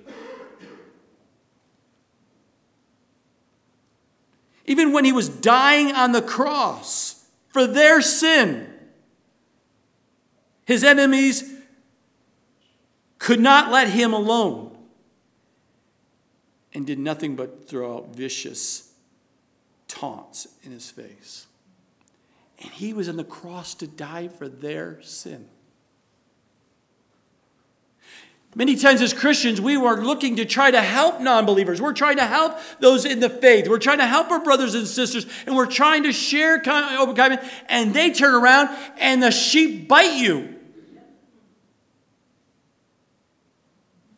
Even 4.66 4.92
when 4.92 5.06
he 5.06 5.12
was 5.12 5.30
dying 5.30 5.92
on 5.92 6.12
the 6.12 6.20
cross 6.20 7.24
for 7.48 7.66
their 7.66 8.02
sin, 8.02 8.70
his 10.66 10.84
enemies 10.84 11.54
could 13.18 13.40
not 13.40 13.72
let 13.72 13.88
him 13.88 14.12
alone 14.12 14.76
and 16.74 16.86
did 16.86 16.98
nothing 16.98 17.34
but 17.34 17.66
throw 17.66 17.96
out 17.96 18.14
vicious 18.14 18.87
taunts 19.88 20.46
in 20.62 20.70
his 20.70 20.90
face. 20.90 21.46
And 22.60 22.70
he 22.70 22.92
was 22.92 23.08
on 23.08 23.16
the 23.16 23.24
cross 23.24 23.74
to 23.76 23.86
die 23.86 24.28
for 24.28 24.48
their 24.48 25.00
sin. 25.02 25.48
Many 28.54 28.76
times 28.76 29.02
as 29.02 29.12
Christians, 29.12 29.60
we 29.60 29.76
are 29.76 30.02
looking 30.02 30.36
to 30.36 30.44
try 30.44 30.70
to 30.70 30.80
help 30.80 31.20
non 31.20 31.44
believers. 31.44 31.80
We're 31.80 31.92
trying 31.92 32.16
to 32.16 32.26
help 32.26 32.58
those 32.80 33.04
in 33.04 33.20
the 33.20 33.28
faith. 33.28 33.68
We're 33.68 33.78
trying 33.78 33.98
to 33.98 34.06
help 34.06 34.30
our 34.30 34.42
brothers 34.42 34.74
and 34.74 34.86
sisters, 34.86 35.26
and 35.46 35.54
we're 35.54 35.66
trying 35.66 36.04
to 36.04 36.12
share 36.12 36.60
open 36.98 37.14
kindness, 37.14 37.48
and 37.68 37.94
they 37.94 38.10
turn 38.10 38.34
around 38.34 38.70
and 38.98 39.22
the 39.22 39.30
sheep 39.30 39.86
bite 39.86 40.18
you. 40.18 40.56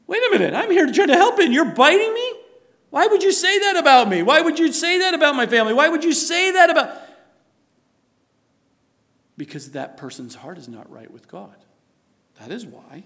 Wait 0.07 0.23
a 0.27 0.31
minute, 0.31 0.55
I'm 0.55 0.71
here 0.71 0.87
to 0.87 0.93
try 0.93 1.07
to 1.07 1.15
help 1.15 1.39
and 1.39 1.55
you're 1.55 1.73
biting 1.73 2.13
me? 2.13 2.33
Why 2.91 3.07
would 3.07 3.23
you 3.23 3.33
say 3.33 3.59
that 3.61 3.77
about 3.77 4.09
me? 4.09 4.23
Why 4.23 4.41
would 4.41 4.59
you 4.59 4.73
say 4.73 4.99
that 4.99 5.15
about 5.15 5.37
my 5.37 5.47
family? 5.47 5.73
Why 5.73 5.89
would 5.89 6.05
you 6.05 6.13
say 6.13 6.51
that 6.53 6.71
about. 6.71 6.97
Because 9.37 9.71
that 9.71 9.97
person's 9.97 10.35
heart 10.35 10.59
is 10.59 10.69
not 10.69 10.91
right 10.91 11.11
with 11.11 11.29
God. 11.29 11.55
That 12.41 12.51
is 12.51 12.67
why. 12.67 13.05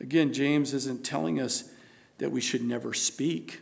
Again, 0.00 0.32
James 0.32 0.72
isn't 0.72 1.04
telling 1.04 1.40
us 1.40 1.70
that 2.18 2.30
we 2.30 2.40
should 2.40 2.62
never 2.62 2.94
speak. 2.94 3.60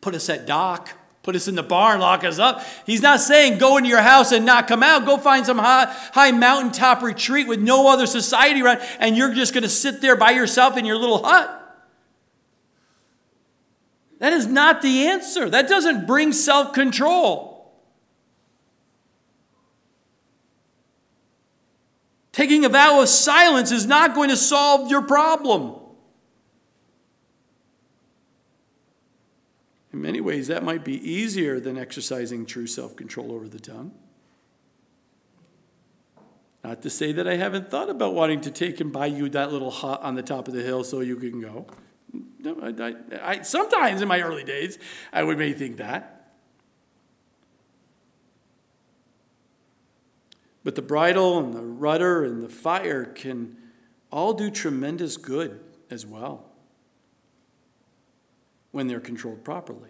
Put 0.00 0.14
us 0.14 0.28
at 0.28 0.46
dock, 0.46 0.90
put 1.26 1.34
us 1.34 1.48
in 1.48 1.56
the 1.56 1.62
barn, 1.62 1.98
lock 1.98 2.22
us 2.22 2.38
up. 2.38 2.62
He's 2.86 3.02
not 3.02 3.18
saying 3.18 3.58
go 3.58 3.76
into 3.76 3.90
your 3.90 4.00
house 4.00 4.30
and 4.30 4.46
not 4.46 4.68
come 4.68 4.84
out. 4.84 5.04
Go 5.04 5.18
find 5.18 5.44
some 5.44 5.58
high, 5.58 5.86
high 6.12 6.30
mountaintop 6.30 7.02
retreat 7.02 7.48
with 7.48 7.60
no 7.60 7.90
other 7.90 8.06
society 8.06 8.62
around, 8.62 8.80
and 9.00 9.16
you're 9.16 9.34
just 9.34 9.52
going 9.52 9.64
to 9.64 9.68
sit 9.68 10.00
there 10.00 10.14
by 10.14 10.30
yourself 10.30 10.76
in 10.76 10.84
your 10.84 10.96
little 10.96 11.24
hut. 11.24 11.52
That 14.20 14.32
is 14.32 14.46
not 14.46 14.82
the 14.82 15.08
answer. 15.08 15.50
That 15.50 15.68
doesn't 15.68 16.06
bring 16.06 16.32
self 16.32 16.72
control. 16.72 17.74
Taking 22.30 22.64
a 22.64 22.68
vow 22.68 23.02
of 23.02 23.08
silence 23.08 23.72
is 23.72 23.84
not 23.84 24.14
going 24.14 24.28
to 24.28 24.36
solve 24.36 24.92
your 24.92 25.02
problem. 25.02 25.74
In 29.96 30.02
many 30.02 30.20
ways, 30.20 30.48
that 30.48 30.62
might 30.62 30.84
be 30.84 31.10
easier 31.10 31.58
than 31.58 31.78
exercising 31.78 32.44
true 32.44 32.66
self 32.66 32.96
control 32.96 33.32
over 33.32 33.48
the 33.48 33.58
tongue. 33.58 33.92
Not 36.62 36.82
to 36.82 36.90
say 36.90 37.12
that 37.12 37.26
I 37.26 37.36
haven't 37.36 37.70
thought 37.70 37.88
about 37.88 38.12
wanting 38.12 38.42
to 38.42 38.50
take 38.50 38.78
and 38.80 38.92
buy 38.92 39.06
you 39.06 39.30
that 39.30 39.52
little 39.52 39.70
hut 39.70 40.02
on 40.02 40.14
the 40.14 40.22
top 40.22 40.48
of 40.48 40.54
the 40.54 40.62
hill 40.62 40.84
so 40.84 41.00
you 41.00 41.16
can 41.16 41.40
go. 41.40 41.66
No, 42.38 42.58
I, 42.60 42.82
I, 42.82 42.94
I, 43.22 43.40
sometimes 43.40 44.02
in 44.02 44.08
my 44.08 44.20
early 44.20 44.44
days, 44.44 44.78
I 45.14 45.22
would 45.22 45.38
may 45.38 45.54
think 45.54 45.78
that. 45.78 46.34
But 50.62 50.74
the 50.74 50.82
bridle 50.82 51.38
and 51.38 51.54
the 51.54 51.62
rudder 51.62 52.22
and 52.22 52.42
the 52.42 52.50
fire 52.50 53.06
can 53.06 53.56
all 54.12 54.34
do 54.34 54.50
tremendous 54.50 55.16
good 55.16 55.58
as 55.88 56.04
well 56.04 56.50
when 58.76 58.88
they're 58.88 59.00
controlled 59.00 59.42
properly. 59.42 59.88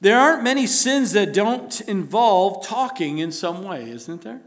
There 0.00 0.18
aren't 0.18 0.42
many 0.42 0.66
sins 0.66 1.12
that 1.12 1.32
don't 1.32 1.80
involve 1.82 2.66
talking 2.66 3.18
in 3.18 3.30
some 3.30 3.62
way, 3.62 3.88
isn't 3.88 4.22
there? 4.22 4.40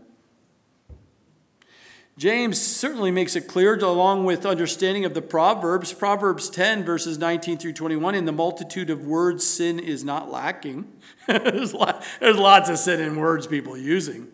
James 2.17 2.61
certainly 2.61 3.11
makes 3.11 3.37
it 3.37 3.47
clear, 3.47 3.75
along 3.75 4.25
with 4.25 4.45
understanding 4.45 5.05
of 5.05 5.13
the 5.13 5.21
Proverbs. 5.21 5.93
Proverbs 5.93 6.49
10, 6.49 6.83
verses 6.83 7.17
19 7.17 7.59
through 7.59 7.71
21 7.71 8.13
In 8.13 8.25
the 8.25 8.33
multitude 8.33 8.89
of 8.89 9.05
words, 9.05 9.47
sin 9.47 9.79
is 9.79 10.03
not 10.03 10.29
lacking. 10.29 10.91
there's, 11.27 11.73
lots 11.73 12.69
of 12.69 12.77
sin 12.77 12.99
in 12.99 13.15
words 13.15 13.47
people 13.47 13.77
using. 13.77 14.27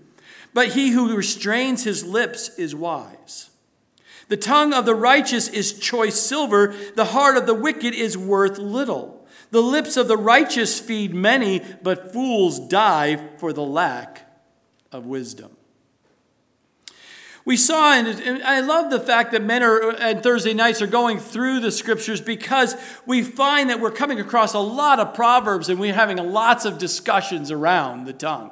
But 0.51 0.69
he 0.69 0.89
who 0.89 1.15
restrains 1.15 1.83
his 1.83 2.03
lips 2.03 2.49
is 2.57 2.73
wise. 2.73 3.51
The 4.27 4.37
tongue 4.37 4.73
of 4.73 4.85
the 4.85 4.95
righteous 4.95 5.47
is 5.47 5.77
choice 5.77 6.19
silver, 6.19 6.75
the 6.95 7.05
heart 7.05 7.37
of 7.37 7.45
the 7.45 7.53
wicked 7.53 7.93
is 7.93 8.17
worth 8.17 8.57
little. 8.57 9.27
The 9.51 9.61
lips 9.61 9.97
of 9.97 10.07
the 10.07 10.17
righteous 10.17 10.79
feed 10.79 11.13
many, 11.13 11.61
but 11.83 12.11
fools 12.11 12.59
die 12.59 13.17
for 13.37 13.53
the 13.53 13.63
lack 13.63 14.23
of 14.91 15.05
wisdom. 15.05 15.55
We 17.45 17.57
saw, 17.57 17.93
and 17.93 18.43
I 18.43 18.61
love 18.61 18.89
the 18.89 18.99
fact 18.99 19.31
that 19.33 19.43
men 19.43 19.61
are, 19.61 19.91
and 19.91 20.23
Thursday 20.23 20.55
nights 20.55 20.81
are 20.81 20.87
going 20.87 21.19
through 21.19 21.59
the 21.59 21.71
scriptures 21.71 22.19
because 22.19 22.75
we 23.05 23.21
find 23.21 23.69
that 23.69 23.79
we're 23.79 23.91
coming 23.91 24.19
across 24.19 24.55
a 24.55 24.59
lot 24.59 24.99
of 24.99 25.13
proverbs 25.13 25.69
and 25.69 25.79
we're 25.79 25.93
having 25.93 26.17
lots 26.17 26.65
of 26.65 26.79
discussions 26.79 27.51
around 27.51 28.05
the 28.05 28.13
tongue. 28.13 28.51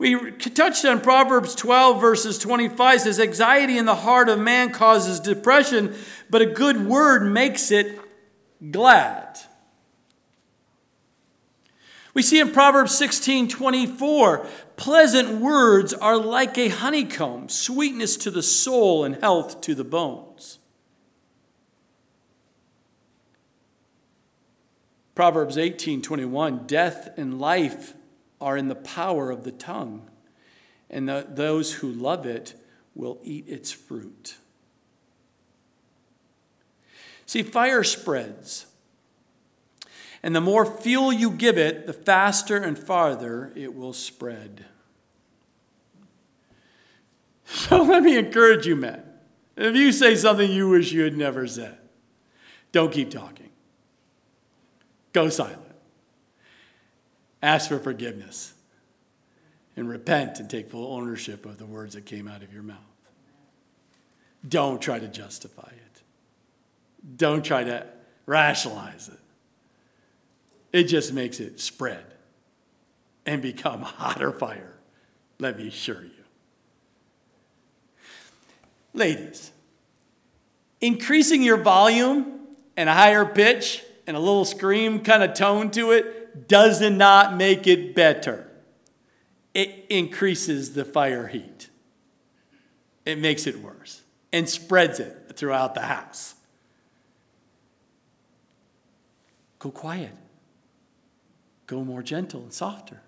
We 0.00 0.30
touched 0.30 0.86
on 0.86 1.02
Proverbs 1.02 1.54
12, 1.54 2.00
verses 2.00 2.38
25 2.38 3.02
says, 3.02 3.20
Anxiety 3.20 3.76
in 3.76 3.84
the 3.84 3.96
heart 3.96 4.30
of 4.30 4.38
man 4.38 4.72
causes 4.72 5.20
depression, 5.20 5.94
but 6.30 6.40
a 6.40 6.46
good 6.46 6.86
word 6.86 7.30
makes 7.30 7.70
it 7.70 8.00
glad. 8.70 9.38
We 12.14 12.22
see 12.22 12.40
in 12.40 12.50
Proverbs 12.50 12.96
16 12.96 13.48
24, 13.48 14.46
pleasant 14.76 15.38
words 15.38 15.92
are 15.92 16.16
like 16.16 16.56
a 16.56 16.68
honeycomb, 16.68 17.50
sweetness 17.50 18.16
to 18.16 18.30
the 18.30 18.42
soul 18.42 19.04
and 19.04 19.16
health 19.16 19.60
to 19.60 19.74
the 19.74 19.84
bones. 19.84 20.60
Proverbs 25.14 25.58
18 25.58 26.00
21, 26.00 26.66
death 26.66 27.10
and 27.18 27.38
life 27.38 27.92
are 28.40 28.56
in 28.56 28.68
the 28.68 28.74
power 28.74 29.30
of 29.30 29.44
the 29.44 29.52
tongue, 29.52 30.08
and 30.88 31.08
the, 31.08 31.26
those 31.28 31.74
who 31.74 31.90
love 31.90 32.26
it 32.26 32.54
will 32.94 33.18
eat 33.22 33.48
its 33.48 33.70
fruit. 33.70 34.36
See, 37.26 37.42
fire 37.42 37.84
spreads. 37.84 38.66
And 40.22 40.34
the 40.34 40.40
more 40.40 40.66
fuel 40.66 41.12
you 41.12 41.30
give 41.30 41.56
it, 41.56 41.86
the 41.86 41.92
faster 41.92 42.56
and 42.56 42.78
farther 42.78 43.52
it 43.54 43.74
will 43.74 43.92
spread. 43.92 44.64
So 47.52 47.82
let 47.82 48.04
me 48.04 48.16
encourage 48.16 48.64
you, 48.64 48.76
men. 48.76 49.02
If 49.56 49.74
you 49.74 49.90
say 49.90 50.14
something 50.14 50.48
you 50.48 50.68
wish 50.68 50.92
you 50.92 51.02
had 51.02 51.16
never 51.16 51.48
said, 51.48 51.78
don't 52.70 52.92
keep 52.92 53.10
talking. 53.10 53.50
Go 55.12 55.28
silent. 55.28 55.69
Ask 57.42 57.68
for 57.68 57.78
forgiveness 57.78 58.52
and 59.76 59.88
repent 59.88 60.40
and 60.40 60.50
take 60.50 60.70
full 60.70 60.92
ownership 60.94 61.46
of 61.46 61.58
the 61.58 61.64
words 61.64 61.94
that 61.94 62.04
came 62.04 62.28
out 62.28 62.42
of 62.42 62.52
your 62.52 62.62
mouth. 62.62 62.76
Don't 64.46 64.80
try 64.80 64.98
to 64.98 65.08
justify 65.08 65.68
it, 65.70 66.02
don't 67.16 67.44
try 67.44 67.64
to 67.64 67.86
rationalize 68.26 69.08
it. 69.08 69.18
It 70.72 70.84
just 70.84 71.12
makes 71.12 71.40
it 71.40 71.60
spread 71.60 72.04
and 73.26 73.42
become 73.42 73.82
hotter 73.82 74.32
fire, 74.32 74.74
let 75.38 75.58
me 75.58 75.68
assure 75.68 76.02
you. 76.02 76.10
Ladies, 78.92 79.52
increasing 80.80 81.42
your 81.42 81.56
volume 81.56 82.40
and 82.76 82.88
a 82.88 82.94
higher 82.94 83.24
pitch 83.24 83.84
and 84.06 84.16
a 84.16 84.20
little 84.20 84.44
scream 84.44 85.00
kind 85.00 85.22
of 85.22 85.34
tone 85.34 85.70
to 85.70 85.92
it 85.92 86.19
does 86.48 86.80
not 86.80 87.36
make 87.36 87.66
it 87.66 87.94
better. 87.94 88.46
It 89.54 89.86
increases 89.88 90.74
the 90.74 90.84
fire 90.84 91.26
heat. 91.26 91.68
It 93.04 93.18
makes 93.18 93.46
it 93.46 93.58
worse 93.60 94.02
and 94.32 94.48
spreads 94.48 95.00
it 95.00 95.32
throughout 95.34 95.74
the 95.74 95.82
house. 95.82 96.34
Go 99.58 99.70
quiet. 99.70 100.12
go 101.66 101.84
more 101.84 102.02
gentle 102.02 102.42
and 102.42 102.52
softer. 102.52 103.00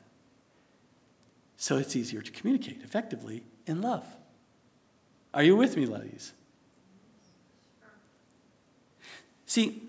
So 1.57 1.79
it's 1.79 1.97
easier 1.97 2.21
to 2.23 2.31
communicate 2.31 2.81
effectively 2.83 3.43
in 3.67 3.81
love. 3.81 4.05
Are 5.35 5.43
you 5.43 5.57
with 5.57 5.77
me, 5.77 5.87
ladies? 5.87 6.33
See, 9.47 9.82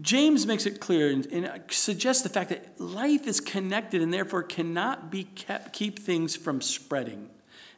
James 0.00 0.46
makes 0.46 0.64
it 0.64 0.80
clear 0.80 1.10
and, 1.10 1.26
and, 1.26 1.62
suggests 1.70 2.22
the 2.22 2.28
fact 2.28 2.50
that 2.50 2.80
life 2.80 3.26
is 3.26 3.40
connected 3.40 4.00
and 4.00 4.12
therefore 4.12 4.44
cannot 4.44 5.10
be 5.10 5.24
kept, 5.24 5.72
keep 5.72 5.98
things 5.98 6.36
from 6.36 6.60
spreading. 6.60 7.30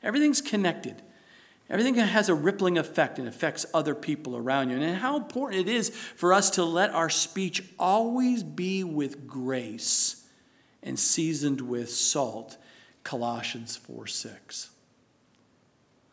Everything's 0.03 0.43
connected. 0.43 1.03
Everything 1.71 1.95
has 1.95 2.29
a 2.29 2.35
rippling 2.35 2.77
effect 2.77 3.18
and 3.18 3.29
affects 3.29 3.64
other 3.73 3.95
people 3.95 4.37
around 4.37 4.71
you. 4.71 4.77
And 4.77 4.97
how 4.97 5.16
important 5.16 5.68
it 5.68 5.73
is 5.73 5.91
for 5.91 6.33
us 6.35 6.51
to 6.51 6.64
let 6.64 6.91
our 6.91 7.09
speech 7.09 7.62
always 7.79 8.43
be 8.43 8.83
with 8.83 9.27
grace 9.27 10.27
and 10.83 10.99
seasoned 10.99 11.61
with 11.61 11.91
salt. 11.91 12.57
Colossians 13.03 13.77
4 13.77 14.07
6. 14.07 14.71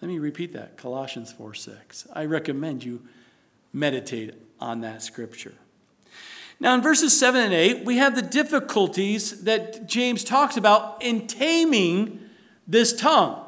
Let 0.01 0.07
me 0.07 0.19
repeat 0.19 0.53
that 0.53 0.77
Colossians 0.77 1.33
4 1.33 1.53
6. 1.53 2.07
I 2.13 2.25
recommend 2.25 2.83
you 2.83 3.01
meditate 3.73 4.35
on 4.59 4.81
that 4.81 5.01
scripture. 5.01 5.55
Now, 6.59 6.73
in 6.73 6.81
verses 6.81 7.17
7 7.17 7.39
and 7.39 7.53
8, 7.53 7.85
we 7.85 7.97
have 7.97 8.15
the 8.15 8.21
difficulties 8.21 9.43
that 9.43 9.87
James 9.87 10.23
talks 10.23 10.57
about 10.57 11.03
in 11.03 11.27
taming 11.27 12.19
this 12.67 12.93
tongue. 12.93 13.43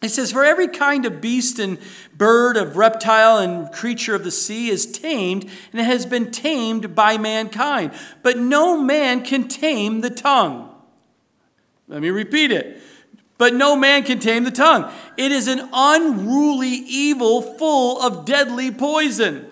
He 0.00 0.08
says, 0.08 0.32
For 0.32 0.44
every 0.44 0.68
kind 0.68 1.06
of 1.06 1.20
beast 1.20 1.58
and 1.58 1.78
bird, 2.16 2.56
of 2.56 2.76
reptile 2.76 3.38
and 3.38 3.70
creature 3.72 4.14
of 4.14 4.24
the 4.24 4.30
sea 4.30 4.68
is 4.68 4.86
tamed, 4.86 5.44
and 5.72 5.80
it 5.80 5.84
has 5.84 6.06
been 6.06 6.30
tamed 6.30 6.94
by 6.94 7.18
mankind. 7.18 7.92
But 8.22 8.38
no 8.38 8.78
man 8.80 9.24
can 9.24 9.48
tame 9.48 10.00
the 10.00 10.10
tongue. 10.10 10.70
Let 11.88 12.00
me 12.00 12.10
repeat 12.10 12.52
it. 12.52 12.80
But 13.36 13.54
no 13.54 13.76
man 13.76 14.04
can 14.04 14.18
tame 14.18 14.44
the 14.44 14.50
tongue. 14.50 14.90
It 15.16 15.32
is 15.32 15.48
an 15.48 15.68
unruly 15.72 16.68
evil 16.68 17.42
full 17.42 18.00
of 18.00 18.24
deadly 18.24 18.70
poison. 18.70 19.50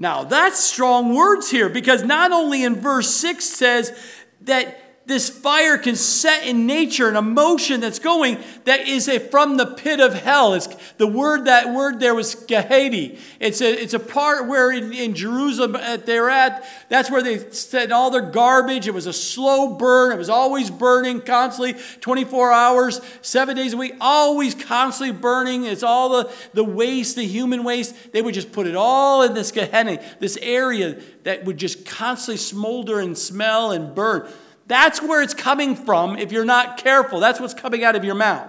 Now, 0.00 0.24
that's 0.24 0.58
strong 0.58 1.14
words 1.14 1.50
here 1.50 1.68
because 1.68 2.02
not 2.02 2.32
only 2.32 2.64
in 2.64 2.76
verse 2.76 3.14
6 3.14 3.44
says 3.44 3.92
that 4.40 4.89
this 5.10 5.28
fire 5.28 5.76
can 5.76 5.96
set 5.96 6.46
in 6.46 6.66
nature 6.66 7.08
an 7.08 7.16
emotion 7.16 7.80
that's 7.80 7.98
going 7.98 8.38
that 8.64 8.86
is 8.86 9.08
a, 9.08 9.18
from 9.18 9.56
the 9.56 9.66
pit 9.66 9.98
of 9.98 10.14
hell. 10.14 10.54
It's, 10.54 10.68
the 10.98 11.06
word 11.06 11.46
that 11.46 11.74
word 11.74 11.98
there 11.98 12.14
was 12.14 12.36
Gehenna. 12.36 13.16
It's 13.40 13.60
a, 13.60 13.82
it's 13.82 13.92
a 13.92 13.98
part 13.98 14.46
where 14.46 14.70
in, 14.70 14.92
in 14.92 15.14
Jerusalem 15.14 15.74
uh, 15.74 15.96
they're 15.96 16.30
at, 16.30 16.64
that's 16.88 17.10
where 17.10 17.22
they 17.22 17.50
set 17.50 17.90
all 17.90 18.10
their 18.10 18.20
garbage. 18.20 18.86
It 18.86 18.94
was 18.94 19.06
a 19.06 19.12
slow 19.12 19.74
burn. 19.74 20.12
It 20.12 20.16
was 20.16 20.28
always 20.28 20.70
burning 20.70 21.22
constantly, 21.22 21.74
24 22.00 22.52
hours, 22.52 23.00
seven 23.20 23.56
days 23.56 23.72
a 23.72 23.76
week, 23.76 23.94
always 24.00 24.54
constantly 24.54 25.16
burning. 25.18 25.64
It's 25.64 25.82
all 25.82 26.10
the, 26.10 26.32
the 26.54 26.64
waste, 26.64 27.16
the 27.16 27.26
human 27.26 27.64
waste. 27.64 28.12
They 28.12 28.22
would 28.22 28.34
just 28.34 28.52
put 28.52 28.68
it 28.68 28.76
all 28.76 29.22
in 29.22 29.34
this 29.34 29.50
Gehenna, 29.50 30.00
this 30.20 30.38
area 30.40 31.00
that 31.24 31.44
would 31.44 31.56
just 31.56 31.84
constantly 31.84 32.36
smolder 32.36 33.00
and 33.00 33.18
smell 33.18 33.72
and 33.72 33.92
burn. 33.92 34.30
That's 34.70 35.02
where 35.02 35.20
it's 35.20 35.34
coming 35.34 35.74
from 35.74 36.16
if 36.16 36.30
you're 36.30 36.44
not 36.44 36.76
careful. 36.76 37.18
That's 37.18 37.40
what's 37.40 37.54
coming 37.54 37.82
out 37.82 37.96
of 37.96 38.04
your 38.04 38.14
mouth. 38.14 38.48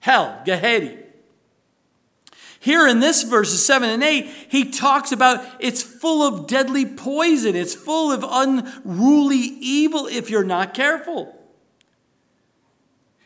Hell, 0.00 0.38
Gehenna. 0.44 0.98
Here 2.60 2.86
in 2.86 3.00
this 3.00 3.22
verses 3.22 3.64
7 3.64 3.88
and 3.88 4.02
8, 4.02 4.26
he 4.50 4.70
talks 4.70 5.10
about 5.10 5.42
it's 5.60 5.82
full 5.82 6.22
of 6.22 6.46
deadly 6.46 6.84
poison. 6.84 7.56
It's 7.56 7.74
full 7.74 8.12
of 8.12 8.22
unruly 8.22 9.38
evil 9.38 10.08
if 10.08 10.28
you're 10.28 10.44
not 10.44 10.74
careful. 10.74 11.34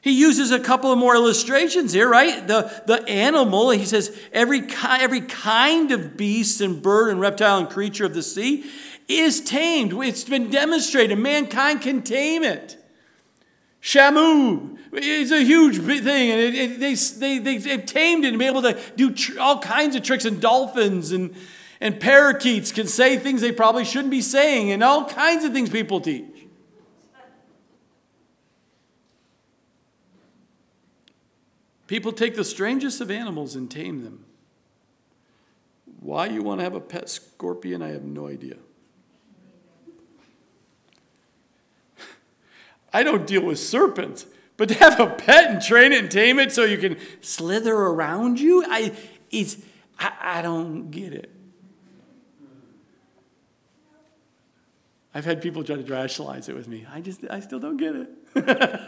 He 0.03 0.12
uses 0.12 0.53
a 0.53 0.61
couple 0.61 0.93
of 0.93 0.99
more 0.99 1.16
illustrations 1.16 1.93
here, 1.93 2.09
right? 2.09 2.47
The, 2.47 2.83
the 2.87 3.09
animal, 3.09 3.70
he 3.70 3.85
says, 3.87 4.16
every, 4.33 4.68
every 4.85 5.22
kind 5.22 5.91
of 5.91 6.16
beast 6.16 6.61
and 6.61 6.80
bird 6.80 7.11
and 7.11 7.20
reptile 7.20 7.59
and 7.59 7.68
creature 7.68 8.05
of 8.05 8.14
the 8.14 8.22
sea 8.22 8.64
is 9.19 9.41
tamed. 9.41 9.93
It's 9.93 10.25
been 10.25 10.51
demonstrated. 10.51 11.19
Mankind 11.19 11.81
can 11.81 12.03
tame 12.03 12.45
it. 12.45 12.77
Shamu 13.81 14.79
is 14.93 15.33
a 15.33 15.43
huge 15.43 15.79
thing, 15.79 16.31
and 16.31 16.41
it, 16.41 16.55
it, 16.55 16.81
they, 16.81 16.95
they, 16.95 17.39
they, 17.39 17.59
they've 17.59 17.85
tamed 17.85 18.25
it 18.25 18.29
and 18.29 18.39
been 18.39 18.49
able 18.49 18.63
to 18.63 18.79
do 18.97 19.11
tr- 19.13 19.41
all 19.41 19.59
kinds 19.59 19.97
of 19.97 20.03
tricks. 20.03 20.25
And 20.25 20.41
dolphins 20.41 21.11
and, 21.11 21.35
and 21.81 21.99
parakeets 21.99 22.71
can 22.71 22.87
say 22.87 23.17
things 23.17 23.41
they 23.41 23.51
probably 23.51 23.85
shouldn't 23.85 24.13
be 24.13 24.21
saying, 24.21 24.71
and 24.71 24.85
all 24.85 25.05
kinds 25.05 25.45
of 25.45 25.53
things 25.53 25.69
people 25.69 26.01
teach. 26.01 26.25
People 31.89 32.13
take 32.13 32.37
the 32.37 32.45
strangest 32.45 33.01
of 33.01 33.11
animals 33.11 33.55
and 33.55 33.71
tame 33.71 34.03
them. 34.03 34.25
Why 36.01 36.27
you 36.27 36.43
want 36.43 36.61
to 36.61 36.65
have 36.65 36.75
a 36.75 36.81
pet 36.81 37.11
scorpion, 37.11 37.83
I 37.83 37.89
have 37.89 38.03
no 38.03 38.29
idea. 38.29 38.57
I 42.93 43.03
don't 43.03 43.26
deal 43.26 43.43
with 43.43 43.59
serpents, 43.59 44.26
but 44.57 44.68
to 44.68 44.74
have 44.74 45.01
a 45.01 45.07
pet 45.07 45.51
and 45.51 45.62
train 45.62 45.93
it 45.93 46.01
and 46.01 46.11
tame 46.11 46.38
it 46.38 46.53
so 46.53 46.64
you 46.64 46.78
can 46.78 46.97
slither 47.20 47.74
around 47.74 48.38
you, 48.38 48.64
I, 48.68 48.93
it's, 49.30 49.57
I, 49.99 50.12
I 50.20 50.43
don't 50.43 50.90
get 50.90 51.12
it. 51.12 51.30
I've 55.14 55.24
had 55.24 55.43
people 55.43 55.62
try 55.62 55.76
to 55.76 55.82
rationalize 55.82 56.49
it 56.49 56.55
with 56.55 56.68
me. 56.68 56.86
I 56.90 57.01
just, 57.01 57.20
I 57.28 57.40
still 57.40 57.59
don't 57.59 57.76
get 57.76 57.97
it. 57.97 58.09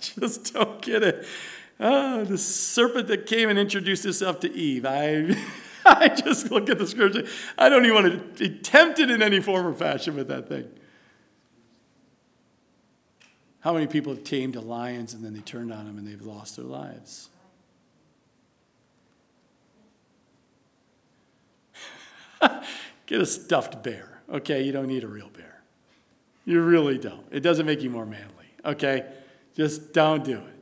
just 0.00 0.52
don't 0.52 0.82
get 0.82 1.02
it. 1.02 1.26
Oh, 1.78 2.24
the 2.24 2.38
serpent 2.38 3.08
that 3.08 3.26
came 3.26 3.50
and 3.50 3.58
introduced 3.58 4.04
itself 4.04 4.40
to 4.40 4.52
Eve. 4.52 4.84
I, 4.84 5.36
I 5.86 6.08
just 6.08 6.50
look 6.50 6.68
at 6.70 6.78
the 6.78 6.86
scripture. 6.86 7.26
I 7.56 7.68
don't 7.68 7.84
even 7.84 7.94
want 7.94 8.36
to 8.36 8.48
be 8.48 8.58
tempted 8.58 9.10
in 9.10 9.22
any 9.22 9.40
form 9.40 9.66
or 9.66 9.74
fashion 9.74 10.16
with 10.16 10.28
that 10.28 10.48
thing. 10.48 10.68
How 13.66 13.72
many 13.72 13.88
people 13.88 14.14
have 14.14 14.22
tamed 14.22 14.54
a 14.54 14.60
lions 14.60 15.12
and 15.12 15.24
then 15.24 15.34
they 15.34 15.40
turned 15.40 15.72
on 15.72 15.86
them 15.86 15.98
and 15.98 16.06
they've 16.06 16.22
lost 16.22 16.54
their 16.54 16.64
lives? 16.64 17.30
Get 23.06 23.20
a 23.20 23.26
stuffed 23.26 23.82
bear, 23.82 24.20
okay? 24.30 24.62
You 24.62 24.70
don't 24.70 24.86
need 24.86 25.02
a 25.02 25.08
real 25.08 25.30
bear. 25.30 25.62
You 26.44 26.62
really 26.62 26.96
don't. 26.96 27.26
It 27.32 27.40
doesn't 27.40 27.66
make 27.66 27.82
you 27.82 27.90
more 27.90 28.06
manly, 28.06 28.46
okay? 28.64 29.04
Just 29.56 29.92
don't 29.92 30.22
do 30.22 30.36
it. 30.36 30.55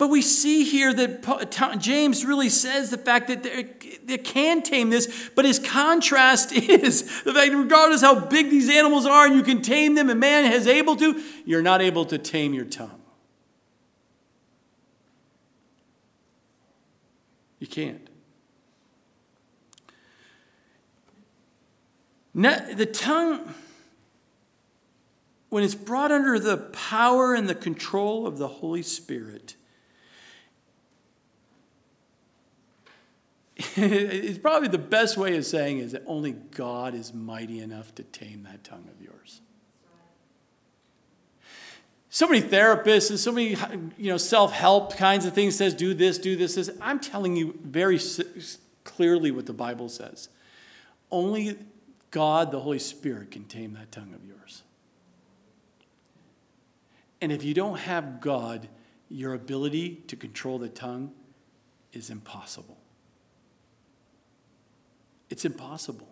But 0.00 0.08
we 0.08 0.22
see 0.22 0.64
here 0.64 0.94
that 0.94 1.76
James 1.78 2.24
really 2.24 2.48
says 2.48 2.88
the 2.88 2.96
fact 2.96 3.28
that 3.28 3.42
they 3.42 4.16
can 4.16 4.62
tame 4.62 4.88
this, 4.88 5.28
but 5.36 5.44
his 5.44 5.58
contrast 5.58 6.52
is 6.54 7.22
the 7.24 7.34
fact 7.34 7.52
regardless 7.52 8.00
how 8.00 8.18
big 8.18 8.48
these 8.48 8.70
animals 8.70 9.04
are 9.04 9.26
and 9.26 9.34
you 9.34 9.42
can 9.42 9.60
tame 9.60 9.96
them 9.96 10.08
and 10.08 10.18
man 10.18 10.50
is 10.50 10.66
able 10.66 10.96
to, 10.96 11.22
you're 11.44 11.60
not 11.60 11.82
able 11.82 12.06
to 12.06 12.16
tame 12.16 12.54
your 12.54 12.64
tongue. 12.64 12.98
You 17.58 17.66
can't. 17.66 18.08
The 22.34 22.88
tongue, 22.90 23.52
when 25.50 25.62
it's 25.62 25.74
brought 25.74 26.10
under 26.10 26.38
the 26.38 26.56
power 26.56 27.34
and 27.34 27.46
the 27.46 27.54
control 27.54 28.26
of 28.26 28.38
the 28.38 28.48
Holy 28.48 28.82
Spirit, 28.82 29.56
it's 33.76 34.38
probably 34.38 34.68
the 34.68 34.78
best 34.78 35.16
way 35.16 35.36
of 35.36 35.44
saying 35.44 35.78
is 35.78 35.92
that 35.92 36.02
only 36.06 36.32
God 36.32 36.94
is 36.94 37.12
mighty 37.12 37.60
enough 37.60 37.94
to 37.96 38.02
tame 38.02 38.44
that 38.44 38.64
tongue 38.64 38.88
of 38.90 39.02
yours. 39.02 39.40
So 42.08 42.26
many 42.26 42.42
therapists 42.42 43.10
and 43.10 43.18
so 43.18 43.30
many 43.30 43.56
you 43.96 44.10
know 44.10 44.16
self-help 44.16 44.96
kinds 44.96 45.26
of 45.26 45.32
things 45.32 45.56
says 45.56 45.74
do 45.74 45.94
this, 45.94 46.18
do 46.18 46.36
this, 46.36 46.54
this. 46.56 46.70
I'm 46.80 46.98
telling 46.98 47.36
you 47.36 47.58
very 47.62 48.00
clearly 48.84 49.30
what 49.30 49.46
the 49.46 49.52
Bible 49.52 49.88
says. 49.88 50.28
Only 51.10 51.58
God, 52.10 52.50
the 52.50 52.60
Holy 52.60 52.78
Spirit, 52.78 53.30
can 53.30 53.44
tame 53.44 53.74
that 53.74 53.92
tongue 53.92 54.12
of 54.14 54.24
yours. 54.24 54.62
And 57.20 57.30
if 57.30 57.44
you 57.44 57.54
don't 57.54 57.78
have 57.78 58.20
God, 58.20 58.68
your 59.08 59.34
ability 59.34 60.02
to 60.06 60.16
control 60.16 60.58
the 60.58 60.68
tongue 60.68 61.12
is 61.92 62.10
impossible. 62.10 62.79
It's 65.30 65.44
impossible. 65.44 66.08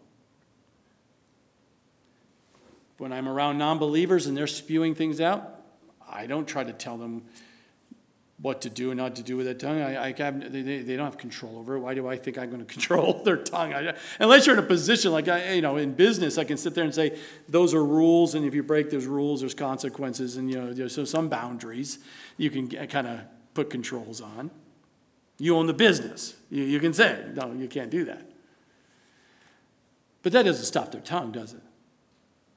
When 2.96 3.12
I'm 3.12 3.28
around 3.28 3.58
non 3.58 3.78
believers 3.78 4.26
and 4.26 4.36
they're 4.36 4.46
spewing 4.46 4.94
things 4.94 5.20
out, 5.20 5.60
I 6.10 6.26
don't 6.26 6.46
try 6.46 6.64
to 6.64 6.72
tell 6.72 6.96
them 6.96 7.24
what 8.40 8.60
to 8.62 8.70
do 8.70 8.90
and 8.92 8.98
not 8.98 9.16
to 9.16 9.22
do 9.22 9.36
with 9.36 9.46
that 9.46 9.58
tongue. 9.58 9.80
I, 9.80 10.10
I 10.10 10.14
have, 10.16 10.52
they, 10.52 10.62
they 10.62 10.96
don't 10.96 11.06
have 11.06 11.18
control 11.18 11.58
over 11.58 11.76
it. 11.76 11.80
Why 11.80 11.94
do 11.94 12.06
I 12.06 12.16
think 12.16 12.38
I'm 12.38 12.50
going 12.50 12.64
to 12.64 12.72
control 12.72 13.22
their 13.24 13.36
tongue? 13.36 13.74
I, 13.74 13.94
unless 14.20 14.46
you're 14.46 14.56
in 14.56 14.62
a 14.62 14.66
position 14.66 15.12
like 15.12 15.28
I, 15.28 15.54
you 15.54 15.62
know, 15.62 15.76
in 15.76 15.92
business, 15.92 16.38
I 16.38 16.44
can 16.44 16.56
sit 16.56 16.74
there 16.74 16.84
and 16.84 16.94
say 16.94 17.18
those 17.48 17.74
are 17.74 17.84
rules, 17.84 18.34
and 18.34 18.44
if 18.46 18.54
you 18.54 18.62
break 18.62 18.90
those 18.90 19.06
rules, 19.06 19.40
there's 19.40 19.54
consequences, 19.54 20.36
and 20.36 20.50
you 20.50 20.60
know, 20.60 20.88
so 20.88 21.04
some 21.04 21.28
boundaries 21.28 21.98
you 22.36 22.50
can 22.50 22.68
kind 22.88 23.06
of 23.06 23.20
put 23.54 23.70
controls 23.70 24.20
on. 24.20 24.50
You 25.38 25.56
own 25.56 25.66
the 25.66 25.74
business. 25.74 26.34
You, 26.50 26.64
you 26.64 26.80
can 26.80 26.92
say, 26.92 27.26
no, 27.34 27.52
you 27.52 27.68
can't 27.68 27.90
do 27.90 28.04
that. 28.06 28.27
But 30.22 30.32
that 30.32 30.44
doesn't 30.44 30.64
stop 30.64 30.92
their 30.92 31.00
tongue, 31.00 31.32
does 31.32 31.52
it? 31.54 31.62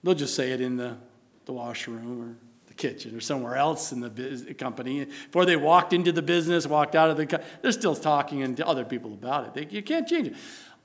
They'll 0.04 0.16
just 0.16 0.36
say 0.36 0.52
it 0.52 0.62
in 0.62 0.78
the, 0.78 0.98
the 1.46 1.54
washroom 1.54 2.22
or 2.22 2.36
the 2.68 2.74
kitchen 2.74 3.16
or 3.16 3.22
somewhere 3.22 3.56
else 3.56 3.92
in 3.92 4.00
the 4.00 4.54
company. 4.54 5.06
Before 5.06 5.46
they 5.46 5.56
walked 5.56 5.94
into 5.94 6.12
the 6.12 6.22
business, 6.22 6.66
walked 6.66 6.96
out 6.96 7.10
of 7.10 7.18
the, 7.18 7.42
they're 7.62 7.72
still 7.72 7.96
talking 7.96 8.42
and 8.42 8.58
to 8.58 8.68
other 8.68 8.86
people 8.86 9.14
about 9.14 9.46
it. 9.48 9.54
They, 9.54 9.76
you 9.76 9.84
can't 9.84 10.08
change 10.08 10.28
it. 10.28 10.36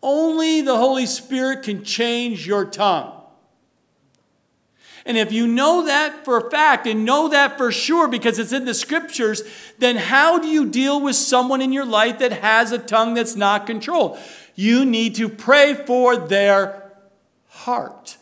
Only 0.03 0.61
the 0.61 0.77
Holy 0.77 1.07
Spirit 1.07 1.63
can 1.63 1.83
change 1.83 2.47
your 2.47 2.65
tongue. 2.67 3.16
And 5.07 5.17
if 5.17 5.31
you 5.31 5.47
know 5.47 5.87
that 5.87 6.25
for 6.25 6.37
a 6.37 6.51
fact 6.51 6.87
and 6.87 7.05
know 7.05 7.29
that 7.29 7.57
for 7.57 7.71
sure 7.71 8.09
because 8.09 8.41
it's 8.41 8.53
in 8.53 8.65
the 8.65 8.75
scriptures, 8.75 9.43
then 9.79 9.97
how 9.97 10.39
do 10.39 10.49
you 10.49 10.69
deal 10.69 11.01
with 11.01 11.15
someone 11.15 11.63
in 11.63 11.73
your 11.73 11.87
life 11.87 12.19
that 12.19 12.33
has 12.33 12.73
a 12.73 12.79
tongue 12.79 13.15
that's 13.15 13.37
not 13.37 13.67
controlled? 13.67 14.19
You 14.57 14.85
need 14.85 15.15
to 15.15 15.29
pray 15.29 15.75
for 15.75 16.17
their 16.17 16.93
heart, 17.49 18.17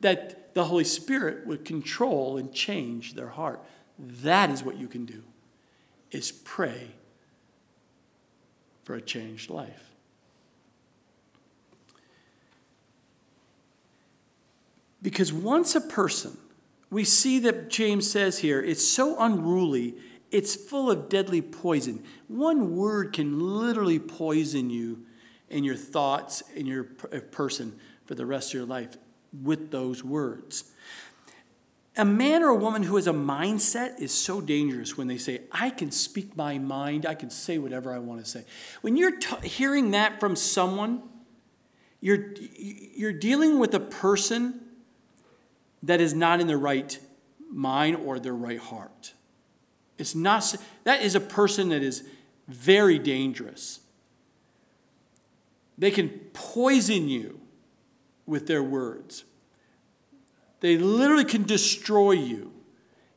that 0.00 0.54
the 0.54 0.64
Holy 0.64 0.84
Spirit 0.84 1.44
would 1.46 1.64
control 1.64 2.36
and 2.36 2.52
change 2.52 3.14
their 3.14 3.28
heart. 3.28 3.60
That 3.98 4.50
is 4.50 4.62
what 4.62 4.76
you 4.76 4.86
can 4.86 5.04
do, 5.06 5.24
is 6.12 6.30
pray 6.30 6.92
for 8.84 8.94
a 8.94 9.00
changed 9.00 9.50
life. 9.50 9.87
Because 15.00 15.32
once 15.32 15.74
a 15.74 15.80
person, 15.80 16.36
we 16.90 17.04
see 17.04 17.38
that 17.40 17.70
James 17.70 18.10
says 18.10 18.38
here, 18.38 18.62
it's 18.62 18.86
so 18.86 19.18
unruly, 19.20 19.94
it's 20.30 20.54
full 20.54 20.90
of 20.90 21.08
deadly 21.08 21.42
poison. 21.42 22.02
One 22.26 22.76
word 22.76 23.12
can 23.12 23.38
literally 23.38 23.98
poison 23.98 24.70
you 24.70 25.04
and 25.50 25.64
your 25.64 25.76
thoughts 25.76 26.42
and 26.56 26.66
your 26.66 26.88
uh, 27.12 27.20
person 27.30 27.78
for 28.06 28.14
the 28.14 28.26
rest 28.26 28.50
of 28.50 28.54
your 28.54 28.66
life 28.66 28.96
with 29.42 29.70
those 29.70 30.02
words. 30.02 30.64
A 31.96 32.04
man 32.04 32.42
or 32.42 32.48
a 32.48 32.54
woman 32.54 32.84
who 32.84 32.96
has 32.96 33.08
a 33.08 33.12
mindset 33.12 34.00
is 34.00 34.12
so 34.12 34.40
dangerous 34.40 34.96
when 34.96 35.08
they 35.08 35.18
say, 35.18 35.40
I 35.50 35.70
can 35.70 35.90
speak 35.90 36.36
my 36.36 36.56
mind, 36.58 37.06
I 37.06 37.14
can 37.14 37.28
say 37.28 37.58
whatever 37.58 37.92
I 37.92 37.98
want 37.98 38.24
to 38.24 38.30
say. 38.30 38.44
When 38.82 38.96
you're 38.96 39.16
t- 39.16 39.48
hearing 39.48 39.90
that 39.92 40.20
from 40.20 40.36
someone, 40.36 41.02
you're, 42.00 42.34
you're 42.56 43.12
dealing 43.12 43.58
with 43.58 43.74
a 43.74 43.80
person 43.80 44.60
that 45.82 46.00
is 46.00 46.14
not 46.14 46.40
in 46.40 46.46
the 46.46 46.56
right 46.56 46.98
mind 47.50 47.96
or 47.96 48.18
their 48.18 48.34
right 48.34 48.58
heart. 48.58 49.14
It's 49.96 50.14
not, 50.14 50.54
that 50.84 51.02
is 51.02 51.14
a 51.14 51.20
person 51.20 51.70
that 51.70 51.82
is 51.82 52.04
very 52.46 52.98
dangerous. 52.98 53.80
They 55.76 55.90
can 55.90 56.08
poison 56.32 57.08
you 57.08 57.40
with 58.26 58.46
their 58.46 58.62
words. 58.62 59.24
They 60.60 60.76
literally 60.76 61.24
can 61.24 61.44
destroy 61.44 62.12
you 62.12 62.52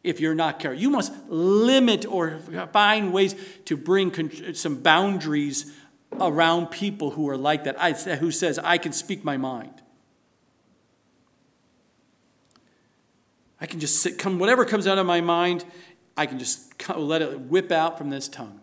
if 0.04 0.20
you're 0.20 0.36
not 0.36 0.60
careful. 0.60 0.80
You 0.80 0.90
must 0.90 1.12
limit 1.28 2.06
or 2.06 2.40
find 2.72 3.12
ways 3.12 3.36
to 3.66 3.78
bring 3.78 4.54
some 4.54 4.82
boundaries 4.82 5.72
around 6.20 6.68
people 6.68 7.12
who 7.12 7.30
are 7.30 7.38
like 7.38 7.64
that, 7.64 7.78
who 8.20 8.32
says, 8.32 8.60
I 8.60 8.78
can 8.78 8.94
speak 8.94 9.24
my 9.24 9.38
mind. 9.38 9.81
I 13.62 13.68
can 13.68 13.80
just 13.80 14.02
sit, 14.02 14.18
come, 14.18 14.40
whatever 14.40 14.66
comes 14.66 14.88
out 14.88 14.98
of 14.98 15.06
my 15.06 15.22
mind, 15.22 15.64
I 16.18 16.26
can 16.26 16.40
just 16.40 16.74
let 16.90 17.22
it 17.22 17.40
whip 17.42 17.72
out 17.72 17.98
from 17.98 18.10
this 18.10 18.28
tongue. 18.28 18.60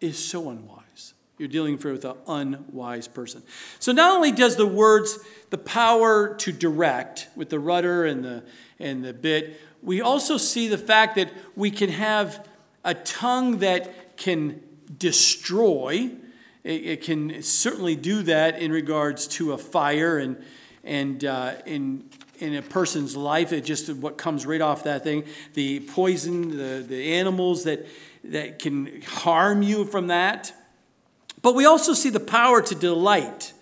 It 0.00 0.08
is 0.08 0.18
so 0.18 0.50
unwise. 0.50 1.14
You're 1.38 1.48
dealing 1.48 1.76
with 1.76 2.04
an 2.04 2.16
unwise 2.26 3.08
person. 3.08 3.42
So 3.78 3.92
not 3.92 4.16
only 4.16 4.32
does 4.32 4.56
the 4.56 4.66
words, 4.66 5.18
the 5.50 5.58
power 5.58 6.34
to 6.36 6.52
direct 6.52 7.28
with 7.36 7.50
the 7.50 7.60
rudder 7.60 8.04
and 8.04 8.24
the, 8.24 8.42
and 8.78 9.04
the 9.04 9.12
bit, 9.12 9.60
we 9.82 10.00
also 10.00 10.36
see 10.36 10.66
the 10.66 10.78
fact 10.78 11.14
that 11.16 11.30
we 11.54 11.70
can 11.70 11.90
have 11.90 12.46
a 12.84 12.94
tongue 12.94 13.58
that 13.58 14.16
can 14.16 14.62
destroy. 14.98 16.10
It, 16.64 16.86
it 16.86 17.02
can 17.02 17.42
certainly 17.42 17.96
do 17.96 18.22
that 18.24 18.58
in 18.58 18.72
regards 18.72 19.28
to 19.28 19.52
a 19.52 19.58
fire 19.58 20.18
and, 20.18 20.42
and 20.82 21.24
uh, 21.24 21.54
in, 21.66 22.08
in 22.38 22.54
a 22.54 22.62
person's 22.62 23.16
life. 23.16 23.52
It 23.52 23.64
just 23.64 23.92
what 23.94 24.16
comes 24.18 24.46
right 24.46 24.60
off 24.60 24.84
that 24.84 25.04
thing. 25.04 25.24
The 25.54 25.80
poison, 25.80 26.56
the, 26.56 26.84
the 26.86 27.14
animals 27.14 27.64
that, 27.64 27.86
that 28.24 28.58
can 28.58 29.02
harm 29.02 29.62
you 29.62 29.84
from 29.84 30.08
that. 30.08 30.52
But 31.42 31.54
we 31.54 31.64
also 31.64 31.94
see 31.94 32.10
the 32.10 32.20
power 32.20 32.62
to 32.62 32.74
delight. 32.74 33.52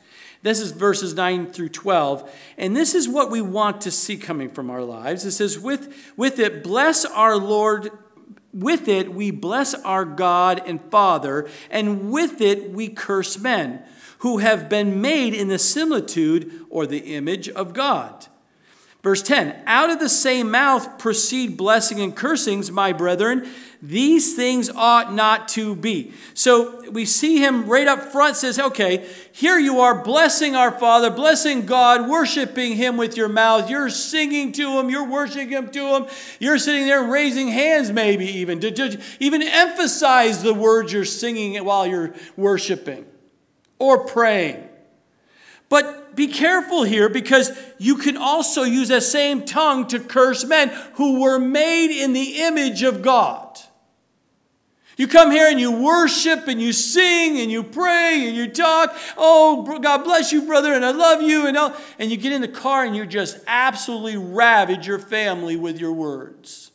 This 0.43 0.61
is 0.61 0.73
verses 0.73 1.15
9 1.15 1.53
through 1.53 1.71
12. 1.71 2.31
And 2.59 2.77
this 2.77 2.95
is 2.95 3.09
what 3.09 3.31
we 3.31 3.41
want 3.41 3.81
to 3.83 3.91
see 3.91 4.17
coming 4.17 4.51
from 4.51 4.71
our 4.71 4.83
lives. 4.83 5.25
It 5.25 5.33
says, 5.33 5.59
with, 5.59 6.13
with 6.17 6.39
it, 6.39 6.63
bless 6.63 7.05
our 7.05 7.37
Lord. 7.37 7.91
With 8.53 8.89
it, 8.89 9.13
we 9.15 9.31
bless 9.31 9.75
our 9.75 10.05
God 10.05 10.63
and 10.67 10.81
Father. 10.91 11.49
And 11.71 12.11
with 12.11 12.41
it, 12.41 12.71
we 12.71 12.89
curse 12.89 13.39
men 13.39 13.83
who 14.19 14.39
have 14.39 14.69
been 14.69 15.01
made 15.01 15.35
in 15.35 15.49
the 15.49 15.59
similitude 15.59 16.67
or 16.71 16.87
the 16.87 17.15
image 17.15 17.49
of 17.49 17.73
God. 17.73 18.27
Verse 19.05 19.23
10 19.23 19.55
Out 19.67 19.91
of 19.91 20.01
the 20.01 20.09
same 20.09 20.51
mouth 20.51 20.99
proceed 20.99 21.57
blessing 21.57 22.01
and 22.01 22.17
cursings, 22.17 22.73
my 22.73 22.93
brethren. 22.93 23.47
These 23.83 24.35
things 24.35 24.71
ought 24.71 25.13
not 25.13 25.47
to 25.49 25.77
be. 25.77 26.15
So 26.33 26.91
we 26.91 27.05
see 27.05 27.37
him 27.37 27.69
right 27.69 27.87
up 27.87 28.13
front 28.13 28.35
says, 28.35 28.59
okay, 28.59 29.07
here 29.31 29.59
you 29.59 29.81
are 29.81 30.03
blessing 30.03 30.57
our 30.57 30.71
Father, 30.71 31.11
blessing 31.11 31.67
God, 31.67 32.09
worshiping 32.09 32.77
him 32.77 32.97
with 32.97 33.15
your 33.15 33.29
mouth. 33.29 33.69
You're 33.69 33.91
singing 33.91 34.53
to 34.53 34.79
him, 34.79 34.89
you're 34.89 35.07
worshiping 35.07 35.51
him 35.51 35.71
to 35.73 35.97
him. 35.97 36.07
You're 36.41 36.57
sitting 36.57 36.87
there 36.87 37.05
raising 37.05 37.49
hands, 37.49 37.93
maybe 37.93 38.25
even, 38.25 38.59
to, 38.61 38.71
to 38.71 38.99
even 39.21 39.43
emphasize 39.43 40.43
the 40.43 40.55
words 40.55 40.91
you're 40.91 41.05
singing 41.05 41.63
while 41.63 41.87
you're 41.87 42.15
worshiping 42.39 43.05
or 43.79 44.07
praying. 44.07 44.67
But 45.69 46.04
be 46.15 46.29
careful 46.29 46.83
here 46.83 47.09
because 47.09 47.51
you 47.79 47.97
can 47.97 48.17
also 48.17 48.63
use 48.63 48.89
that 48.89 49.03
same 49.03 49.45
tongue 49.45 49.87
to 49.89 50.01
curse 50.01 50.45
men 50.45 50.69
who 50.95 51.21
were 51.21 51.39
made 51.39 51.91
in 51.91 52.13
the 52.13 52.43
image 52.43 52.83
of 52.83 53.03
God. 53.03 53.59
You 54.97 55.09
come 55.09 55.33
here 55.33 55.49
and 55.49 55.59
you 55.59 55.73
worship 55.73 56.47
and 56.47 56.61
you 56.61 56.73
sing 56.73 57.41
and 57.41 57.51
you 57.51 57.65
pray 57.65 58.29
and 58.29 58.37
you 58.37 58.49
talk. 58.49 58.97
Oh, 59.17 59.79
God 59.81 60.05
bless 60.05 60.33
you, 60.33 60.43
brother, 60.43 60.73
and 60.73 60.85
I 60.85 60.93
love 60.93 61.21
you. 61.21 61.47
And, 61.47 61.57
all, 61.57 61.75
and 61.99 62.11
you 62.11 62.17
get 62.17 62.33
in 62.33 62.41
the 62.41 62.49
car 62.49 62.85
and 62.85 62.95
you 62.95 63.05
just 63.05 63.39
absolutely 63.47 64.17
ravage 64.17 64.87
your 64.87 65.01
family 65.01 65.57
with 65.57 65.81
your 65.81 65.93
words. 65.93 66.71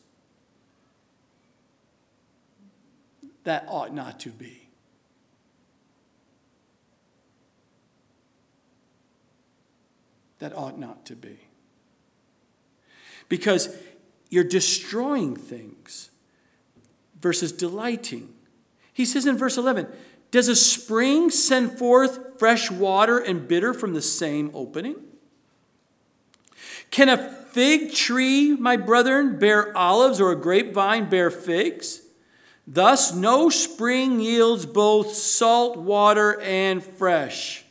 That 3.45 3.65
ought 3.69 3.93
not 3.93 4.19
to 4.21 4.29
be. 4.29 4.58
That 10.39 10.55
ought 10.57 10.79
not 10.79 11.05
to 11.05 11.15
be. 11.15 11.37
Because 13.27 13.75
you're 14.29 14.43
destroying 14.43 15.35
things 15.35 16.09
versus 17.21 17.51
delighting. 17.51 18.33
He 18.93 19.05
says 19.05 19.25
in 19.25 19.37
verse 19.37 19.57
11, 19.57 19.87
Does 20.31 20.47
a 20.47 20.55
spring 20.55 21.29
send 21.29 21.77
forth 21.77 22.39
fresh 22.39 22.71
water 22.71 23.19
and 23.19 23.47
bitter 23.47 23.73
from 23.73 23.93
the 23.93 24.01
same 24.01 24.51
opening? 24.53 24.95
Can 26.91 27.09
a 27.09 27.17
fig 27.17 27.93
tree, 27.93 28.55
my 28.55 28.77
brethren, 28.77 29.37
bear 29.37 29.75
olives 29.77 30.19
or 30.19 30.31
a 30.31 30.35
grapevine 30.35 31.09
bear 31.09 31.29
figs? 31.29 32.01
Thus, 32.65 33.13
no 33.13 33.49
spring 33.49 34.19
yields 34.19 34.65
both 34.65 35.13
salt 35.13 35.77
water 35.77 36.39
and 36.41 36.83
fresh. 36.83 37.65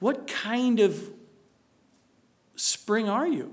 What 0.00 0.26
kind 0.26 0.80
of 0.80 1.02
spring 2.56 3.08
are 3.08 3.26
you? 3.26 3.52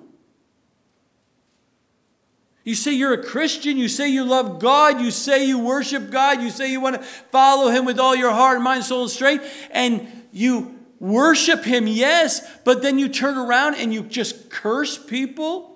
You 2.64 2.76
say 2.76 2.94
you're 2.94 3.14
a 3.14 3.24
Christian. 3.24 3.78
You 3.78 3.88
say 3.88 4.10
you 4.10 4.24
love 4.24 4.60
God. 4.60 5.02
You 5.02 5.12
say 5.12 5.46
you 5.46 5.58
worship 5.60 6.12
God. 6.12 6.42
You 6.42 6.50
say 6.50 6.72
you 6.72 6.80
want 6.80 6.98
to 6.98 7.04
follow 7.04 7.70
Him 7.70 7.86
with 7.86 8.00
all 8.00 8.16
your 8.16 8.32
heart, 8.32 8.62
mind, 8.62 8.84
soul, 8.84 9.04
and 9.04 9.12
strength. 9.12 9.68
And 9.72 10.08
you 10.32 10.78
worship 11.00 11.64
Him, 11.64 11.88
yes, 11.88 12.48
but 12.64 12.84
then 12.84 13.00
you 13.00 13.10
turn 13.10 13.36
around 13.36 13.74
and 13.76 13.92
you 13.92 14.04
just 14.04 14.52
curse 14.52 15.00
people 15.00 15.72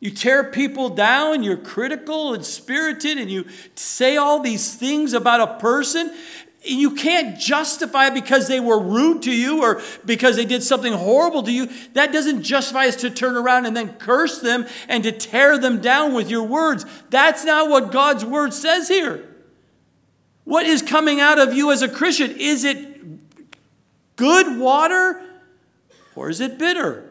You 0.00 0.10
tear 0.10 0.44
people 0.44 0.90
down, 0.90 1.42
you're 1.42 1.56
critical 1.56 2.34
and 2.34 2.44
spirited, 2.44 3.16
and 3.16 3.30
you 3.30 3.46
say 3.74 4.16
all 4.16 4.40
these 4.40 4.74
things 4.74 5.14
about 5.14 5.40
a 5.40 5.58
person. 5.58 6.12
You 6.66 6.94
can't 6.94 7.38
justify 7.38 8.08
it 8.08 8.14
because 8.14 8.48
they 8.48 8.60
were 8.60 8.78
rude 8.78 9.22
to 9.22 9.30
you 9.32 9.62
or 9.62 9.80
because 10.04 10.36
they 10.36 10.44
did 10.44 10.62
something 10.62 10.92
horrible 10.92 11.42
to 11.44 11.52
you. 11.52 11.68
That 11.92 12.12
doesn't 12.12 12.42
justify 12.42 12.86
us 12.88 12.96
to 12.96 13.10
turn 13.10 13.36
around 13.36 13.66
and 13.66 13.76
then 13.76 13.94
curse 13.94 14.40
them 14.40 14.66
and 14.88 15.04
to 15.04 15.12
tear 15.12 15.58
them 15.58 15.80
down 15.80 16.12
with 16.12 16.28
your 16.28 16.42
words. 16.42 16.84
That's 17.10 17.44
not 17.44 17.70
what 17.70 17.92
God's 17.92 18.24
word 18.24 18.52
says 18.52 18.88
here. 18.88 19.28
What 20.44 20.66
is 20.66 20.82
coming 20.82 21.20
out 21.20 21.38
of 21.38 21.54
you 21.54 21.70
as 21.72 21.82
a 21.82 21.88
Christian? 21.88 22.32
Is 22.32 22.64
it 22.64 24.16
good 24.16 24.58
water 24.58 25.22
or 26.14 26.30
is 26.30 26.40
it 26.40 26.58
bitter 26.58 27.10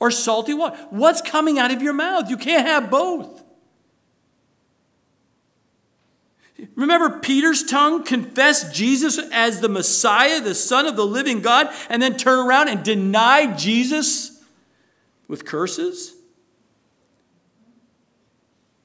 or 0.00 0.10
salty 0.10 0.54
water? 0.54 0.76
What's 0.90 1.20
coming 1.20 1.58
out 1.58 1.70
of 1.70 1.82
your 1.82 1.92
mouth? 1.92 2.30
You 2.30 2.36
can't 2.36 2.66
have 2.66 2.90
both. 2.90 3.44
Remember, 6.74 7.20
Peter's 7.20 7.62
tongue 7.62 8.02
confessed 8.02 8.74
Jesus 8.74 9.18
as 9.32 9.60
the 9.60 9.68
Messiah, 9.68 10.40
the 10.40 10.54
Son 10.54 10.86
of 10.86 10.96
the 10.96 11.06
living 11.06 11.40
God, 11.40 11.68
and 11.88 12.02
then 12.02 12.16
turn 12.16 12.44
around 12.44 12.68
and 12.68 12.82
deny 12.82 13.54
Jesus 13.56 14.42
with 15.28 15.44
curses? 15.44 16.14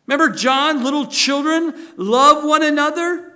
Remember, 0.05 0.29
John, 0.35 0.83
little 0.83 1.07
children, 1.07 1.73
love 1.97 2.43
one 2.43 2.61
another? 2.61 3.33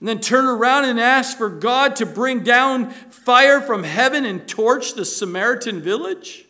And 0.00 0.08
then 0.08 0.20
turn 0.20 0.44
around 0.44 0.84
and 0.84 1.00
ask 1.00 1.38
for 1.38 1.48
God 1.48 1.96
to 1.96 2.06
bring 2.06 2.44
down 2.44 2.90
fire 2.90 3.60
from 3.60 3.84
heaven 3.84 4.24
and 4.24 4.46
torch 4.46 4.94
the 4.94 5.04
Samaritan 5.04 5.80
village? 5.80 6.47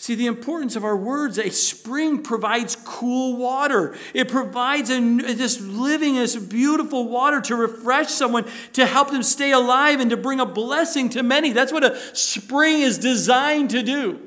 See, 0.00 0.14
the 0.14 0.26
importance 0.26 0.76
of 0.76 0.84
our 0.84 0.96
words, 0.96 1.38
a 1.38 1.50
spring 1.50 2.22
provides 2.22 2.76
cool 2.84 3.36
water. 3.36 3.96
It 4.14 4.28
provides 4.28 4.90
a, 4.90 5.00
this 5.00 5.60
living, 5.60 6.14
this 6.14 6.36
beautiful 6.36 7.08
water 7.08 7.40
to 7.42 7.56
refresh 7.56 8.08
someone, 8.10 8.46
to 8.74 8.86
help 8.86 9.10
them 9.10 9.24
stay 9.24 9.50
alive, 9.50 9.98
and 9.98 10.08
to 10.10 10.16
bring 10.16 10.38
a 10.38 10.46
blessing 10.46 11.08
to 11.10 11.24
many. 11.24 11.50
That's 11.50 11.72
what 11.72 11.82
a 11.82 11.98
spring 12.14 12.80
is 12.80 12.98
designed 12.98 13.70
to 13.70 13.82
do. 13.82 14.20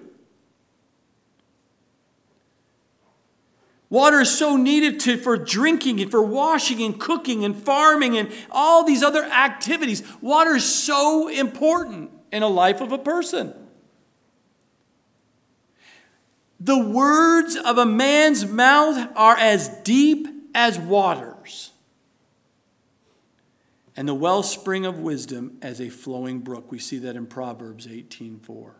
Water 3.90 4.20
is 4.20 4.38
so 4.38 4.58
needed 4.58 5.00
to, 5.02 5.18
for 5.18 5.38
drinking 5.38 6.02
and 6.02 6.12
for 6.12 6.22
washing 6.22 6.82
and 6.82 7.00
cooking 7.00 7.46
and 7.46 7.56
farming 7.56 8.18
and 8.18 8.30
all 8.50 8.84
these 8.84 9.04
other 9.04 9.24
activities. 9.24 10.04
Water 10.20 10.58
is 10.58 10.66
so 10.66 11.30
important 11.30 12.12
in 12.30 12.44
a 12.44 12.48
life 12.48 12.82
of 12.82 12.92
a 12.92 12.98
person. 12.98 13.54
The 16.64 16.78
words 16.78 17.56
of 17.56 17.80
a 17.80 17.88
man's 17.88 18.46
mouth 18.46 19.12
are 19.16 19.36
as 19.36 19.68
deep 19.84 20.28
as 20.54 20.78
waters, 20.78 21.72
and 23.98 24.08
the 24.08 24.14
wellspring 24.14 24.86
of 24.86 25.00
wisdom 25.00 25.58
as 25.64 25.82
a 25.82 25.90
flowing 25.90 26.42
brook. 26.42 26.72
We 26.72 26.78
see 26.78 27.00
that 27.00 27.16
in 27.16 27.26
Proverbs 27.26 27.88
18:4. 27.88 28.76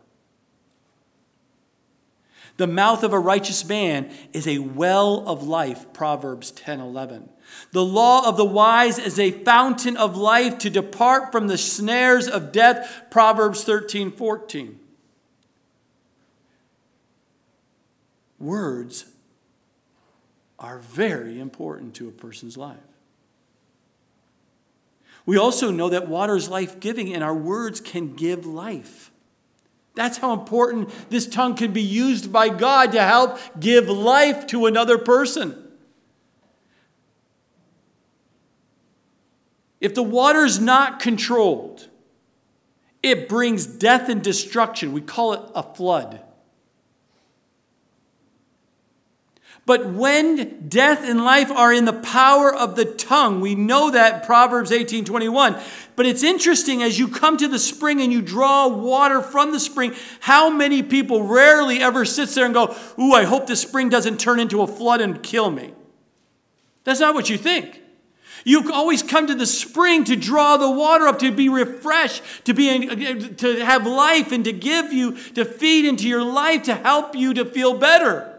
The 2.56 2.68
mouth 2.68 3.02
of 3.02 3.12
a 3.12 3.18
righteous 3.18 3.64
man 3.64 4.12
is 4.32 4.46
a 4.46 4.58
well 4.58 5.28
of 5.28 5.42
life, 5.42 5.92
Proverbs 5.92 6.52
10 6.52 6.78
11. 6.78 7.30
The 7.72 7.84
law 7.84 8.28
of 8.28 8.36
the 8.36 8.44
wise 8.44 9.00
is 9.00 9.18
a 9.18 9.32
fountain 9.42 9.96
of 9.96 10.16
life 10.16 10.56
to 10.58 10.70
depart 10.70 11.32
from 11.32 11.48
the 11.48 11.58
snares 11.58 12.28
of 12.28 12.52
death, 12.52 13.06
Proverbs 13.10 13.64
13 13.64 14.12
Words 18.42 19.06
are 20.58 20.78
very 20.78 21.38
important 21.38 21.94
to 21.94 22.08
a 22.08 22.10
person's 22.10 22.56
life. 22.56 22.76
We 25.24 25.38
also 25.38 25.70
know 25.70 25.88
that 25.90 26.08
water 26.08 26.34
is 26.34 26.48
life 26.48 26.80
giving, 26.80 27.14
and 27.14 27.22
our 27.22 27.34
words 27.34 27.80
can 27.80 28.16
give 28.16 28.44
life. 28.44 29.12
That's 29.94 30.18
how 30.18 30.32
important 30.32 30.90
this 31.08 31.28
tongue 31.28 31.54
can 31.54 31.72
be 31.72 31.82
used 31.82 32.32
by 32.32 32.48
God 32.48 32.90
to 32.92 33.02
help 33.02 33.38
give 33.60 33.88
life 33.88 34.48
to 34.48 34.66
another 34.66 34.98
person. 34.98 35.56
If 39.80 39.94
the 39.94 40.02
water 40.02 40.44
is 40.44 40.58
not 40.58 40.98
controlled, 40.98 41.88
it 43.04 43.28
brings 43.28 43.66
death 43.66 44.08
and 44.08 44.20
destruction. 44.20 44.92
We 44.92 45.00
call 45.00 45.32
it 45.34 45.42
a 45.54 45.62
flood. 45.62 46.24
But 49.64 49.86
when 49.86 50.68
death 50.68 51.08
and 51.08 51.24
life 51.24 51.50
are 51.50 51.72
in 51.72 51.84
the 51.84 51.92
power 51.92 52.52
of 52.52 52.74
the 52.74 52.84
tongue, 52.84 53.40
we 53.40 53.54
know 53.54 53.92
that 53.92 54.26
Proverbs 54.26 54.72
18 54.72 55.04
21. 55.04 55.56
But 55.94 56.06
it's 56.06 56.24
interesting 56.24 56.82
as 56.82 56.98
you 56.98 57.06
come 57.06 57.36
to 57.36 57.46
the 57.46 57.60
spring 57.60 58.00
and 58.00 58.12
you 58.12 58.22
draw 58.22 58.66
water 58.66 59.22
from 59.22 59.52
the 59.52 59.60
spring, 59.60 59.94
how 60.20 60.50
many 60.50 60.82
people 60.82 61.22
rarely 61.22 61.80
ever 61.80 62.04
sits 62.04 62.34
there 62.34 62.44
and 62.44 62.54
go, 62.54 62.74
Ooh, 62.98 63.12
I 63.12 63.22
hope 63.24 63.46
the 63.46 63.54
spring 63.54 63.88
doesn't 63.88 64.18
turn 64.18 64.40
into 64.40 64.62
a 64.62 64.66
flood 64.66 65.00
and 65.00 65.22
kill 65.22 65.50
me. 65.50 65.74
That's 66.82 66.98
not 66.98 67.14
what 67.14 67.30
you 67.30 67.38
think. 67.38 67.80
You 68.44 68.72
always 68.72 69.04
come 69.04 69.28
to 69.28 69.36
the 69.36 69.46
spring 69.46 70.02
to 70.04 70.16
draw 70.16 70.56
the 70.56 70.68
water 70.68 71.06
up, 71.06 71.20
to 71.20 71.30
be 71.30 71.48
refreshed, 71.48 72.22
to, 72.46 72.52
be, 72.52 72.88
uh, 72.88 73.36
to 73.36 73.64
have 73.64 73.86
life, 73.86 74.32
and 74.32 74.44
to 74.44 74.52
give 74.52 74.92
you, 74.92 75.16
to 75.34 75.44
feed 75.44 75.84
into 75.84 76.08
your 76.08 76.24
life, 76.24 76.64
to 76.64 76.74
help 76.74 77.14
you 77.14 77.34
to 77.34 77.44
feel 77.44 77.74
better 77.74 78.31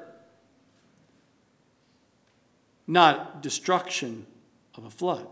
not 2.93 3.41
destruction 3.41 4.25
of 4.75 4.85
a 4.85 4.89
flood. 4.89 5.27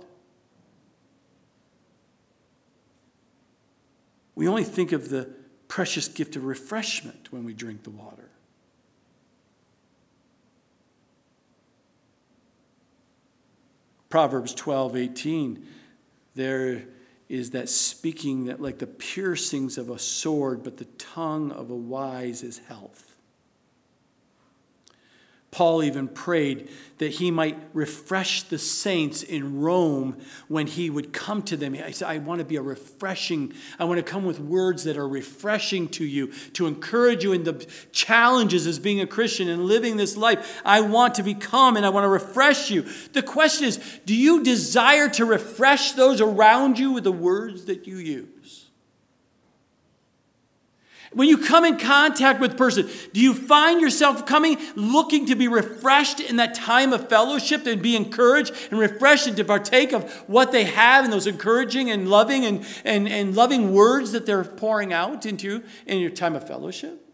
We 4.35 4.47
only 4.47 4.63
think 4.63 4.91
of 4.91 5.09
the 5.09 5.29
precious 5.67 6.07
gift 6.07 6.35
of 6.35 6.43
refreshment 6.43 7.31
when 7.31 7.45
we 7.45 7.53
drink 7.53 7.83
the 7.83 7.91
water. 7.91 8.29
Proverbs 14.09 14.53
12, 14.53 14.97
18, 14.97 15.67
there 16.35 16.83
is 17.29 17.51
that 17.51 17.69
speaking 17.69 18.45
that 18.45 18.61
like 18.61 18.79
the 18.79 18.87
piercings 18.87 19.77
of 19.77 19.89
a 19.89 19.97
sword, 19.97 20.63
but 20.63 20.75
the 20.75 20.85
tongue 20.97 21.51
of 21.51 21.69
a 21.69 21.75
wise 21.75 22.43
is 22.43 22.57
health. 22.67 23.10
Paul 25.51 25.83
even 25.83 26.07
prayed 26.07 26.69
that 26.99 27.11
he 27.11 27.29
might 27.29 27.57
refresh 27.73 28.43
the 28.43 28.57
saints 28.57 29.21
in 29.21 29.59
Rome 29.59 30.17
when 30.47 30.65
he 30.65 30.89
would 30.89 31.11
come 31.11 31.41
to 31.43 31.57
them. 31.57 31.73
He 31.73 31.91
said, 31.91 32.07
I 32.07 32.19
want 32.19 32.39
to 32.39 32.45
be 32.45 32.55
a 32.55 32.61
refreshing, 32.61 33.51
I 33.77 33.83
want 33.83 33.97
to 33.97 34.03
come 34.03 34.23
with 34.23 34.39
words 34.39 34.85
that 34.85 34.95
are 34.95 35.07
refreshing 35.07 35.89
to 35.89 36.05
you, 36.05 36.31
to 36.53 36.67
encourage 36.67 37.25
you 37.25 37.33
in 37.33 37.43
the 37.43 37.67
challenges 37.91 38.65
as 38.65 38.79
being 38.79 39.01
a 39.01 39.07
Christian 39.07 39.49
and 39.49 39.65
living 39.65 39.97
this 39.97 40.15
life. 40.15 40.61
I 40.63 40.79
want 40.81 41.15
to 41.15 41.23
become 41.23 41.75
and 41.75 41.85
I 41.85 41.89
want 41.89 42.05
to 42.05 42.09
refresh 42.09 42.71
you. 42.71 42.85
The 43.11 43.23
question 43.23 43.67
is 43.67 43.99
do 44.05 44.15
you 44.15 44.43
desire 44.43 45.09
to 45.09 45.25
refresh 45.25 45.93
those 45.93 46.21
around 46.21 46.79
you 46.79 46.93
with 46.93 47.03
the 47.03 47.11
words 47.11 47.65
that 47.65 47.87
you 47.87 47.97
use? 47.97 48.60
When 51.13 51.27
you 51.27 51.37
come 51.37 51.65
in 51.65 51.77
contact 51.77 52.39
with 52.39 52.53
a 52.53 52.55
person, 52.55 52.89
do 53.11 53.19
you 53.19 53.33
find 53.33 53.81
yourself 53.81 54.25
coming 54.25 54.57
looking 54.75 55.25
to 55.25 55.35
be 55.35 55.49
refreshed 55.49 56.21
in 56.21 56.37
that 56.37 56.55
time 56.55 56.93
of 56.93 57.09
fellowship 57.09 57.65
and 57.65 57.81
be 57.81 57.97
encouraged 57.97 58.53
and 58.71 58.79
refreshed 58.79 59.27
and 59.27 59.35
to 59.35 59.43
partake 59.43 59.91
of 59.91 60.09
what 60.27 60.53
they 60.53 60.63
have 60.63 61.03
and 61.03 61.11
those 61.11 61.27
encouraging 61.27 61.91
and 61.91 62.09
loving 62.09 62.45
and, 62.45 62.65
and, 62.85 63.09
and 63.09 63.35
loving 63.35 63.73
words 63.73 64.13
that 64.13 64.25
they're 64.25 64.45
pouring 64.45 64.93
out 64.93 65.25
into 65.25 65.63
in 65.85 65.99
your 65.99 66.11
time 66.11 66.33
of 66.33 66.47
fellowship? 66.47 67.05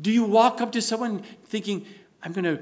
Do 0.00 0.10
you 0.10 0.24
walk 0.24 0.60
up 0.60 0.72
to 0.72 0.82
someone 0.82 1.22
thinking, 1.44 1.86
I'm 2.24 2.32
going 2.32 2.44
to 2.44 2.60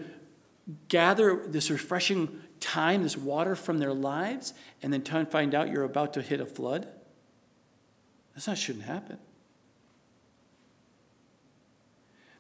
gather 0.89 1.47
this 1.47 1.71
refreshing 1.71 2.40
time, 2.61 3.03
this 3.03 3.17
water 3.17 3.57
from 3.57 3.79
their 3.79 3.93
lives, 3.93 4.55
and 4.83 4.93
then 4.93 5.03
find 5.27 5.55
out 5.55 5.71
you're 5.71 5.85
about 5.85 6.15
to 6.15 6.23
hit 6.23 6.41
a 6.41 6.47
flood? 6.47 6.87
That's 8.35 8.47
not 8.47 8.59
shouldn't 8.59 8.85
happen. 8.85 9.19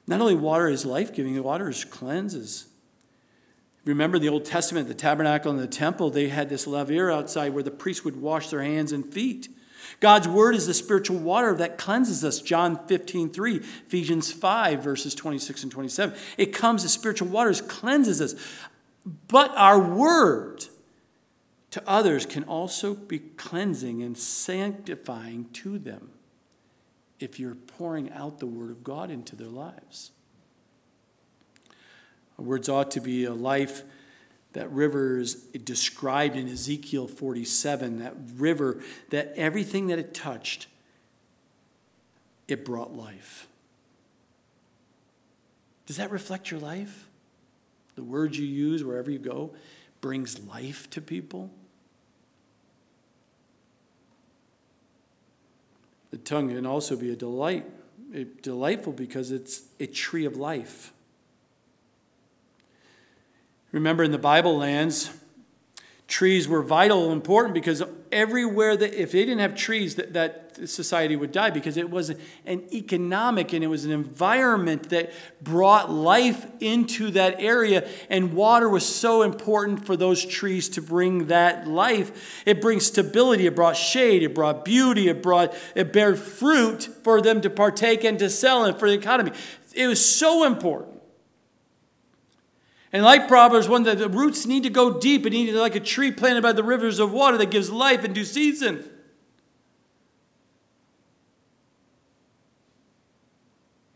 Not 0.06 0.20
only 0.20 0.34
water 0.34 0.68
is 0.68 0.84
life 0.84 1.12
giving, 1.12 1.40
water 1.42 1.68
is 1.68 1.84
cleanses. 1.84 2.66
Remember 3.84 4.18
the 4.18 4.28
Old 4.28 4.44
Testament, 4.44 4.88
the 4.88 4.94
tabernacle 4.94 5.50
and 5.50 5.60
the 5.60 5.66
temple, 5.66 6.10
they 6.10 6.28
had 6.28 6.48
this 6.48 6.66
laver 6.66 7.10
outside 7.10 7.54
where 7.54 7.62
the 7.62 7.70
priests 7.70 8.04
would 8.04 8.20
wash 8.20 8.48
their 8.48 8.62
hands 8.62 8.92
and 8.92 9.04
feet. 9.04 9.48
God's 9.98 10.28
word 10.28 10.54
is 10.54 10.66
the 10.66 10.74
spiritual 10.74 11.18
water 11.18 11.54
that 11.54 11.78
cleanses 11.78 12.24
us. 12.24 12.40
John 12.40 12.86
15, 12.86 13.30
3, 13.30 13.56
Ephesians 13.56 14.32
5, 14.32 14.82
verses 14.82 15.14
26 15.14 15.64
and 15.64 15.72
27. 15.72 16.16
It 16.36 16.46
comes, 16.46 16.82
the 16.82 16.88
spiritual 16.88 17.28
waters 17.28 17.60
cleanses 17.60 18.20
us. 18.20 18.34
But 19.04 19.52
our 19.56 19.78
word 19.78 20.66
to 21.70 21.82
others 21.86 22.26
can 22.26 22.44
also 22.44 22.94
be 22.94 23.18
cleansing 23.18 24.02
and 24.02 24.16
sanctifying 24.16 25.48
to 25.54 25.78
them 25.78 26.10
if 27.18 27.38
you're 27.38 27.54
pouring 27.54 28.10
out 28.12 28.38
the 28.38 28.46
Word 28.46 28.70
of 28.70 28.82
God 28.82 29.10
into 29.10 29.36
their 29.36 29.48
lives. 29.48 30.10
Our 32.38 32.44
words 32.44 32.68
ought 32.68 32.90
to 32.92 33.00
be 33.00 33.24
a 33.24 33.34
life 33.34 33.82
that 34.52 34.70
river 34.72 35.18
is 35.18 35.34
described 35.34 36.34
in 36.34 36.48
Ezekiel 36.48 37.06
47, 37.06 38.00
that 38.00 38.14
river, 38.36 38.82
that 39.10 39.32
everything 39.36 39.86
that 39.88 39.98
it 39.98 40.12
touched, 40.12 40.66
it 42.48 42.64
brought 42.64 42.96
life. 42.96 43.46
Does 45.86 45.98
that 45.98 46.10
reflect 46.10 46.50
your 46.50 46.58
life? 46.58 47.06
The 48.00 48.04
words 48.04 48.38
you 48.38 48.46
use 48.46 48.82
wherever 48.82 49.10
you 49.10 49.18
go 49.18 49.50
brings 50.00 50.40
life 50.40 50.88
to 50.88 51.02
people? 51.02 51.50
The 56.10 56.16
tongue 56.16 56.48
can 56.48 56.64
also 56.64 56.96
be 56.96 57.12
a 57.12 57.14
delight, 57.14 57.66
eh, 58.14 58.24
delightful 58.40 58.94
because 58.94 59.30
it's 59.30 59.64
a 59.78 59.86
tree 59.86 60.24
of 60.24 60.38
life. 60.38 60.94
Remember 63.70 64.02
in 64.02 64.12
the 64.12 64.18
Bible 64.18 64.56
lands, 64.56 65.10
trees 66.10 66.48
were 66.48 66.60
vital 66.60 67.04
and 67.04 67.12
important 67.12 67.54
because 67.54 67.84
everywhere 68.10 68.76
that 68.76 68.92
if 69.00 69.12
they 69.12 69.20
didn't 69.20 69.38
have 69.38 69.54
trees 69.54 69.94
that, 69.94 70.12
that 70.12 70.68
society 70.68 71.14
would 71.14 71.30
die 71.30 71.50
because 71.50 71.76
it 71.76 71.88
was 71.88 72.10
an 72.10 72.62
economic 72.72 73.52
and 73.52 73.62
it 73.62 73.68
was 73.68 73.84
an 73.84 73.92
environment 73.92 74.90
that 74.90 75.12
brought 75.40 75.88
life 75.88 76.44
into 76.58 77.12
that 77.12 77.40
area 77.40 77.88
and 78.08 78.34
water 78.34 78.68
was 78.68 78.84
so 78.84 79.22
important 79.22 79.86
for 79.86 79.96
those 79.96 80.26
trees 80.26 80.68
to 80.68 80.82
bring 80.82 81.28
that 81.28 81.68
life. 81.68 82.42
It 82.44 82.60
brings 82.60 82.86
stability 82.86 83.46
it 83.46 83.54
brought 83.54 83.76
shade 83.76 84.24
it 84.24 84.34
brought 84.34 84.64
beauty 84.64 85.08
it 85.08 85.22
brought 85.22 85.54
it 85.76 85.92
bared 85.92 86.18
fruit 86.18 86.82
for 87.04 87.22
them 87.22 87.40
to 87.42 87.48
partake 87.48 88.02
and 88.02 88.18
to 88.18 88.28
sell 88.28 88.64
and 88.64 88.76
for 88.76 88.90
the 88.90 88.96
economy. 88.96 89.30
It 89.74 89.86
was 89.86 90.04
so 90.04 90.44
important 90.44 90.89
and 92.92 93.04
like 93.04 93.28
Proverbs 93.28 93.68
1, 93.68 93.84
that 93.84 93.98
the 93.98 94.08
roots 94.08 94.46
need 94.46 94.64
to 94.64 94.70
go 94.70 94.98
deep 94.98 95.24
and 95.24 95.54
like 95.54 95.76
a 95.76 95.80
tree 95.80 96.10
planted 96.10 96.42
by 96.42 96.52
the 96.52 96.64
rivers 96.64 96.98
of 96.98 97.12
water 97.12 97.36
that 97.38 97.50
gives 97.50 97.70
life 97.70 98.04
in 98.04 98.12
due 98.12 98.24
season. 98.24 98.84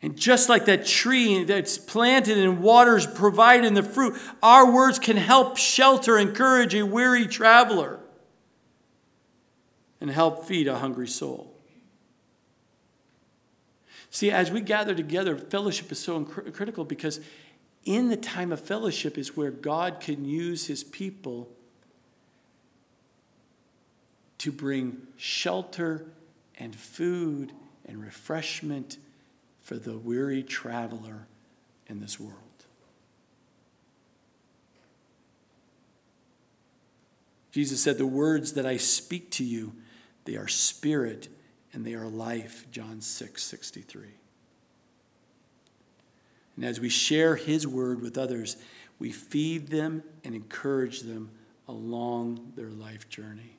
And 0.00 0.16
just 0.16 0.50
like 0.50 0.66
that 0.66 0.84
tree 0.84 1.44
that's 1.44 1.78
planted 1.78 2.36
and 2.36 2.60
waters 2.60 3.06
provided 3.06 3.64
in 3.64 3.72
the 3.72 3.82
fruit, 3.82 4.14
our 4.42 4.70
words 4.70 4.98
can 4.98 5.16
help 5.16 5.56
shelter, 5.56 6.18
encourage 6.18 6.74
a 6.74 6.84
weary 6.84 7.26
traveler, 7.26 8.00
and 10.02 10.10
help 10.10 10.44
feed 10.44 10.68
a 10.68 10.78
hungry 10.78 11.08
soul. 11.08 11.54
See, 14.10 14.30
as 14.30 14.52
we 14.52 14.60
gather 14.60 14.94
together, 14.94 15.36
fellowship 15.36 15.90
is 15.90 15.98
so 15.98 16.22
critical 16.22 16.84
because 16.84 17.18
in 17.84 18.08
the 18.08 18.16
time 18.16 18.52
of 18.52 18.60
fellowship 18.60 19.18
is 19.18 19.36
where 19.36 19.50
God 19.50 20.00
can 20.00 20.24
use 20.24 20.66
his 20.66 20.82
people 20.82 21.48
to 24.38 24.52
bring 24.52 25.06
shelter 25.16 26.06
and 26.58 26.74
food 26.74 27.52
and 27.86 28.02
refreshment 28.02 28.98
for 29.60 29.76
the 29.76 29.96
weary 29.96 30.42
traveler 30.42 31.26
in 31.86 32.00
this 32.00 32.18
world. 32.18 32.38
Jesus 37.52 37.82
said, 37.82 37.98
The 37.98 38.06
words 38.06 38.54
that 38.54 38.66
I 38.66 38.76
speak 38.76 39.30
to 39.32 39.44
you, 39.44 39.74
they 40.24 40.36
are 40.36 40.48
spirit 40.48 41.28
and 41.72 41.84
they 41.86 41.94
are 41.94 42.06
life. 42.06 42.66
John 42.70 43.00
6 43.00 43.42
63. 43.42 44.08
And 46.56 46.64
as 46.64 46.80
we 46.80 46.88
share 46.88 47.36
His 47.36 47.66
word 47.66 48.00
with 48.00 48.16
others, 48.16 48.56
we 48.98 49.10
feed 49.10 49.68
them 49.68 50.02
and 50.22 50.34
encourage 50.34 51.00
them 51.00 51.30
along 51.66 52.52
their 52.56 52.70
life 52.70 53.08
journey. 53.08 53.56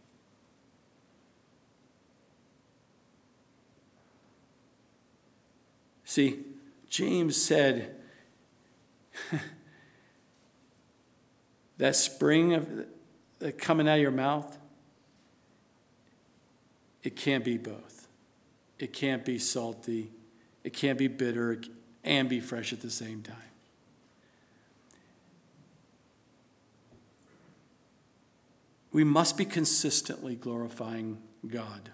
See, 6.04 6.40
James 6.90 7.36
said 7.36 7.96
that 11.78 11.96
spring 11.96 12.54
of 12.54 12.86
coming 13.58 13.90
out 13.90 13.96
of 13.96 14.02
your 14.02 14.12
mouth, 14.12 14.58
it 17.04 17.16
can't 17.16 17.44
be 17.44 17.58
both. 17.58 18.08
It 18.80 18.94
can't 18.94 19.26
be 19.26 19.40
salty. 19.40 20.12
It 20.64 20.74
can't 20.74 20.98
be 20.98 21.08
bitter 21.08 21.60
and 22.06 22.30
be 22.30 22.40
fresh 22.40 22.72
at 22.72 22.82
the 22.82 22.90
same 22.90 23.22
time. 23.22 23.36
We 28.94 29.04
must 29.04 29.38
be 29.38 29.44
consistently 29.44 30.36
glorifying 30.36 31.18
God. 31.46 31.90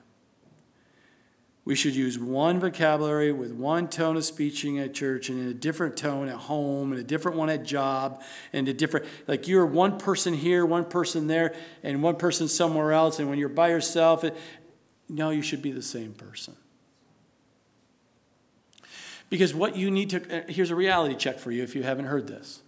We 1.64 1.76
should 1.76 1.96
use 1.96 2.20
one 2.20 2.60
vocabulary 2.60 3.32
with 3.32 3.52
one 3.52 3.88
tone 3.88 4.18
of 4.18 4.26
speaking 4.26 4.80
at 4.80 4.94
church 4.94 5.30
and 5.30 5.40
in 5.40 5.48
a 5.48 5.54
different 5.54 5.96
tone 5.96 6.28
at 6.28 6.36
home 6.36 6.92
and 6.92 7.00
a 7.00 7.04
different 7.04 7.38
one 7.38 7.50
at 7.50 7.64
job 7.64 8.22
and 8.52 8.68
a 8.68 8.74
different 8.74 9.06
like 9.28 9.48
you're 9.48 9.66
one 9.66 9.98
person 10.00 10.34
here, 10.34 10.66
one 10.66 10.86
person 10.86 11.28
there, 11.28 11.56
and 11.84 12.04
one 12.04 12.16
person 12.18 12.48
somewhere 12.48 12.92
else. 12.92 13.20
And 13.20 13.30
when 13.30 13.40
you're 13.40 13.50
by 13.50 13.70
yourself, 13.70 14.24
it, 14.24 14.36
no, 15.08 15.30
you 15.30 15.42
should 15.42 15.62
be 15.62 15.72
the 15.72 15.84
same 15.84 16.14
person. 16.14 16.56
Because 19.32 19.56
what 19.56 19.78
you 19.78 19.90
need 19.90 20.10
to, 20.10 20.40
uh, 20.40 20.42
here's 20.50 20.72
a 20.72 20.76
reality 20.76 21.16
check 21.16 21.40
for 21.40 21.52
you 21.52 21.64
if 21.64 21.74
you 21.74 21.84
haven't 21.84 22.06
heard 22.06 22.28
this. 22.28 22.62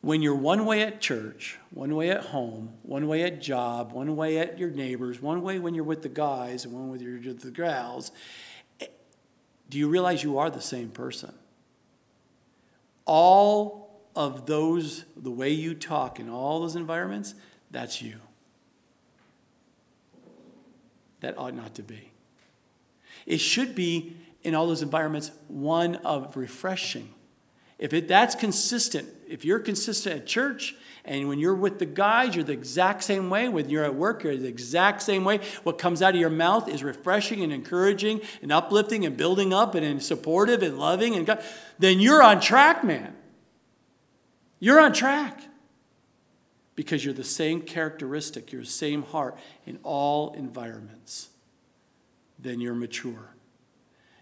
When 0.00 0.22
you're 0.22 0.34
one 0.34 0.64
way 0.64 0.80
at 0.80 1.02
church, 1.02 1.58
one 1.68 1.94
way 1.94 2.08
at 2.08 2.24
home, 2.24 2.72
one 2.82 3.06
way 3.06 3.22
at 3.22 3.42
job, 3.42 3.92
one 3.92 4.16
way 4.16 4.38
at 4.38 4.58
your 4.58 4.70
neighbors, 4.70 5.20
one 5.20 5.42
way 5.42 5.58
when 5.58 5.74
you're 5.74 5.84
with 5.84 6.00
the 6.00 6.08
guys, 6.08 6.64
and 6.64 6.72
one 6.72 6.88
with 6.88 7.02
your, 7.02 7.18
with 7.18 7.42
the 7.42 7.50
gals, 7.50 8.12
eh, 8.80 8.86
do 9.68 9.76
you 9.76 9.90
realize 9.90 10.22
you 10.24 10.38
are 10.38 10.48
the 10.48 10.62
same 10.62 10.88
person? 10.88 11.34
All 13.04 14.00
of 14.16 14.46
those, 14.46 15.04
the 15.18 15.30
way 15.30 15.50
you 15.50 15.74
talk 15.74 16.18
in 16.18 16.30
all 16.30 16.60
those 16.60 16.76
environments, 16.76 17.34
that's 17.70 18.00
you. 18.00 18.20
That 21.20 21.36
ought 21.36 21.54
not 21.54 21.74
to 21.74 21.82
be. 21.82 22.09
It 23.26 23.38
should 23.38 23.74
be, 23.74 24.16
in 24.42 24.54
all 24.54 24.66
those 24.66 24.82
environments, 24.82 25.30
one 25.48 25.96
of 25.96 26.36
refreshing. 26.36 27.12
If 27.78 27.94
it, 27.94 28.08
that's 28.08 28.34
consistent, 28.34 29.08
if 29.26 29.44
you're 29.44 29.58
consistent 29.58 30.14
at 30.14 30.26
church 30.26 30.76
and 31.04 31.28
when 31.28 31.38
you're 31.38 31.54
with 31.54 31.78
the 31.78 31.86
guys, 31.86 32.34
you're 32.34 32.44
the 32.44 32.52
exact 32.52 33.02
same 33.02 33.30
way. 33.30 33.48
When 33.48 33.70
you're 33.70 33.84
at 33.84 33.94
work, 33.94 34.22
you're 34.22 34.36
the 34.36 34.48
exact 34.48 35.00
same 35.00 35.24
way. 35.24 35.40
What 35.62 35.78
comes 35.78 36.02
out 36.02 36.14
of 36.14 36.20
your 36.20 36.28
mouth 36.28 36.68
is 36.68 36.84
refreshing 36.84 37.42
and 37.42 37.50
encouraging 37.50 38.20
and 38.42 38.52
uplifting 38.52 39.06
and 39.06 39.16
building 39.16 39.54
up 39.54 39.74
and, 39.74 40.02
supportive 40.02 40.62
and 40.62 40.78
loving 40.78 41.14
and 41.14 41.26
God, 41.26 41.42
then 41.78 42.00
you're 42.00 42.22
on 42.22 42.40
track, 42.40 42.84
man. 42.84 43.16
You're 44.58 44.78
on 44.78 44.92
track 44.92 45.40
because 46.76 47.02
you're 47.02 47.14
the 47.14 47.24
same 47.24 47.62
characteristic, 47.62 48.52
you're 48.52 48.60
the 48.60 48.68
same 48.68 49.04
heart 49.04 49.38
in 49.64 49.78
all 49.82 50.34
environments 50.34 51.30
then 52.42 52.60
you're 52.60 52.74
mature. 52.74 53.34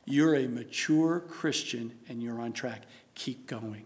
You're 0.05 0.35
a 0.35 0.49
mature 0.49 1.21
Christian 1.21 1.93
and 2.09 2.23
you're 2.23 2.41
on 2.41 2.53
track. 2.53 2.83
Keep 3.15 3.47
going. 3.47 3.85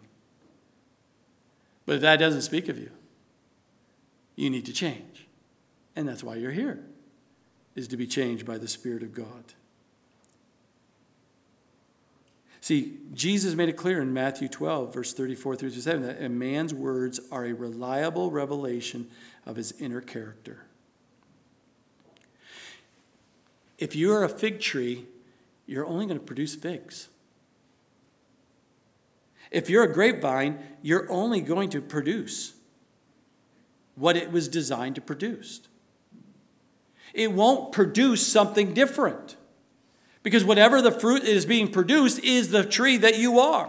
But 1.84 1.96
if 1.96 2.00
that 2.02 2.18
doesn't 2.18 2.42
speak 2.42 2.68
of 2.68 2.78
you, 2.78 2.90
you 4.36 4.48
need 4.50 4.66
to 4.66 4.72
change. 4.72 5.26
And 5.96 6.08
that's 6.08 6.22
why 6.22 6.36
you're 6.36 6.52
here, 6.52 6.80
is 7.74 7.88
to 7.88 7.96
be 7.96 8.06
changed 8.06 8.46
by 8.46 8.58
the 8.58 8.68
Spirit 8.68 9.02
of 9.02 9.12
God. 9.12 9.54
See, 12.60 12.98
Jesus 13.12 13.54
made 13.56 13.68
it 13.68 13.76
clear 13.76 14.00
in 14.00 14.12
Matthew 14.12 14.48
12, 14.48 14.94
verse 14.94 15.12
34 15.12 15.56
through 15.56 15.70
37, 15.70 16.02
that 16.02 16.22
a 16.22 16.28
man's 16.28 16.72
words 16.72 17.18
are 17.32 17.44
a 17.44 17.52
reliable 17.52 18.30
revelation 18.30 19.10
of 19.44 19.56
his 19.56 19.72
inner 19.80 20.00
character. 20.00 20.64
If 23.82 23.96
you're 23.96 24.22
a 24.22 24.28
fig 24.28 24.60
tree, 24.60 25.06
you're 25.66 25.84
only 25.84 26.06
going 26.06 26.16
to 26.16 26.24
produce 26.24 26.54
figs. 26.54 27.08
If 29.50 29.68
you're 29.68 29.82
a 29.82 29.92
grapevine, 29.92 30.60
you're 30.82 31.10
only 31.10 31.40
going 31.40 31.68
to 31.70 31.80
produce 31.80 32.52
what 33.96 34.16
it 34.16 34.30
was 34.30 34.46
designed 34.46 34.94
to 34.94 35.00
produce. 35.00 35.62
It 37.12 37.32
won't 37.32 37.72
produce 37.72 38.24
something 38.24 38.72
different 38.72 39.34
because 40.22 40.44
whatever 40.44 40.80
the 40.80 40.92
fruit 40.92 41.24
is 41.24 41.44
being 41.44 41.66
produced 41.66 42.20
is 42.20 42.50
the 42.50 42.62
tree 42.62 42.98
that 42.98 43.18
you 43.18 43.40
are. 43.40 43.68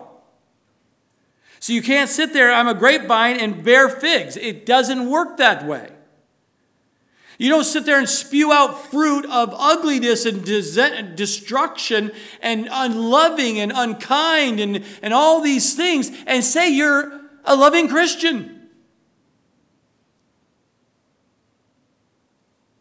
So 1.59 1.73
you 1.73 1.81
can't 1.81 2.07
sit 2.09 2.33
there, 2.33 2.53
I'm 2.53 2.67
a 2.67 2.75
grapevine, 2.75 3.37
and 3.37 3.63
bear 3.63 3.89
figs. 3.89 4.37
It 4.37 4.67
doesn't 4.67 5.09
work 5.09 5.37
that 5.37 5.65
way. 5.65 5.89
You 7.37 7.49
don't 7.49 7.63
sit 7.63 7.85
there 7.85 7.97
and 7.97 8.07
spew 8.07 8.51
out 8.51 8.91
fruit 8.91 9.25
of 9.25 9.53
ugliness 9.57 10.25
and 10.25 10.45
destruction 11.15 12.11
and 12.41 12.67
unloving 12.71 13.59
and 13.59 13.71
unkind 13.73 14.59
and, 14.59 14.83
and 15.01 15.13
all 15.13 15.41
these 15.41 15.75
things 15.75 16.11
and 16.27 16.43
say 16.43 16.69
you're 16.69 17.21
a 17.43 17.55
loving 17.55 17.87
Christian. 17.87 18.69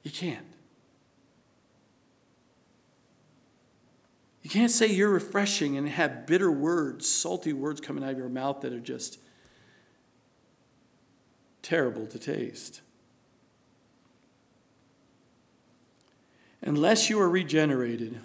You 0.03 0.11
can't. 0.11 0.47
You 4.43 4.51
can't 4.51 4.71
say 4.71 4.87
you're 4.87 5.09
refreshing 5.09 5.77
and 5.77 5.89
have 5.89 6.27
bitter 6.27 6.51
words, 6.51 7.09
salty 7.09 7.53
words 7.53 7.81
coming 7.81 8.05
out 8.05 8.11
of 8.11 8.19
your 8.19 8.29
mouth 8.29 8.61
that 8.63 8.73
are 8.73 8.81
just 8.81 9.19
terrible 11.63 12.07
to 12.09 12.19
taste. 12.19 12.83
Unless 16.63 17.11
you 17.11 17.21
are 17.21 17.29
regenerated, 17.29 18.21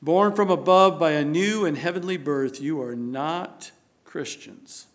born 0.00 0.34
from 0.34 0.50
above 0.50 0.98
by 0.98 1.12
a 1.12 1.24
new 1.24 1.64
and 1.64 1.76
heavenly 1.76 2.16
birth, 2.16 2.60
you 2.60 2.80
are 2.80 2.96
not 2.96 3.70
Christians. 4.04 4.86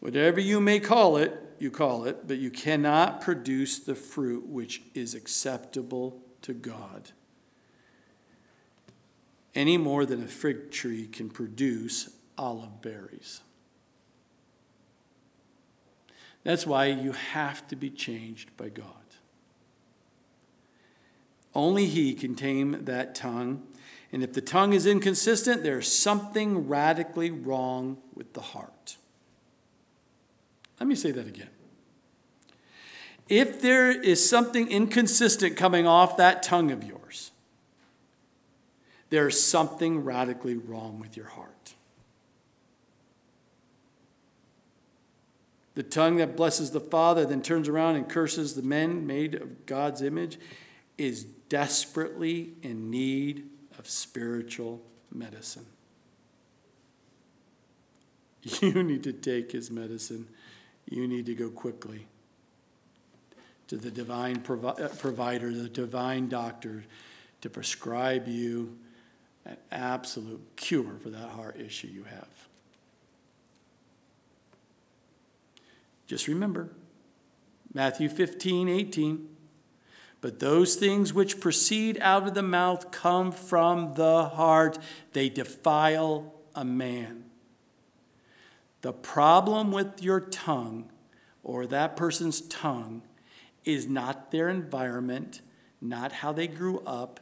Whatever 0.00 0.40
you 0.40 0.60
may 0.60 0.80
call 0.80 1.16
it, 1.16 1.40
you 1.58 1.70
call 1.70 2.04
it, 2.04 2.26
but 2.26 2.38
you 2.38 2.50
cannot 2.50 3.20
produce 3.20 3.78
the 3.78 3.94
fruit 3.94 4.46
which 4.46 4.82
is 4.94 5.14
acceptable 5.14 6.20
to 6.42 6.52
God 6.52 7.12
any 9.56 9.78
more 9.78 10.04
than 10.04 10.22
a 10.22 10.28
fig 10.28 10.70
tree 10.70 11.06
can 11.06 11.30
produce 11.30 12.10
olive 12.36 12.82
berries. 12.82 13.40
That's 16.44 16.66
why 16.66 16.86
you 16.86 17.12
have 17.12 17.66
to 17.68 17.76
be 17.76 17.90
changed 17.90 18.54
by 18.56 18.68
God. 18.68 19.05
Only 21.56 21.86
He 21.86 22.12
can 22.12 22.34
tame 22.34 22.84
that 22.84 23.14
tongue. 23.14 23.62
And 24.12 24.22
if 24.22 24.34
the 24.34 24.42
tongue 24.42 24.74
is 24.74 24.86
inconsistent, 24.86 25.62
there's 25.62 25.90
something 25.90 26.68
radically 26.68 27.30
wrong 27.30 27.96
with 28.14 28.34
the 28.34 28.42
heart. 28.42 28.98
Let 30.78 30.86
me 30.86 30.94
say 30.94 31.12
that 31.12 31.26
again. 31.26 31.48
If 33.30 33.62
there 33.62 33.90
is 33.90 34.28
something 34.28 34.70
inconsistent 34.70 35.56
coming 35.56 35.86
off 35.86 36.18
that 36.18 36.42
tongue 36.42 36.70
of 36.70 36.84
yours, 36.84 37.32
there's 39.08 39.42
something 39.42 40.04
radically 40.04 40.58
wrong 40.58 41.00
with 41.00 41.16
your 41.16 41.26
heart. 41.26 41.72
The 45.74 45.82
tongue 45.82 46.18
that 46.18 46.36
blesses 46.36 46.72
the 46.72 46.80
Father, 46.80 47.24
then 47.24 47.40
turns 47.40 47.66
around 47.66 47.96
and 47.96 48.06
curses 48.06 48.54
the 48.54 48.62
men 48.62 49.06
made 49.06 49.34
of 49.34 49.64
God's 49.64 50.02
image, 50.02 50.38
is 50.98 51.26
desperately 51.48 52.54
in 52.62 52.90
need 52.90 53.48
of 53.78 53.88
spiritual 53.88 54.82
medicine. 55.12 55.66
You 58.60 58.84
need 58.84 59.02
to 59.02 59.12
take 59.12 59.50
his 59.50 59.72
medicine. 59.72 60.28
You 60.88 61.08
need 61.08 61.26
to 61.26 61.34
go 61.34 61.50
quickly 61.50 62.06
to 63.68 63.76
the 63.76 63.90
divine 63.90 64.40
provi- 64.40 64.82
uh, 64.82 64.88
provider, 64.88 65.52
the 65.52 65.68
divine 65.68 66.28
doctor, 66.28 66.84
to 67.40 67.50
prescribe 67.50 68.28
you 68.28 68.78
an 69.44 69.56
absolute 69.72 70.40
cure 70.54 70.96
for 71.02 71.10
that 71.10 71.28
heart 71.30 71.60
issue 71.60 71.88
you 71.88 72.04
have. 72.04 72.28
Just 76.06 76.28
remember 76.28 76.70
Matthew 77.74 78.08
15, 78.08 78.68
18. 78.68 79.35
But 80.20 80.40
those 80.40 80.76
things 80.76 81.12
which 81.12 81.40
proceed 81.40 81.98
out 82.00 82.26
of 82.26 82.34
the 82.34 82.42
mouth 82.42 82.90
come 82.90 83.32
from 83.32 83.94
the 83.94 84.24
heart, 84.24 84.78
they 85.12 85.28
defile 85.28 86.34
a 86.54 86.64
man. 86.64 87.24
The 88.80 88.92
problem 88.92 89.72
with 89.72 90.02
your 90.02 90.20
tongue 90.20 90.90
or 91.42 91.66
that 91.66 91.96
person's 91.96 92.40
tongue 92.42 93.02
is 93.64 93.86
not 93.86 94.30
their 94.30 94.48
environment, 94.48 95.42
not 95.80 96.12
how 96.12 96.32
they 96.32 96.46
grew 96.46 96.80
up, 96.80 97.20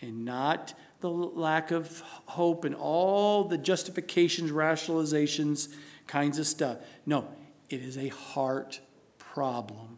and 0.00 0.24
not 0.24 0.74
the 1.00 1.10
lack 1.10 1.70
of 1.70 2.00
hope 2.26 2.64
and 2.64 2.74
all 2.74 3.44
the 3.44 3.58
justifications, 3.58 4.50
rationalizations, 4.50 5.74
kinds 6.06 6.38
of 6.38 6.46
stuff. 6.46 6.78
No, 7.06 7.28
it 7.68 7.80
is 7.80 7.96
a 7.96 8.08
heart 8.08 8.80
problem, 9.18 9.93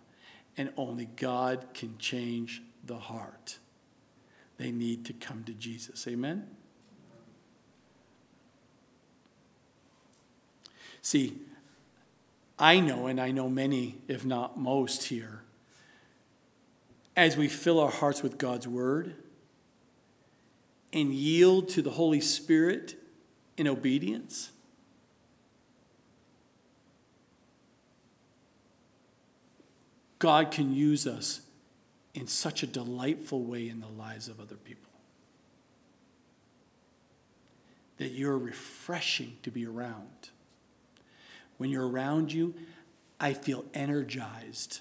and 0.57 0.73
only 0.77 1.07
God 1.07 1.67
can 1.75 1.99
change 1.99 2.63
the 2.85 2.99
heart. 2.99 3.59
They 4.59 4.71
need 4.71 5.05
to 5.07 5.13
come 5.13 5.45
to 5.45 5.53
Jesus. 5.53 6.07
Amen? 6.09 6.47
See, 11.03 11.39
I 12.59 12.81
know, 12.81 13.07
and 13.07 13.21
I 13.21 13.31
know 13.31 13.49
many, 13.49 13.99
if 14.09 14.25
not 14.25 14.59
most 14.59 15.05
here, 15.05 15.43
as 17.15 17.37
we 17.37 17.49
fill 17.49 17.79
our 17.79 17.91
hearts 17.91 18.23
with 18.23 18.39
God's 18.39 18.67
word, 18.67 19.15
and 20.93 21.13
yield 21.13 21.69
to 21.69 21.83
the 21.83 21.91
Holy 21.91 22.21
Spirit 22.21 22.97
in 23.57 23.69
obedience? 23.69 24.51
God 30.19 30.51
can 30.51 30.73
use 30.73 31.07
us 31.07 31.43
in 32.15 32.27
such 32.27 32.63
a 32.63 32.67
delightful 32.67 33.43
way 33.43 33.69
in 33.69 33.81
the 33.81 33.89
lives 33.89 34.29
of 34.29 34.41
other 34.41 34.57
people. 34.57 34.91
That 37.99 38.13
you're 38.13 38.39
refreshing 38.39 39.37
to 39.43 39.51
be 39.51 39.67
around. 39.67 40.31
When 41.59 41.71
you're 41.71 41.89
around 41.89 42.33
you, 42.33 42.55
I 43.19 43.33
feel 43.33 43.65
energized 43.75 44.81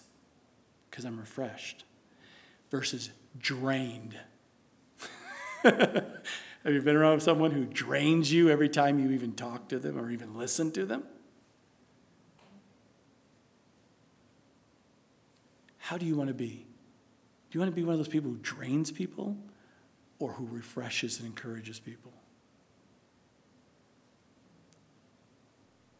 because 0.90 1.06
I'm 1.06 1.20
refreshed 1.20 1.84
versus 2.70 3.10
drained 3.40 4.18
Have 5.66 6.74
you 6.74 6.82
been 6.82 6.96
around 6.96 7.22
someone 7.22 7.50
who 7.50 7.66
drains 7.66 8.32
you 8.32 8.52
every 8.52 8.70
time 8.70 9.00
you 9.00 9.10
even 9.12 9.34
talk 9.34 9.68
to 9.70 9.80
them 9.80 9.98
or 9.98 10.12
even 10.12 10.38
listen 10.38 10.72
to 10.74 10.86
them? 10.86 11.04
How 15.86 16.00
do 16.00 16.06
you 16.08 16.16
want 16.16 16.30
to 16.30 16.34
be? 16.34 16.66
Do 17.52 17.52
you 17.52 17.60
want 17.60 17.72
to 17.72 17.76
be 17.76 17.84
one 17.84 17.94
of 17.94 18.00
those 18.00 18.08
people 18.08 18.32
who 18.32 18.40
drains 18.42 18.90
people 18.90 19.38
or 20.18 20.32
who 20.32 20.48
refreshes 20.48 21.20
and 21.20 21.28
encourages 21.28 21.80
people? 21.80 22.12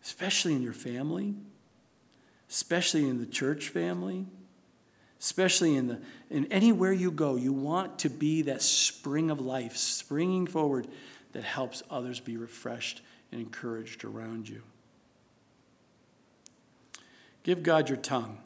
Especially 0.04 0.56
in 0.56 0.64
your 0.64 0.74
family, 0.74 1.36
especially 2.50 3.08
in 3.08 3.20
the 3.20 3.28
church 3.28 3.70
family 3.70 4.26
especially 5.20 5.76
in 5.76 5.88
the 5.88 6.00
in 6.30 6.46
anywhere 6.52 6.92
you 6.92 7.10
go 7.10 7.36
you 7.36 7.54
want 7.54 7.98
to 7.98 8.10
be 8.10 8.42
that 8.44 8.62
spring 8.62 9.32
of 9.32 9.40
life 9.40 9.76
springing 9.78 10.46
forward 10.46 10.88
that 11.32 11.44
helps 11.44 11.82
others 11.90 12.20
be 12.20 12.38
refreshed 12.38 13.02
and 13.32 13.40
encouraged 13.40 14.04
around 14.04 14.48
you 14.48 14.62
give 17.44 17.64
god 17.64 17.88
your 17.90 17.98
tongue 17.98 18.38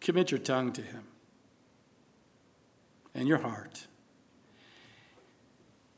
commit 0.00 0.30
your 0.30 0.40
tongue 0.40 0.72
to 0.72 0.82
him 0.82 1.04
and 3.14 3.26
your 3.26 3.38
heart 3.38 3.86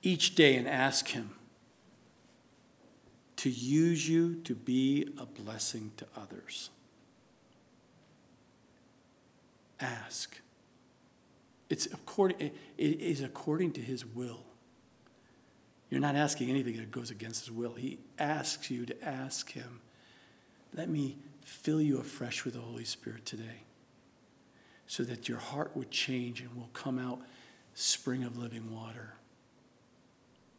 each 0.03 0.35
day 0.35 0.57
and 0.57 0.67
ask 0.67 1.09
him 1.09 1.31
to 3.37 3.51
use 3.51 4.09
you 4.09 4.35
to 4.37 4.55
be 4.55 5.09
a 5.19 5.27
blessing 5.27 5.93
to 5.97 6.07
others 6.17 6.71
ask. 9.81 10.41
It's 11.69 11.87
according, 11.87 12.41
it 12.41 13.01
is 13.01 13.21
according 13.23 13.73
to 13.73 13.81
his 13.81 14.05
will. 14.05 14.41
You're 15.89 16.01
not 16.01 16.17
asking 16.17 16.51
anything 16.51 16.77
that 16.77 16.91
goes 16.91 17.11
against 17.11 17.47
his 17.47 17.51
will. 17.51 17.75
He 17.75 17.99
asks 18.19 18.71
you 18.71 18.87
to 18.87 19.05
ask 19.05 19.53
him, 19.53 19.81
let 20.75 20.89
me 20.89 21.19
fill 21.45 21.81
you 21.81 21.99
afresh 21.99 22.45
with 22.45 22.55
the 22.55 22.61
Holy 22.61 22.85
Spirit 22.85 23.25
today 23.27 23.65
so 24.91 25.05
that 25.05 25.29
your 25.29 25.39
heart 25.39 25.71
would 25.77 25.89
change 25.93 26.41
and 26.41 26.53
will 26.57 26.69
come 26.73 26.99
out 26.99 27.21
spring 27.75 28.25
of 28.25 28.37
living 28.37 28.75
water 28.75 29.15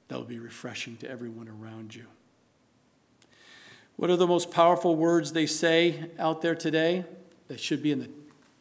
that 0.07 0.15
will 0.17 0.23
be 0.23 0.39
refreshing 0.39 0.95
to 0.95 1.09
everyone 1.09 1.49
around 1.49 1.93
you. 1.93 2.05
What 3.97 4.09
are 4.09 4.15
the 4.15 4.25
most 4.25 4.49
powerful 4.49 4.95
words 4.95 5.33
they 5.33 5.45
say 5.45 6.05
out 6.17 6.41
there 6.41 6.55
today 6.55 7.03
that 7.49 7.59
should 7.59 7.83
be 7.83 7.91
in 7.91 7.99
the 7.99 8.09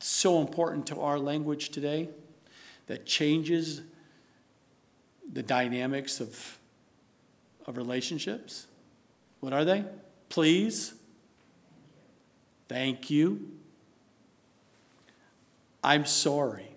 so 0.01 0.41
important 0.41 0.89
to 0.89 0.99
our 0.99 1.21
language 1.21 1.69
today 1.69 2.09
that 2.89 3.07
changes 3.07 3.81
the 5.33 5.45
dynamics 5.45 6.19
of 6.19 6.59
of 7.67 7.77
relationships. 7.77 8.67
What 9.39 9.53
are 9.53 9.65
they? 9.65 9.85
Please. 10.31 10.95
Thank 12.67 13.09
you. 13.09 13.60
I'm 15.83 16.05
sorry. 16.05 16.77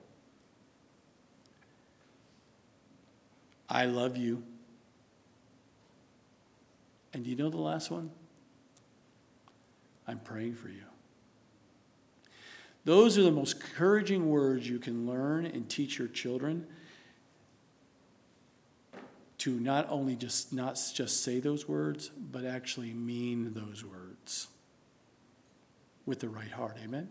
I 3.69 3.85
love 3.85 4.17
you. 4.17 4.43
And 7.13 7.23
do 7.23 7.29
you 7.29 7.35
know 7.35 7.49
the 7.49 7.57
last 7.57 7.91
one? 7.91 8.11
I'm 10.07 10.19
praying 10.19 10.55
for 10.55 10.69
you. 10.69 10.83
Those 12.85 13.17
are 13.17 13.23
the 13.23 13.31
most 13.31 13.55
encouraging 13.55 14.29
words 14.29 14.67
you 14.67 14.79
can 14.79 15.07
learn 15.07 15.45
and 15.45 15.69
teach 15.69 15.97
your 15.97 16.09
children 16.09 16.67
to 19.39 19.59
not 19.59 19.87
only 19.89 20.15
just 20.15 20.53
not 20.53 20.79
just 20.93 21.23
say 21.23 21.39
those 21.39 21.67
words, 21.67 22.09
but 22.09 22.45
actually 22.45 22.93
mean 22.93 23.53
those 23.53 23.83
words 23.83 24.47
with 26.05 26.19
the 26.19 26.29
right 26.29 26.51
heart. 26.51 26.77
Amen. 26.83 27.09